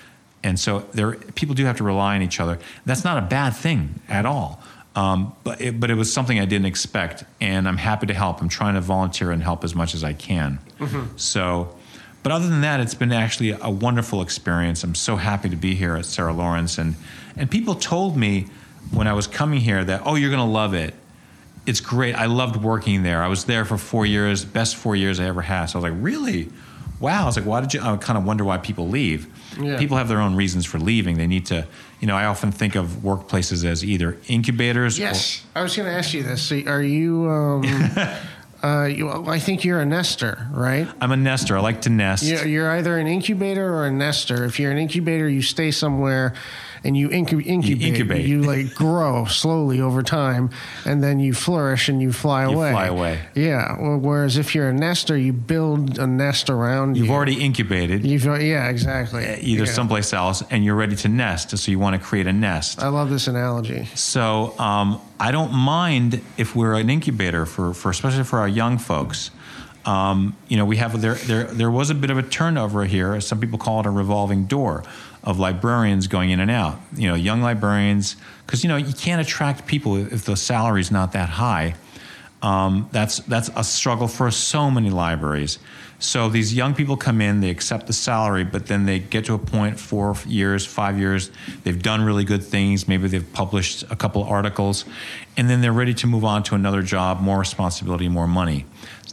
and 0.42 0.58
so 0.58 0.80
there 0.92 1.12
people 1.12 1.54
do 1.54 1.66
have 1.66 1.76
to 1.76 1.84
rely 1.84 2.16
on 2.16 2.22
each 2.22 2.40
other. 2.40 2.58
That's 2.86 3.04
not 3.04 3.18
a 3.18 3.26
bad 3.26 3.50
thing 3.50 4.00
at 4.08 4.24
all. 4.24 4.62
Um, 4.94 5.34
but 5.44 5.60
it, 5.60 5.78
but 5.78 5.90
it 5.90 5.94
was 5.94 6.10
something 6.10 6.40
I 6.40 6.46
didn't 6.46 6.64
expect, 6.64 7.22
and 7.38 7.68
I'm 7.68 7.76
happy 7.76 8.06
to 8.06 8.14
help. 8.14 8.40
I'm 8.40 8.48
trying 8.48 8.74
to 8.74 8.80
volunteer 8.80 9.30
and 9.30 9.42
help 9.42 9.62
as 9.62 9.74
much 9.74 9.94
as 9.94 10.02
I 10.02 10.14
can. 10.14 10.58
So, 11.16 11.76
but 12.26 12.32
other 12.32 12.48
than 12.48 12.62
that, 12.62 12.80
it's 12.80 12.96
been 12.96 13.12
actually 13.12 13.52
a 13.52 13.70
wonderful 13.70 14.20
experience. 14.20 14.82
I'm 14.82 14.96
so 14.96 15.14
happy 15.14 15.48
to 15.48 15.54
be 15.54 15.76
here 15.76 15.94
at 15.94 16.06
Sarah 16.06 16.32
Lawrence, 16.32 16.76
and 16.76 16.96
and 17.36 17.48
people 17.48 17.76
told 17.76 18.16
me 18.16 18.48
when 18.90 19.06
I 19.06 19.12
was 19.12 19.28
coming 19.28 19.60
here 19.60 19.84
that 19.84 20.02
oh, 20.04 20.16
you're 20.16 20.30
going 20.30 20.44
to 20.44 20.52
love 20.52 20.74
it. 20.74 20.92
It's 21.66 21.80
great. 21.80 22.16
I 22.16 22.26
loved 22.26 22.56
working 22.56 23.04
there. 23.04 23.22
I 23.22 23.28
was 23.28 23.44
there 23.44 23.64
for 23.64 23.78
four 23.78 24.04
years, 24.04 24.44
best 24.44 24.74
four 24.74 24.96
years 24.96 25.20
I 25.20 25.26
ever 25.26 25.40
had. 25.40 25.66
So 25.66 25.78
I 25.78 25.82
was 25.82 25.92
like, 25.92 26.02
really? 26.02 26.48
Wow. 26.98 27.22
I 27.22 27.26
was 27.26 27.36
like, 27.36 27.46
why 27.46 27.60
did 27.60 27.72
you? 27.72 27.80
I 27.80 27.96
kind 27.96 28.18
of 28.18 28.24
wonder 28.24 28.42
why 28.42 28.58
people 28.58 28.88
leave. 28.88 29.28
Yeah. 29.56 29.78
People 29.78 29.96
have 29.96 30.08
their 30.08 30.20
own 30.20 30.34
reasons 30.34 30.66
for 30.66 30.80
leaving. 30.80 31.18
They 31.18 31.28
need 31.28 31.46
to, 31.46 31.64
you 32.00 32.08
know, 32.08 32.16
I 32.16 32.24
often 32.24 32.50
think 32.50 32.74
of 32.74 32.88
workplaces 33.04 33.64
as 33.64 33.84
either 33.84 34.18
incubators. 34.26 34.98
Yes, 34.98 35.46
I 35.54 35.62
was 35.62 35.76
going 35.76 35.88
to 35.88 35.96
ask 35.96 36.12
you 36.12 36.24
this. 36.24 36.42
So 36.42 36.60
are 36.66 36.82
you? 36.82 37.30
Um, 37.30 37.62
uh, 38.66 38.84
you, 38.86 39.08
I 39.10 39.38
think 39.38 39.64
you're 39.64 39.80
a 39.80 39.86
nester, 39.86 40.48
right? 40.50 40.88
I'm 41.00 41.12
a 41.12 41.16
nester. 41.16 41.56
I 41.56 41.60
like 41.60 41.82
to 41.82 41.90
nest. 41.90 42.24
You're, 42.24 42.46
you're 42.46 42.70
either 42.72 42.98
an 42.98 43.06
incubator 43.06 43.72
or 43.72 43.86
a 43.86 43.92
nester. 43.92 44.44
If 44.44 44.58
you're 44.58 44.72
an 44.72 44.78
incubator, 44.78 45.28
you 45.28 45.42
stay 45.42 45.70
somewhere 45.70 46.34
and 46.84 46.96
you 46.96 47.08
incu- 47.08 47.44
incubate. 47.44 47.82
incubate. 47.82 48.26
You 48.26 48.42
like 48.52 48.74
grow 48.74 49.24
slowly 49.26 49.80
over 49.80 50.02
time, 50.02 50.50
and 50.84 51.02
then 51.02 51.20
you 51.20 51.34
flourish 51.34 51.88
and 51.88 52.00
you 52.02 52.12
fly 52.12 52.44
You 52.48 52.54
away. 52.56 52.70
fly 52.72 52.86
away. 52.86 53.20
Yeah. 53.34 53.80
Well, 53.80 53.98
whereas 53.98 54.36
if 54.36 54.54
you're 54.54 54.68
a 54.68 54.72
nester, 54.72 55.16
you 55.16 55.32
build 55.32 55.98
a 55.98 56.06
nest 56.06 56.50
around 56.50 56.96
You've 56.96 57.06
you. 57.06 57.12
already 57.12 57.42
incubated 57.44 58.04
You've, 58.04 58.24
yeah, 58.24 58.68
exactly. 58.68 59.24
either 59.40 59.64
Yeah. 59.64 59.72
someplace 59.72 60.12
else 60.12 60.42
and 60.50 60.64
you're 60.64 60.74
ready 60.76 60.96
to 60.96 61.08
nest. 61.08 61.56
So 61.56 61.70
you 61.70 61.78
want 61.78 62.00
to 62.00 62.06
create 62.06 62.26
a 62.26 62.32
nest. 62.32 62.82
I 62.82 62.88
love 62.88 63.10
this 63.10 63.26
analogy. 63.28 63.88
So 63.94 64.58
um, 64.58 65.00
I 65.18 65.30
don't 65.32 65.52
mind 65.52 66.20
if 66.36 66.54
we're 66.56 66.74
an 66.74 66.90
incubator 66.90 67.46
for, 67.46 67.72
for 67.74 67.90
especially 67.90 68.24
for 68.24 68.38
our 68.38 68.48
young 68.48 68.78
folks. 68.78 69.30
Um, 69.86 70.36
you 70.48 70.56
know, 70.56 70.64
we 70.64 70.76
have 70.78 71.00
there, 71.00 71.14
there 71.14 71.44
there 71.44 71.70
was 71.70 71.90
a 71.90 71.94
bit 71.94 72.10
of 72.10 72.18
a 72.18 72.22
turnover 72.22 72.84
here. 72.84 73.20
Some 73.20 73.40
people 73.40 73.58
call 73.58 73.80
it 73.80 73.86
a 73.86 73.90
revolving 73.90 74.46
door 74.46 74.82
of 75.22 75.38
librarians 75.38 76.08
going 76.08 76.30
in 76.30 76.40
and 76.40 76.50
out. 76.50 76.80
You 76.94 77.08
know, 77.08 77.14
young 77.14 77.40
librarians 77.40 78.16
because 78.44 78.64
you 78.64 78.68
know 78.68 78.76
you 78.76 78.92
can't 78.92 79.20
attract 79.20 79.66
people 79.66 79.96
if 79.96 80.24
the 80.24 80.36
salary's 80.36 80.90
not 80.90 81.12
that 81.12 81.28
high. 81.28 81.76
Um, 82.42 82.88
that's 82.92 83.20
that's 83.20 83.50
a 83.56 83.64
struggle 83.64 84.08
for 84.08 84.30
so 84.30 84.70
many 84.70 84.90
libraries. 84.90 85.58
So 85.98 86.28
these 86.28 86.52
young 86.52 86.74
people 86.74 86.96
come 86.96 87.22
in, 87.22 87.40
they 87.40 87.48
accept 87.48 87.86
the 87.86 87.92
salary, 87.94 88.44
but 88.44 88.66
then 88.66 88.84
they 88.84 88.98
get 88.98 89.24
to 89.26 89.34
a 89.34 89.38
point, 89.38 89.80
four 89.80 90.14
years, 90.26 90.66
five 90.66 90.98
years, 90.98 91.30
they've 91.64 91.80
done 91.80 92.02
really 92.02 92.24
good 92.24 92.44
things. 92.44 92.86
Maybe 92.86 93.08
they've 93.08 93.32
published 93.32 93.82
a 93.90 93.96
couple 93.96 94.22
articles, 94.24 94.84
and 95.38 95.48
then 95.48 95.62
they're 95.62 95.72
ready 95.72 95.94
to 95.94 96.06
move 96.06 96.24
on 96.24 96.42
to 96.44 96.54
another 96.54 96.82
job, 96.82 97.20
more 97.22 97.38
responsibility, 97.38 98.08
more 98.08 98.28
money. 98.28 98.66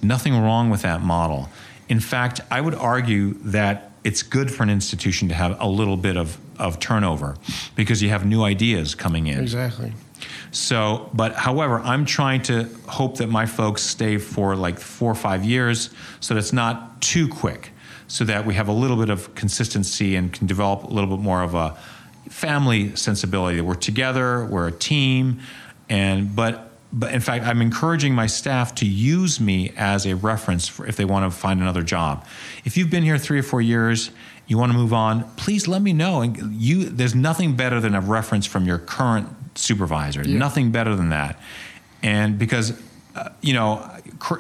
Nothing 0.04 0.40
wrong 0.40 0.70
with 0.70 0.82
that 0.82 1.02
model. 1.02 1.50
In 1.90 2.00
fact, 2.00 2.42
I 2.50 2.62
would 2.62 2.76
argue 2.76 3.34
that 3.46 3.92
it's 4.04 4.24
good 4.24 4.52
for 4.52 4.64
an 4.64 4.70
institution 4.70 5.30
to 5.30 5.34
have 5.34 5.60
a 5.62 5.68
little 5.68 5.98
bit 5.98 6.18
of, 6.18 6.38
of 6.60 6.80
turnover 6.80 7.38
because 7.76 8.02
you 8.02 8.10
have 8.10 8.26
new 8.26 8.44
ideas 8.44 8.96
coming 8.96 9.28
in. 9.28 9.40
Exactly. 9.40 9.94
So, 10.52 11.10
but 11.14 11.34
however, 11.34 11.80
I'm 11.80 12.06
trying 12.06 12.42
to 12.44 12.70
hope 12.88 13.18
that 13.18 13.28
my 13.28 13.46
folks 13.46 13.82
stay 13.82 14.18
for 14.18 14.56
like 14.56 14.80
four 14.80 15.12
or 15.12 15.16
five 15.16 15.44
years 15.44 15.90
so 16.20 16.34
that 16.34 16.40
it's 16.40 16.54
not 16.54 17.02
too 17.02 17.28
quick, 17.28 17.72
so 18.08 18.24
that 18.26 18.46
we 18.46 18.54
have 18.54 18.68
a 18.68 18.74
little 18.74 18.98
bit 18.98 19.10
of 19.10 19.34
consistency 19.36 20.16
and 20.16 20.32
can 20.32 20.48
develop 20.48 20.84
a 20.84 20.88
little 20.88 21.10
bit 21.10 21.24
more 21.24 21.42
of 21.42 21.56
a 21.56 21.78
family 22.30 22.96
sensibility. 22.96 23.58
That 23.58 23.64
we're 23.64 23.76
together, 23.76 24.46
we're 24.46 24.68
a 24.68 24.72
team, 24.72 25.42
and 25.90 26.36
but 26.36 26.73
but 26.94 27.12
in 27.12 27.20
fact, 27.20 27.46
I'm 27.46 27.62
encouraging 27.62 28.14
my 28.14 28.28
staff 28.28 28.76
to 28.76 28.86
use 28.86 29.40
me 29.40 29.74
as 29.76 30.06
a 30.06 30.16
reference 30.16 30.68
for 30.68 30.86
if 30.86 30.96
they 30.96 31.06
want 31.06 31.30
to 31.30 31.36
find 31.36 31.60
another 31.60 31.82
job. 31.82 32.26
If 32.66 32.78
you've 32.78 32.92
been 32.92 33.02
here 33.02 33.18
three 33.18 33.40
or 33.40 33.44
four 33.44 33.62
years, 33.62 34.12
you 34.46 34.60
want 34.60 34.72
to 34.72 34.78
move 34.78 34.94
on, 34.94 35.24
please 35.36 35.68
let 35.68 35.82
me 35.82 35.92
know. 35.92 36.22
And 36.22 36.54
you, 36.54 36.86
there's 36.86 37.16
nothing 37.16 37.56
better 37.56 37.80
than 37.80 37.96
a 37.96 38.02
reference 38.02 38.46
from 38.46 38.66
your 38.66 38.78
current 38.78 39.28
supervisor. 39.56 40.24
Nothing 40.24 40.72
better 40.72 40.96
than 40.96 41.10
that. 41.10 41.40
And 42.04 42.38
because, 42.38 42.80
uh, 43.16 43.30
you 43.42 43.54
know, 43.54 43.90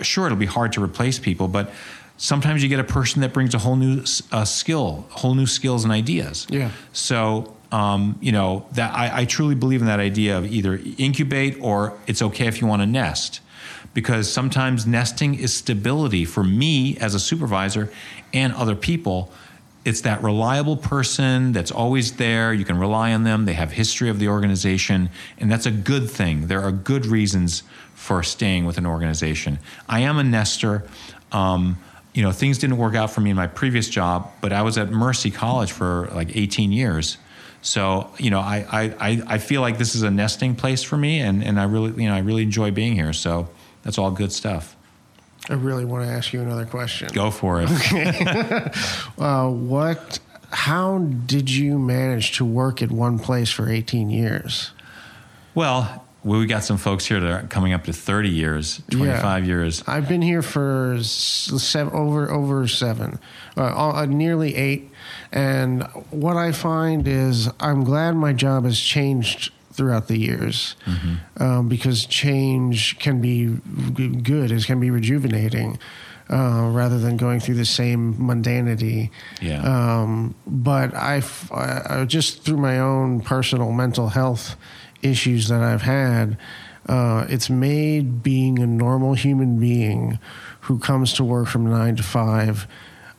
sure, 0.01 0.28
it'll 0.28 0.38
be 0.38 0.45
hard 0.45 0.74
to 0.74 0.84
replace 0.84 1.18
people, 1.18 1.47
but 1.47 1.72
sometimes 2.18 2.62
you 2.62 2.70
get 2.70 2.80
a 2.80 2.84
person 2.84 3.22
that 3.22 3.34
brings 3.34 3.56
a 3.56 3.58
whole 3.58 3.78
new 3.78 4.04
uh, 4.32 4.45
skill, 4.45 5.08
whole 5.10 5.34
new 5.34 5.47
skills 5.47 5.84
and 5.84 5.91
ideas. 5.91 6.45
Yeah. 6.49 6.70
So, 6.91 7.56
um, 7.74 8.19
you 8.21 8.32
know, 8.32 8.67
that 8.74 8.93
I, 8.93 9.21
I 9.21 9.26
truly 9.26 9.55
believe 9.55 9.82
in 9.82 9.88
that 9.88 9.99
idea 9.99 10.38
of 10.38 10.45
either 10.45 10.80
incubate 10.99 11.57
or 11.59 11.97
it's 12.05 12.21
okay 12.21 12.45
if 12.45 12.61
you 12.61 12.67
want 12.67 12.84
to 12.84 12.86
nest. 12.86 13.41
Because 13.95 14.32
sometimes 14.32 14.86
nesting 14.86 15.34
is 15.36 15.53
stability 15.53 16.24
for 16.24 16.43
me 16.43 16.97
as 16.97 17.15
a 17.15 17.19
supervisor 17.19 17.91
and 18.32 18.53
other 18.53 18.76
people. 18.76 19.32
It's 19.86 20.01
that 20.01 20.21
reliable 20.21 20.78
person 20.78 21.51
that's 21.51 21.71
always 21.71 22.15
there. 22.17 22.53
You 22.53 22.63
can 22.63 22.78
rely 22.78 23.11
on 23.11 23.24
them. 23.24 23.45
They 23.45 23.53
have 23.53 23.71
history 23.71 24.09
of 24.09 24.19
the 24.19 24.28
organization, 24.28 25.09
and 25.39 25.51
that's 25.51 25.65
a 25.65 25.71
good 25.71 26.09
thing. 26.09 26.47
There 26.47 26.61
are 26.61 26.71
good 26.71 27.07
reasons 27.07 27.63
for 27.95 28.21
staying 28.21 28.65
with 28.65 28.78
an 28.78 28.86
organization. 28.86 29.57
I 29.89 30.01
am 30.01 30.19
a 30.19 30.24
nester. 30.24 30.86
Um, 31.32 31.78
you 32.13 32.21
know, 32.21 32.32
things 32.32 32.59
didn't 32.59 32.78
work 32.78 32.93
out 32.93 33.09
for 33.09 33.21
me 33.21 33.32
in 33.32 33.36
my 33.36 33.47
previous 33.47 33.89
job, 33.89 34.32
but 34.41 34.53
I 34.53 34.61
was 34.61 34.78
at 34.78 34.91
Mercy 34.91 35.32
College 35.32 35.71
for 35.71 36.09
like 36.13 36.36
18 36.36 36.71
years. 36.71 37.17
So, 37.64 38.09
you 38.20 38.30
know, 38.30 38.39
I, 38.39 38.93
I, 38.99 39.24
I- 39.26 39.38
feel 39.39 39.61
like 39.61 39.78
this 39.80 39.95
is 39.95 40.03
a 40.03 40.11
nesting 40.11 40.53
place 40.55 40.84
for 40.84 40.97
me, 40.97 41.20
and, 41.20 41.41
and 41.43 41.59
I 41.59 41.64
really, 41.64 42.03
you 42.03 42.09
know, 42.09 42.16
I 42.16 42.20
really 42.20 42.43
enjoy 42.43 42.72
being 42.72 42.93
here. 42.93 43.14
So 43.14 43.47
that's 43.84 43.97
all 43.97 44.11
good 44.11 44.32
stuff. 44.32 44.76
I 45.49 45.53
really 45.53 45.86
want 45.86 46.05
to 46.05 46.11
ask 46.11 46.32
you 46.34 46.41
another 46.41 46.66
question. 46.66 47.09
Go 47.14 47.32
for 47.32 47.61
it. 47.66 47.70
Uh, 49.18 49.49
what? 49.49 50.20
How 50.51 50.99
did 50.99 51.49
you 51.49 51.80
manage 51.80 52.38
to 52.38 52.45
work 52.45 52.82
at 52.82 52.91
one 52.91 53.18
place 53.18 53.49
for 53.49 53.70
18 53.70 54.09
years? 54.09 54.72
Well, 55.55 56.03
we 56.24 56.45
got 56.45 56.63
some 56.63 56.78
folks 56.78 57.05
here 57.05 57.19
that 57.19 57.32
are 57.32 57.47
coming 57.47 57.74
up 57.74 57.84
to 57.86 57.93
30 57.93 58.30
years, 58.30 58.82
25 58.91 59.45
years. 59.45 59.84
I've 59.88 60.07
been 60.07 60.21
here 60.21 60.41
for 60.41 60.97
seven, 61.01 61.93
over 61.93 62.32
over 62.32 62.67
seven, 62.67 63.19
uh, 63.57 63.91
uh, 63.93 64.05
nearly 64.05 64.55
eight. 64.55 64.89
And 65.32 65.84
what 66.11 66.38
I 66.38 66.51
find 66.51 67.07
is 67.07 67.49
I'm 67.59 67.84
glad 67.84 68.15
my 68.15 68.34
job 68.34 68.63
has 68.65 68.80
changed 68.80 69.51
throughout 69.74 70.07
the 70.07 70.17
years 70.17 70.76
um, 71.38 71.67
because 71.67 72.05
change 72.05 72.99
can 72.99 73.19
be 73.21 73.47
good. 74.21 74.51
It 74.51 74.65
can 74.65 74.80
be 74.80 74.91
rejuvenating. 74.91 75.78
Uh, 76.30 76.69
rather 76.71 76.97
than 76.99 77.17
going 77.17 77.38
through 77.41 77.53
the 77.53 77.65
same 77.65 78.13
mundanity, 78.15 79.09
Yeah. 79.41 79.61
um, 80.01 80.34
but 80.47 80.95
I, 80.95 81.21
just 82.07 82.43
through 82.45 82.57
my 82.57 82.80
own 82.80 83.19
personal 83.19 83.74
mental 83.74 84.07
health 84.07 84.55
issues 85.04 85.47
that 85.49 85.62
I've 85.62 85.82
had, 85.82 86.38
uh, 86.88 87.26
it's 87.30 87.49
made 87.49 88.24
being 88.24 88.60
a 88.60 88.68
normal 88.68 89.14
human 89.14 89.60
being 89.60 90.20
who 90.62 90.80
comes 90.80 91.14
to 91.14 91.24
work 91.24 91.47
from 91.47 91.70
nine 91.70 91.95
to 91.95 92.04
five 92.04 92.68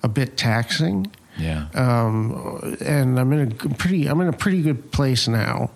a 0.02 0.08
bit 0.08 0.36
taxing. 0.36 1.10
Yeah. 1.38 1.66
Um, 1.74 2.76
and 2.80 3.18
I'm 3.18 3.32
in 3.32 3.52
a 3.52 3.54
pretty 3.54 4.06
I'm 4.06 4.20
in 4.20 4.28
a 4.28 4.32
pretty 4.32 4.62
good 4.62 4.92
place 4.92 5.26
now. 5.26 5.70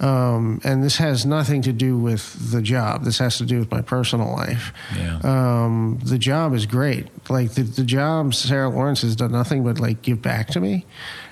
Um, 0.00 0.60
and 0.64 0.82
this 0.82 0.96
has 0.96 1.24
nothing 1.24 1.62
to 1.62 1.72
do 1.72 1.96
with 1.96 2.50
the 2.50 2.60
job. 2.60 3.04
This 3.04 3.18
has 3.18 3.38
to 3.38 3.44
do 3.44 3.60
with 3.60 3.70
my 3.70 3.82
personal 3.82 4.32
life. 4.32 4.72
Yeah. 4.96 5.20
Um, 5.22 6.00
the 6.02 6.18
job 6.18 6.54
is 6.54 6.66
great. 6.66 7.06
Like 7.30 7.52
the, 7.52 7.62
the 7.62 7.84
job, 7.84 8.34
Sarah 8.34 8.68
Lawrence 8.68 9.02
has 9.02 9.14
done 9.14 9.30
nothing 9.30 9.62
but 9.62 9.78
like 9.78 10.02
give 10.02 10.20
back 10.20 10.48
to 10.48 10.60
me, 10.60 10.86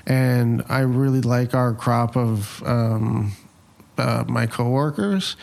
and 0.07 0.63
I 0.69 0.81
really 0.81 1.21
like 1.21 1.53
our 1.53 1.75
crop 1.75 2.17
of 2.17 2.63
um, 2.65 3.33
uh, 4.01 4.25
my 4.27 4.47
coworkers. 4.47 5.37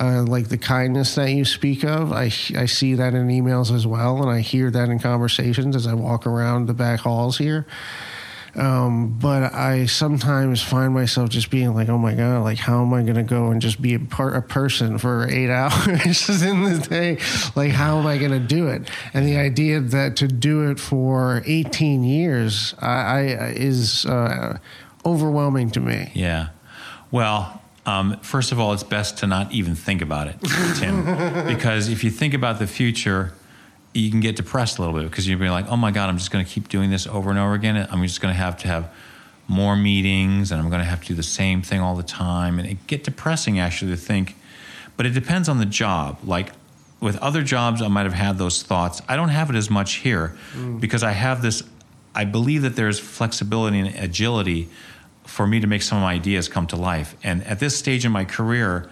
Uh, 0.00 0.22
like 0.22 0.48
the 0.48 0.58
kindness 0.58 1.14
that 1.16 1.30
you 1.30 1.44
speak 1.44 1.84
of, 1.84 2.12
I 2.12 2.24
I 2.56 2.66
see 2.66 2.94
that 2.94 3.14
in 3.14 3.28
emails 3.28 3.74
as 3.74 3.86
well, 3.86 4.22
and 4.22 4.30
I 4.30 4.40
hear 4.40 4.70
that 4.70 4.88
in 4.88 4.98
conversations 4.98 5.76
as 5.76 5.86
I 5.86 5.94
walk 5.94 6.26
around 6.26 6.66
the 6.66 6.74
back 6.74 7.00
halls 7.00 7.36
here. 7.36 7.66
Um, 8.54 9.18
but 9.18 9.54
I 9.54 9.86
sometimes 9.86 10.62
find 10.62 10.92
myself 10.92 11.30
just 11.30 11.50
being 11.50 11.74
like, 11.74 11.88
"Oh 11.88 11.96
my 11.96 12.14
god! 12.14 12.42
Like, 12.42 12.58
how 12.58 12.82
am 12.82 12.92
I 12.92 13.02
going 13.02 13.16
to 13.16 13.22
go 13.22 13.50
and 13.50 13.62
just 13.62 13.80
be 13.80 13.94
a 13.94 13.98
part 13.98 14.36
a 14.36 14.42
person 14.42 14.98
for 14.98 15.26
eight 15.28 15.50
hours 15.50 16.28
in 16.42 16.64
the 16.64 16.78
day? 16.78 17.18
Like, 17.56 17.72
how 17.72 17.98
am 17.98 18.06
I 18.06 18.18
going 18.18 18.32
to 18.32 18.40
do 18.40 18.68
it?" 18.68 18.90
And 19.14 19.26
the 19.26 19.38
idea 19.38 19.80
that 19.80 20.16
to 20.16 20.28
do 20.28 20.70
it 20.70 20.78
for 20.78 21.42
eighteen 21.46 22.04
years, 22.04 22.74
I, 22.78 22.88
I 22.88 23.20
is 23.56 24.04
uh, 24.04 24.58
overwhelming 25.04 25.70
to 25.70 25.80
me. 25.80 26.12
Yeah. 26.14 26.48
Well, 27.10 27.61
Um, 27.84 28.18
first 28.20 28.52
of 28.52 28.60
all, 28.60 28.72
it's 28.72 28.84
best 28.84 29.18
to 29.18 29.26
not 29.26 29.52
even 29.52 29.74
think 29.74 30.02
about 30.02 30.28
it, 30.28 30.36
Tim, 30.76 31.04
because 31.46 31.88
if 31.88 32.04
you 32.04 32.10
think 32.10 32.32
about 32.32 32.58
the 32.60 32.66
future, 32.66 33.32
you 33.92 34.10
can 34.10 34.20
get 34.20 34.36
depressed 34.36 34.78
a 34.78 34.82
little 34.82 34.98
bit 34.98 35.10
because 35.10 35.28
you'll 35.28 35.40
be 35.40 35.50
like, 35.50 35.66
oh 35.68 35.76
my 35.76 35.90
God, 35.90 36.08
I'm 36.08 36.16
just 36.16 36.30
going 36.30 36.44
to 36.44 36.50
keep 36.50 36.68
doing 36.68 36.90
this 36.90 37.06
over 37.06 37.30
and 37.30 37.38
over 37.38 37.54
again. 37.54 37.88
I'm 37.90 38.02
just 38.02 38.20
going 38.20 38.32
to 38.32 38.38
have 38.38 38.56
to 38.58 38.68
have 38.68 38.92
more 39.48 39.76
meetings 39.76 40.52
and 40.52 40.60
I'm 40.60 40.68
going 40.68 40.80
to 40.80 40.86
have 40.86 41.02
to 41.02 41.08
do 41.08 41.14
the 41.14 41.22
same 41.22 41.60
thing 41.60 41.80
all 41.80 41.96
the 41.96 42.02
time. 42.02 42.58
And 42.58 42.68
it 42.68 42.86
get 42.86 43.04
depressing 43.04 43.58
actually 43.58 43.90
to 43.90 43.96
think, 43.96 44.36
but 44.96 45.04
it 45.04 45.10
depends 45.10 45.48
on 45.48 45.58
the 45.58 45.66
job. 45.66 46.18
Like 46.24 46.52
with 47.00 47.16
other 47.18 47.42
jobs, 47.42 47.82
I 47.82 47.88
might 47.88 48.04
have 48.04 48.14
had 48.14 48.38
those 48.38 48.62
thoughts. 48.62 49.02
I 49.08 49.16
don't 49.16 49.28
have 49.28 49.50
it 49.50 49.56
as 49.56 49.68
much 49.68 49.94
here 49.96 50.36
mm. 50.54 50.80
because 50.80 51.02
I 51.02 51.12
have 51.12 51.42
this, 51.42 51.62
I 52.14 52.24
believe 52.24 52.62
that 52.62 52.76
there's 52.76 52.98
flexibility 52.98 53.80
and 53.80 53.94
agility 53.96 54.68
for 55.24 55.46
me 55.46 55.60
to 55.60 55.66
make 55.66 55.82
some 55.82 55.98
of 55.98 56.02
my 56.02 56.14
ideas 56.14 56.48
come 56.48 56.66
to 56.68 56.76
life. 56.76 57.16
And 57.22 57.46
at 57.46 57.60
this 57.60 57.76
stage 57.76 58.04
in 58.04 58.12
my 58.12 58.24
career, 58.24 58.90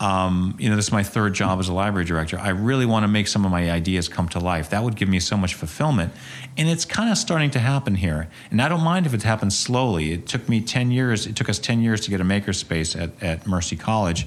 um, 0.00 0.56
you 0.58 0.70
know, 0.70 0.76
this 0.76 0.86
is 0.86 0.92
my 0.92 1.02
third 1.02 1.34
job 1.34 1.60
as 1.60 1.68
a 1.68 1.74
library 1.74 2.06
director. 2.06 2.38
I 2.38 2.48
really 2.48 2.86
want 2.86 3.04
to 3.04 3.08
make 3.08 3.28
some 3.28 3.44
of 3.44 3.50
my 3.50 3.70
ideas 3.70 4.08
come 4.08 4.30
to 4.30 4.40
life. 4.40 4.70
That 4.70 4.82
would 4.82 4.96
give 4.96 5.10
me 5.10 5.20
so 5.20 5.36
much 5.36 5.54
fulfillment. 5.54 6.14
And 6.56 6.70
it's 6.70 6.86
kind 6.86 7.10
of 7.10 7.18
starting 7.18 7.50
to 7.50 7.58
happen 7.58 7.96
here. 7.96 8.30
And 8.50 8.62
I 8.62 8.70
don't 8.70 8.82
mind 8.82 9.04
if 9.04 9.12
it 9.12 9.22
happens 9.22 9.58
slowly. 9.58 10.12
It 10.12 10.26
took 10.26 10.48
me 10.48 10.62
10 10.62 10.90
years, 10.90 11.26
it 11.26 11.36
took 11.36 11.50
us 11.50 11.58
10 11.58 11.82
years 11.82 12.00
to 12.02 12.10
get 12.10 12.20
a 12.22 12.24
makerspace 12.24 12.98
at, 12.98 13.22
at 13.22 13.46
Mercy 13.46 13.76
College. 13.76 14.26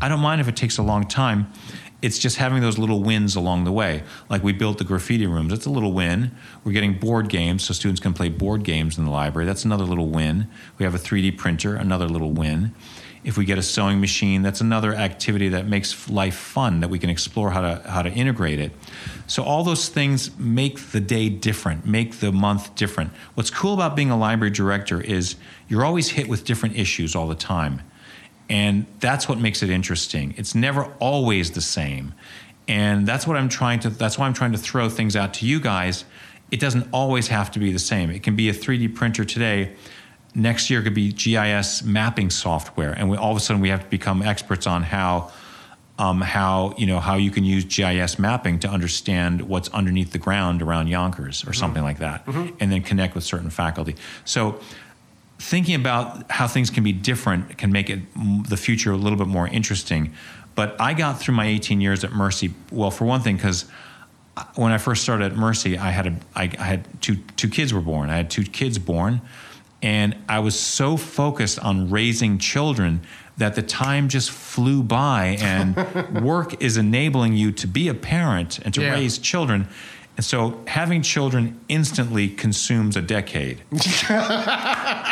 I 0.00 0.08
don't 0.08 0.20
mind 0.20 0.40
if 0.40 0.48
it 0.48 0.56
takes 0.56 0.76
a 0.78 0.82
long 0.82 1.06
time. 1.06 1.52
It's 2.02 2.18
just 2.18 2.36
having 2.36 2.60
those 2.60 2.78
little 2.78 3.00
wins 3.00 3.36
along 3.36 3.64
the 3.64 3.72
way. 3.72 4.02
Like 4.28 4.42
we 4.42 4.52
built 4.52 4.78
the 4.78 4.84
graffiti 4.84 5.26
rooms. 5.26 5.50
That's 5.50 5.66
a 5.66 5.70
little 5.70 5.92
win. 5.92 6.32
We're 6.64 6.72
getting 6.72 6.98
board 6.98 7.28
games 7.28 7.64
so 7.64 7.72
students 7.72 8.00
can 8.00 8.12
play 8.12 8.28
board 8.28 8.64
games 8.64 8.98
in 8.98 9.04
the 9.04 9.10
library. 9.10 9.46
That's 9.46 9.64
another 9.64 9.84
little 9.84 10.08
win. 10.08 10.48
We 10.78 10.84
have 10.84 10.94
a 10.94 10.98
3D 10.98 11.38
printer, 11.38 11.76
another 11.76 12.08
little 12.08 12.32
win 12.32 12.74
if 13.24 13.38
we 13.38 13.44
get 13.44 13.56
a 13.56 13.62
sewing 13.62 14.00
machine, 14.00 14.42
that's 14.42 14.60
another 14.60 14.94
activity 14.94 15.50
that 15.50 15.66
makes 15.66 16.08
life 16.10 16.34
fun 16.34 16.80
that 16.80 16.88
we 16.88 16.98
can 16.98 17.08
explore 17.08 17.50
how 17.50 17.60
to 17.60 17.82
how 17.88 18.02
to 18.02 18.10
integrate 18.10 18.58
it. 18.58 18.72
So 19.26 19.44
all 19.44 19.62
those 19.62 19.88
things 19.88 20.36
make 20.38 20.78
the 20.90 21.00
day 21.00 21.28
different, 21.28 21.86
make 21.86 22.18
the 22.18 22.32
month 22.32 22.74
different. 22.74 23.12
What's 23.34 23.50
cool 23.50 23.74
about 23.74 23.94
being 23.94 24.10
a 24.10 24.16
library 24.16 24.50
director 24.50 25.00
is 25.00 25.36
you're 25.68 25.84
always 25.84 26.10
hit 26.10 26.28
with 26.28 26.44
different 26.44 26.76
issues 26.76 27.14
all 27.14 27.28
the 27.28 27.36
time. 27.36 27.82
And 28.52 28.86
that's 29.00 29.28
what 29.28 29.38
makes 29.38 29.64
it 29.64 29.70
interesting. 29.70 30.34
It's 30.36 30.54
never 30.54 30.84
always 31.00 31.50
the 31.50 31.60
same. 31.60 32.14
And 32.68 33.04
that's 33.08 33.26
what 33.26 33.36
I'm 33.36 33.48
trying 33.48 33.80
to 33.80 33.90
that's 33.90 34.16
why 34.16 34.26
I'm 34.26 34.34
trying 34.34 34.52
to 34.52 34.58
throw 34.58 34.88
things 34.88 35.16
out 35.16 35.34
to 35.34 35.46
you 35.46 35.58
guys. 35.58 36.04
It 36.52 36.60
doesn't 36.60 36.86
always 36.92 37.28
have 37.28 37.50
to 37.52 37.58
be 37.58 37.72
the 37.72 37.80
same. 37.80 38.10
It 38.10 38.22
can 38.22 38.36
be 38.36 38.48
a 38.48 38.52
3D 38.52 38.94
printer 38.94 39.24
today 39.24 39.74
next 40.34 40.70
year 40.70 40.82
could 40.82 40.94
be 40.94 41.12
GIS 41.12 41.82
mapping 41.82 42.30
software, 42.30 42.92
and 42.92 43.10
we, 43.10 43.16
all 43.16 43.30
of 43.30 43.36
a 43.36 43.40
sudden 43.40 43.60
we 43.60 43.68
have 43.68 43.82
to 43.82 43.90
become 43.90 44.22
experts 44.22 44.66
on 44.66 44.82
how 44.82 45.30
um, 45.98 46.20
how 46.20 46.74
you 46.78 46.86
know 46.86 47.00
how 47.00 47.16
you 47.16 47.30
can 47.30 47.44
use 47.44 47.64
GIS 47.64 48.18
mapping 48.18 48.58
to 48.60 48.68
understand 48.68 49.42
what's 49.42 49.68
underneath 49.70 50.12
the 50.12 50.18
ground 50.18 50.62
around 50.62 50.88
Yonkers 50.88 51.42
or 51.42 51.46
mm-hmm. 51.46 51.52
something 51.54 51.82
like 51.82 51.98
that, 51.98 52.24
mm-hmm. 52.26 52.54
and 52.60 52.72
then 52.72 52.82
connect 52.82 53.14
with 53.14 53.24
certain 53.24 53.50
faculty. 53.50 53.96
So 54.24 54.60
thinking 55.42 55.74
about 55.74 56.30
how 56.30 56.46
things 56.46 56.70
can 56.70 56.84
be 56.84 56.92
different 56.92 57.58
can 57.58 57.72
make 57.72 57.90
it 57.90 58.00
the 58.48 58.56
future 58.56 58.92
a 58.92 58.96
little 58.96 59.18
bit 59.18 59.26
more 59.26 59.48
interesting. 59.48 60.14
But 60.54 60.80
I 60.80 60.94
got 60.94 61.18
through 61.20 61.34
my 61.34 61.46
18 61.46 61.80
years 61.80 62.04
at 62.04 62.12
Mercy. 62.12 62.54
Well, 62.70 62.90
for 62.90 63.06
one 63.06 63.22
thing, 63.22 63.36
because 63.36 63.64
uh, 64.36 64.44
when 64.54 64.70
I 64.70 64.78
first 64.78 65.02
started 65.02 65.32
at 65.32 65.36
Mercy, 65.36 65.76
I 65.76 65.90
had 65.90 66.06
a 66.06 66.16
I, 66.36 66.44
I 66.58 66.62
had 66.62 67.02
two 67.02 67.16
two 67.36 67.48
kids 67.48 67.74
were 67.74 67.80
born. 67.80 68.08
I 68.08 68.16
had 68.16 68.30
two 68.30 68.44
kids 68.44 68.78
born. 68.78 69.20
And 69.82 70.16
I 70.28 70.38
was 70.38 70.58
so 70.58 70.96
focused 70.96 71.58
on 71.58 71.90
raising 71.90 72.38
children 72.38 73.00
that 73.38 73.56
the 73.56 73.62
time 73.62 74.08
just 74.08 74.30
flew 74.30 74.84
by, 74.84 75.36
and 75.40 76.22
work 76.22 76.62
is 76.62 76.76
enabling 76.76 77.32
you 77.32 77.50
to 77.50 77.66
be 77.66 77.88
a 77.88 77.94
parent 77.94 78.60
and 78.60 78.72
to 78.74 78.82
yeah. 78.82 78.92
raise 78.92 79.18
children. 79.18 79.66
And 80.16 80.24
so 80.24 80.62
having 80.66 81.02
children 81.02 81.58
instantly 81.68 82.28
consumes 82.28 82.96
a 82.96 83.02
decade. 83.02 83.62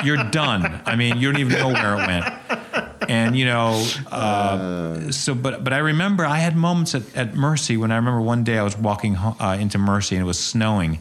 You're 0.04 0.24
done. 0.30 0.82
I 0.84 0.94
mean, 0.96 1.16
you 1.18 1.32
don't 1.32 1.40
even 1.40 1.58
know 1.58 1.68
where 1.68 1.94
it 1.94 2.06
went. 2.06 3.08
And 3.08 3.34
you 3.36 3.46
know, 3.46 3.84
uh, 4.12 5.10
so 5.10 5.34
but 5.34 5.64
but 5.64 5.72
I 5.72 5.78
remember 5.78 6.24
I 6.24 6.36
had 6.38 6.54
moments 6.54 6.94
at, 6.94 7.16
at 7.16 7.34
Mercy 7.34 7.76
when 7.76 7.90
I 7.90 7.96
remember 7.96 8.20
one 8.20 8.44
day 8.44 8.58
I 8.58 8.62
was 8.62 8.76
walking 8.76 9.16
uh, 9.16 9.56
into 9.58 9.78
Mercy 9.78 10.16
and 10.16 10.22
it 10.22 10.26
was 10.26 10.38
snowing, 10.38 10.98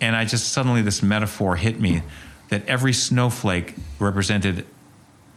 and 0.00 0.14
I 0.14 0.26
just 0.26 0.52
suddenly 0.52 0.82
this 0.82 1.02
metaphor 1.02 1.56
hit 1.56 1.80
me 1.80 2.02
that 2.50 2.64
every 2.68 2.92
snowflake 2.92 3.74
represented 3.98 4.66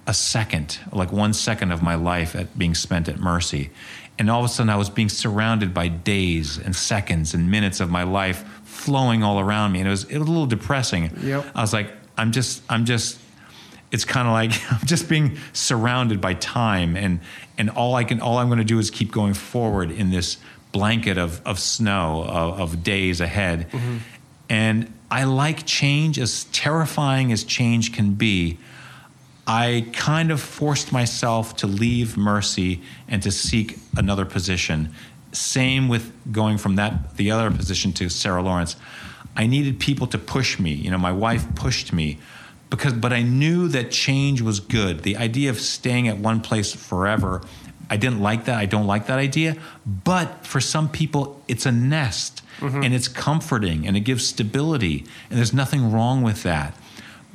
a 0.06 0.14
second, 0.14 0.80
like 0.92 1.12
one 1.12 1.34
second 1.34 1.72
of 1.72 1.82
my 1.82 1.96
life 1.96 2.36
at 2.36 2.58
being 2.58 2.76
spent 2.76 3.10
at 3.10 3.20
Mercy. 3.20 3.72
And 4.20 4.30
all 4.32 4.40
of 4.40 4.46
a 4.46 4.50
sudden, 4.50 4.70
I 4.70 4.76
was 4.76 4.90
being 4.90 5.10
surrounded 5.10 5.74
by 5.74 5.90
days 5.90 6.58
and 6.58 6.76
seconds 6.76 7.34
and 7.34 7.52
minutes 7.52 7.80
of 7.80 7.90
my 7.90 8.04
life 8.04 8.44
flowing 8.64 9.24
all 9.24 9.40
around 9.40 9.74
me, 9.74 9.80
and 9.80 9.88
it 9.88 9.92
was 9.92 10.04
it 10.06 10.18
was 10.18 10.28
a 10.28 10.32
little 10.32 10.48
depressing. 10.48 11.12
Yep. 11.22 11.46
I 11.56 11.62
was 11.62 11.74
like, 11.74 11.92
I'm 12.18 12.32
just, 12.32 12.64
I'm 12.70 12.86
just. 12.86 13.20
It's 13.90 14.04
kind 14.04 14.28
of 14.28 14.34
like 14.34 14.52
I'm 14.72 14.86
just 14.86 15.08
being 15.08 15.38
surrounded 15.54 16.20
by 16.20 16.34
time, 16.34 16.96
and 16.96 17.20
and 17.58 17.70
all 17.70 17.96
I 17.96 18.04
can, 18.04 18.20
all 18.22 18.38
I'm 18.38 18.48
going 18.48 18.60
to 18.60 18.66
do 18.66 18.80
is 18.80 18.90
keep 18.90 19.12
going 19.12 19.34
forward 19.34 19.92
in 19.92 20.10
this 20.10 20.38
blanket 20.72 21.18
of 21.18 21.42
of 21.46 21.60
snow 21.60 22.24
of, 22.28 22.60
of 22.60 22.84
days 22.84 23.22
ahead. 23.22 23.70
Mm-hmm. 23.72 23.98
And 24.50 24.94
I 25.10 25.24
like 25.24 25.66
change, 25.66 26.20
as 26.20 26.46
terrifying 26.46 27.32
as 27.32 27.44
change 27.44 27.94
can 27.94 28.14
be. 28.14 28.58
I 29.48 29.86
kind 29.94 30.30
of 30.30 30.42
forced 30.42 30.92
myself 30.92 31.56
to 31.58 31.68
leave 31.68 32.18
Mercy 32.18 32.82
and 33.08 33.24
to 33.24 33.32
seek 33.32 33.80
another 33.96 34.26
position. 34.26 34.94
Same 35.32 35.88
with 35.88 36.12
going 36.34 36.58
from 36.58 36.76
that 36.76 37.16
the 37.16 37.32
other 37.32 37.50
position 37.50 37.94
to 37.94 38.10
Sarah 38.10 38.42
Lawrence. 38.44 38.76
I 39.38 39.48
needed 39.48 39.80
people 39.80 40.06
to 40.08 40.18
push 40.18 40.60
me. 40.60 40.74
You 40.74 40.92
know, 40.92 40.98
my 40.98 41.14
wife 41.14 41.56
pushed 41.56 41.94
me 41.94 42.20
because 42.70 42.92
but 42.92 43.14
I 43.14 43.22
knew 43.22 43.70
that 43.70 43.90
change 43.90 44.42
was 44.42 44.60
good. 44.60 45.04
The 45.04 45.16
idea 45.16 45.50
of 45.50 45.62
staying 45.62 46.10
at 46.10 46.18
one 46.18 46.42
place 46.42 46.74
forever, 46.74 47.42
I 47.90 47.96
didn't 47.96 48.20
like 48.20 48.46
that. 48.46 48.58
I 48.58 48.66
don't 48.66 48.88
like 48.88 49.08
that 49.08 49.18
idea. 49.18 49.56
But 49.86 50.46
for 50.46 50.60
some 50.60 50.90
people 50.90 51.42
it's 51.48 51.66
a 51.66 51.72
nest 51.72 52.42
mm-hmm. 52.60 52.84
and 52.84 52.94
it's 52.94 53.08
comforting 53.08 53.88
and 53.88 53.96
it 53.96 54.02
gives 54.02 54.28
stability, 54.28 55.06
and 55.30 55.38
there's 55.38 55.54
nothing 55.54 55.90
wrong 55.90 56.22
with 56.22 56.44
that. 56.44 56.76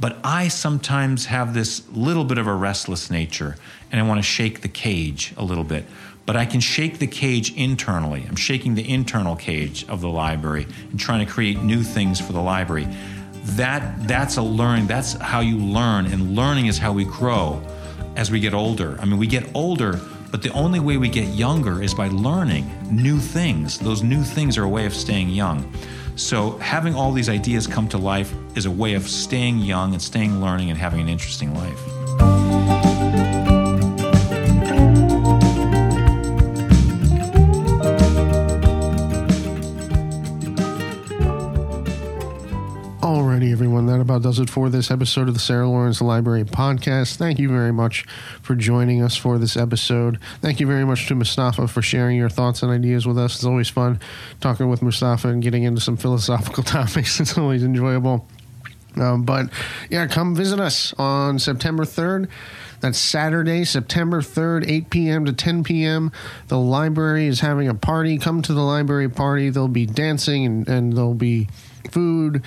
But 0.01 0.19
I 0.25 0.49
sometimes 0.49 1.27
have 1.27 1.55
this 1.55 1.89
little 1.91 2.25
bit 2.25 2.39
of 2.39 2.47
a 2.47 2.55
restless 2.55 3.11
nature, 3.11 3.57
and 3.91 4.01
I 4.01 4.05
want 4.05 4.19
to 4.19 4.23
shake 4.23 4.63
the 4.63 4.69
cage 4.69 5.33
a 5.37 5.45
little 5.45 5.65
bit. 5.65 5.85
But 6.25 6.37
I 6.37 6.47
can 6.47 6.61
shake 6.61 6.99
the 6.99 7.07
cage 7.07 7.55
internally. 7.57 8.25
I'm 8.29 8.37
shaking 8.37 8.75
the 8.75 8.89
internal 8.89 9.37
cage 9.37 9.85
of 9.89 10.01
the 10.01 10.09
library 10.09 10.67
and 10.91 10.99
trying 10.99 11.25
to 11.25 11.31
create 11.31 11.61
new 11.63 11.83
things 11.83 12.21
for 12.21 12.33
the 12.33 12.41
library. 12.41 12.89
That 13.57 14.07
that's 14.07 14.37
a 14.37 14.43
learn. 14.43 14.87
That's 14.87 15.15
how 15.15 15.41
you 15.41 15.59
learn, 15.59 16.07
and 16.07 16.37
learning 16.37 16.67
is 16.67 16.79
how 16.79 16.93
we 16.93 17.05
grow 17.05 17.61
as 18.17 18.31
we 18.31 18.41
get 18.41 18.55
older. 18.55 18.99
I 19.01 19.05
mean, 19.05 19.19
we 19.19 19.27
get 19.27 19.49
older 19.55 20.01
but 20.33 20.41
the 20.41 20.51
only 20.53 20.81
way 20.81 20.97
we 20.97 21.11
get 21.11 21.29
younger 21.29 21.83
is 21.83 21.93
by 21.93 22.09
learning 22.09 22.67
new 22.91 23.19
things. 23.19 23.79
Those 23.79 24.03
new 24.03 24.25
things 24.25 24.57
are 24.57 24.65
a 24.65 24.69
way 24.69 24.87
of 24.87 24.95
staying 24.95 25.29
young. 25.29 25.71
So, 26.17 26.59
having 26.59 26.95
all 26.95 27.13
these 27.13 27.29
ideas 27.29 27.67
come 27.67 27.89
to 27.89 27.99
life 27.99 28.35
is 28.55 28.67
a 28.67 28.71
way 28.71 28.95
of 28.95 29.09
staying 29.09 29.61
young 29.61 29.93
and 29.93 30.03
staying 30.03 30.41
learning 30.41 30.71
and 30.71 30.79
having 30.79 31.01
an 31.01 31.09
interesting 31.09 31.55
life. 31.55 32.82
Everyone. 43.51 43.87
That 43.87 44.01
about 44.01 44.23
does 44.23 44.39
it 44.39 44.49
for 44.49 44.69
this 44.69 44.91
episode 44.91 45.27
of 45.27 45.35
the 45.35 45.41
Sarah 45.41 45.69
Lawrence 45.69 46.01
Library 46.01 46.45
Podcast. 46.45 47.17
Thank 47.17 47.39
you 47.39 47.49
very 47.49 47.73
much 47.73 48.05
for 48.43 48.55
joining 48.55 49.03
us 49.03 49.17
for 49.17 49.39
this 49.39 49.57
episode. 49.57 50.21
Thank 50.41 50.61
you 50.61 50.67
very 50.67 50.85
much 50.85 51.09
to 51.09 51.15
Mustafa 51.15 51.67
for 51.67 51.83
sharing 51.83 52.17
your 52.17 52.29
thoughts 52.29 52.63
and 52.63 52.71
ideas 52.71 53.07
with 53.07 53.19
us. 53.19 53.35
It's 53.35 53.45
always 53.45 53.69
fun 53.69 53.99
talking 54.41 54.69
with 54.69 54.83
Mustafa 54.83 55.29
and 55.29 55.43
getting 55.43 55.65
into 55.65 55.81
some 55.81 55.97
philosophical 55.97 56.63
topics. 56.63 57.19
It's 57.19 57.37
always 57.37 57.65
enjoyable. 57.65 58.29
Um, 58.97 59.25
but 59.25 59.47
yeah, 59.91 60.07
come 60.07 60.37
visit 60.37 60.61
us 60.61 60.95
on 60.95 61.39
September 61.39 61.85
3rd. 61.85 62.29
That's 62.81 62.99
Saturday, 62.99 63.65
September 63.65 64.21
3rd, 64.21 64.69
8 64.69 64.91
p.m. 64.91 65.25
to 65.25 65.33
10 65.33 65.65
p.m. 65.65 66.13
The 66.49 66.59
library 66.59 67.27
is 67.27 67.41
having 67.41 67.69
a 67.69 67.75
party. 67.75 68.19
Come 68.19 68.43
to 68.43 68.53
the 68.53 68.61
library 68.61 69.09
party. 69.09 69.51
There'll 69.51 69.69
be 69.69 69.87
dancing 69.87 70.45
and, 70.45 70.69
and 70.69 70.93
there'll 70.93 71.15
be 71.15 71.49
food, 71.91 72.43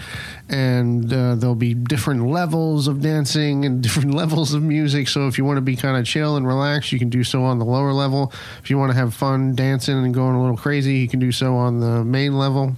and 0.50 1.12
uh, 1.12 1.36
there'll 1.36 1.56
be 1.56 1.74
different 1.74 2.28
levels 2.28 2.88
of 2.88 3.02
dancing 3.02 3.66
and 3.66 3.82
different 3.82 4.14
levels 4.16 4.54
of 4.54 4.64
music. 4.64 5.08
So 5.08 5.28
if 5.28 5.38
you 5.38 5.46
want 5.46 5.58
to 5.58 5.62
be 5.62 5.76
kind 5.76 5.98
of 5.98 6.06
chill 6.06 6.36
and 6.38 6.48
relaxed, 6.48 6.92
you 6.92 7.00
can 7.00 7.10
do 7.10 7.24
so 7.24 7.44
on 7.44 7.60
the 7.60 7.66
lower 7.66 7.94
level. 7.94 8.32
If 8.62 8.70
you 8.70 8.78
want 8.78 8.92
to 8.92 8.98
have 8.98 9.14
fun 9.14 9.56
dancing 9.56 9.98
and 9.98 10.14
going 10.14 10.36
a 10.36 10.42
little 10.42 10.58
crazy, 10.58 10.96
you 10.96 11.08
can 11.08 11.20
do 11.20 11.32
so 11.32 11.56
on 11.56 11.80
the 11.80 12.04
main 12.04 12.38
level. 12.38 12.76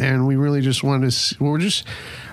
And 0.00 0.26
we 0.26 0.36
really 0.36 0.62
just 0.62 0.82
want 0.82 1.10
to, 1.10 1.36
we're 1.38 1.58
just, 1.58 1.84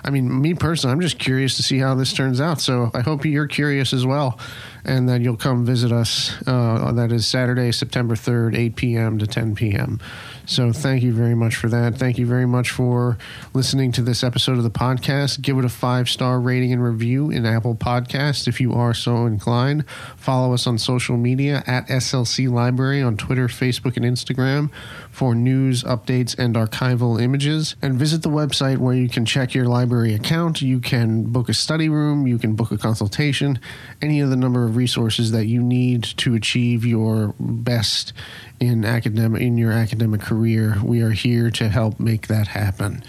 I 0.03 0.09
mean, 0.09 0.41
me 0.41 0.53
personally, 0.53 0.91
I'm 0.91 1.01
just 1.01 1.17
curious 1.17 1.55
to 1.57 1.63
see 1.63 1.79
how 1.79 1.95
this 1.95 2.13
turns 2.13 2.41
out. 2.41 2.59
So 2.59 2.91
I 2.93 3.01
hope 3.01 3.25
you're 3.25 3.47
curious 3.47 3.93
as 3.93 4.05
well, 4.05 4.37
and 4.83 5.07
that 5.07 5.21
you'll 5.21 5.37
come 5.37 5.65
visit 5.65 5.91
us. 5.91 6.33
Uh, 6.45 6.91
that 6.91 7.11
is 7.11 7.25
Saturday, 7.25 7.71
September 7.71 8.15
3rd, 8.15 8.57
8 8.57 8.75
p.m. 8.75 9.19
to 9.19 9.27
10 9.27 9.55
p.m. 9.55 9.99
So 10.45 10.73
thank 10.73 11.03
you 11.03 11.13
very 11.13 11.35
much 11.35 11.55
for 11.55 11.69
that. 11.69 11.97
Thank 11.97 12.17
you 12.17 12.25
very 12.25 12.45
much 12.45 12.69
for 12.69 13.17
listening 13.53 13.93
to 13.93 14.01
this 14.01 14.23
episode 14.23 14.57
of 14.57 14.63
the 14.63 14.69
podcast. 14.69 15.41
Give 15.41 15.57
it 15.57 15.63
a 15.63 15.69
five 15.69 16.09
star 16.09 16.39
rating 16.39 16.73
and 16.73 16.83
review 16.83 17.29
in 17.29 17.45
Apple 17.45 17.75
Podcast 17.75 18.47
if 18.47 18.59
you 18.59 18.73
are 18.73 18.93
so 18.93 19.25
inclined. 19.25 19.87
Follow 20.17 20.53
us 20.53 20.67
on 20.67 20.77
social 20.77 21.15
media 21.15 21.63
at 21.65 21.87
SLC 21.87 22.51
Library 22.51 23.01
on 23.01 23.15
Twitter, 23.15 23.47
Facebook, 23.47 23.95
and 23.95 24.05
Instagram 24.05 24.69
for 25.11 25.33
news, 25.33 25.83
updates, 25.83 26.37
and 26.37 26.55
archival 26.55 27.21
images. 27.21 27.75
And 27.81 27.95
visit 27.95 28.21
the 28.21 28.29
website 28.29 28.79
where 28.79 28.95
you 28.95 29.07
can 29.07 29.25
check 29.25 29.53
your 29.53 29.65
library 29.93 30.15
account. 30.15 30.61
You 30.61 30.79
can 30.79 31.23
book 31.23 31.49
a 31.49 31.53
study 31.53 31.87
room, 31.87 32.25
you 32.25 32.39
can 32.39 32.55
book 32.55 32.71
a 32.71 32.77
consultation, 32.79 33.59
any 34.01 34.21
of 34.21 34.31
the 34.31 34.35
number 34.35 34.65
of 34.65 34.75
resources 34.75 35.31
that 35.31 35.45
you 35.45 35.61
need 35.61 36.03
to 36.17 36.33
achieve 36.33 36.83
your 36.83 37.35
best 37.39 38.11
in 38.59 38.85
academic 38.85 39.41
in 39.43 39.55
your 39.55 39.71
academic 39.71 40.21
career. 40.21 40.77
We 40.83 41.01
are 41.01 41.11
here 41.11 41.51
to 41.51 41.69
help 41.69 41.99
make 41.99 42.25
that 42.27 42.47
happen. 42.47 43.03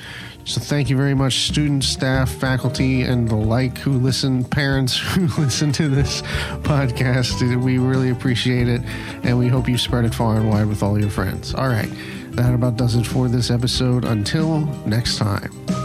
So 0.44 0.60
thank 0.60 0.90
you 0.90 0.96
very 0.98 1.14
much, 1.14 1.48
students, 1.48 1.86
staff, 1.86 2.30
faculty, 2.30 3.00
and 3.00 3.30
the 3.30 3.36
like 3.36 3.78
who 3.78 3.92
listen, 3.92 4.44
parents 4.44 4.98
who 5.14 5.26
listen 5.40 5.72
to 5.72 5.88
this 5.88 6.20
podcast. 6.64 7.62
We 7.62 7.78
really 7.78 8.10
appreciate 8.10 8.68
it, 8.68 8.82
and 9.22 9.38
we 9.38 9.48
hope 9.48 9.70
you 9.70 9.78
spread 9.78 10.04
it 10.04 10.14
far 10.14 10.36
and 10.36 10.50
wide 10.50 10.66
with 10.66 10.82
all 10.82 11.00
your 11.00 11.10
friends. 11.10 11.54
All 11.54 11.68
right, 11.68 11.90
that 12.32 12.52
about 12.52 12.76
does 12.76 12.94
it 12.94 13.06
for 13.06 13.28
this 13.28 13.50
episode. 13.50 14.04
Until 14.04 14.66
next 14.84 15.16
time. 15.16 15.83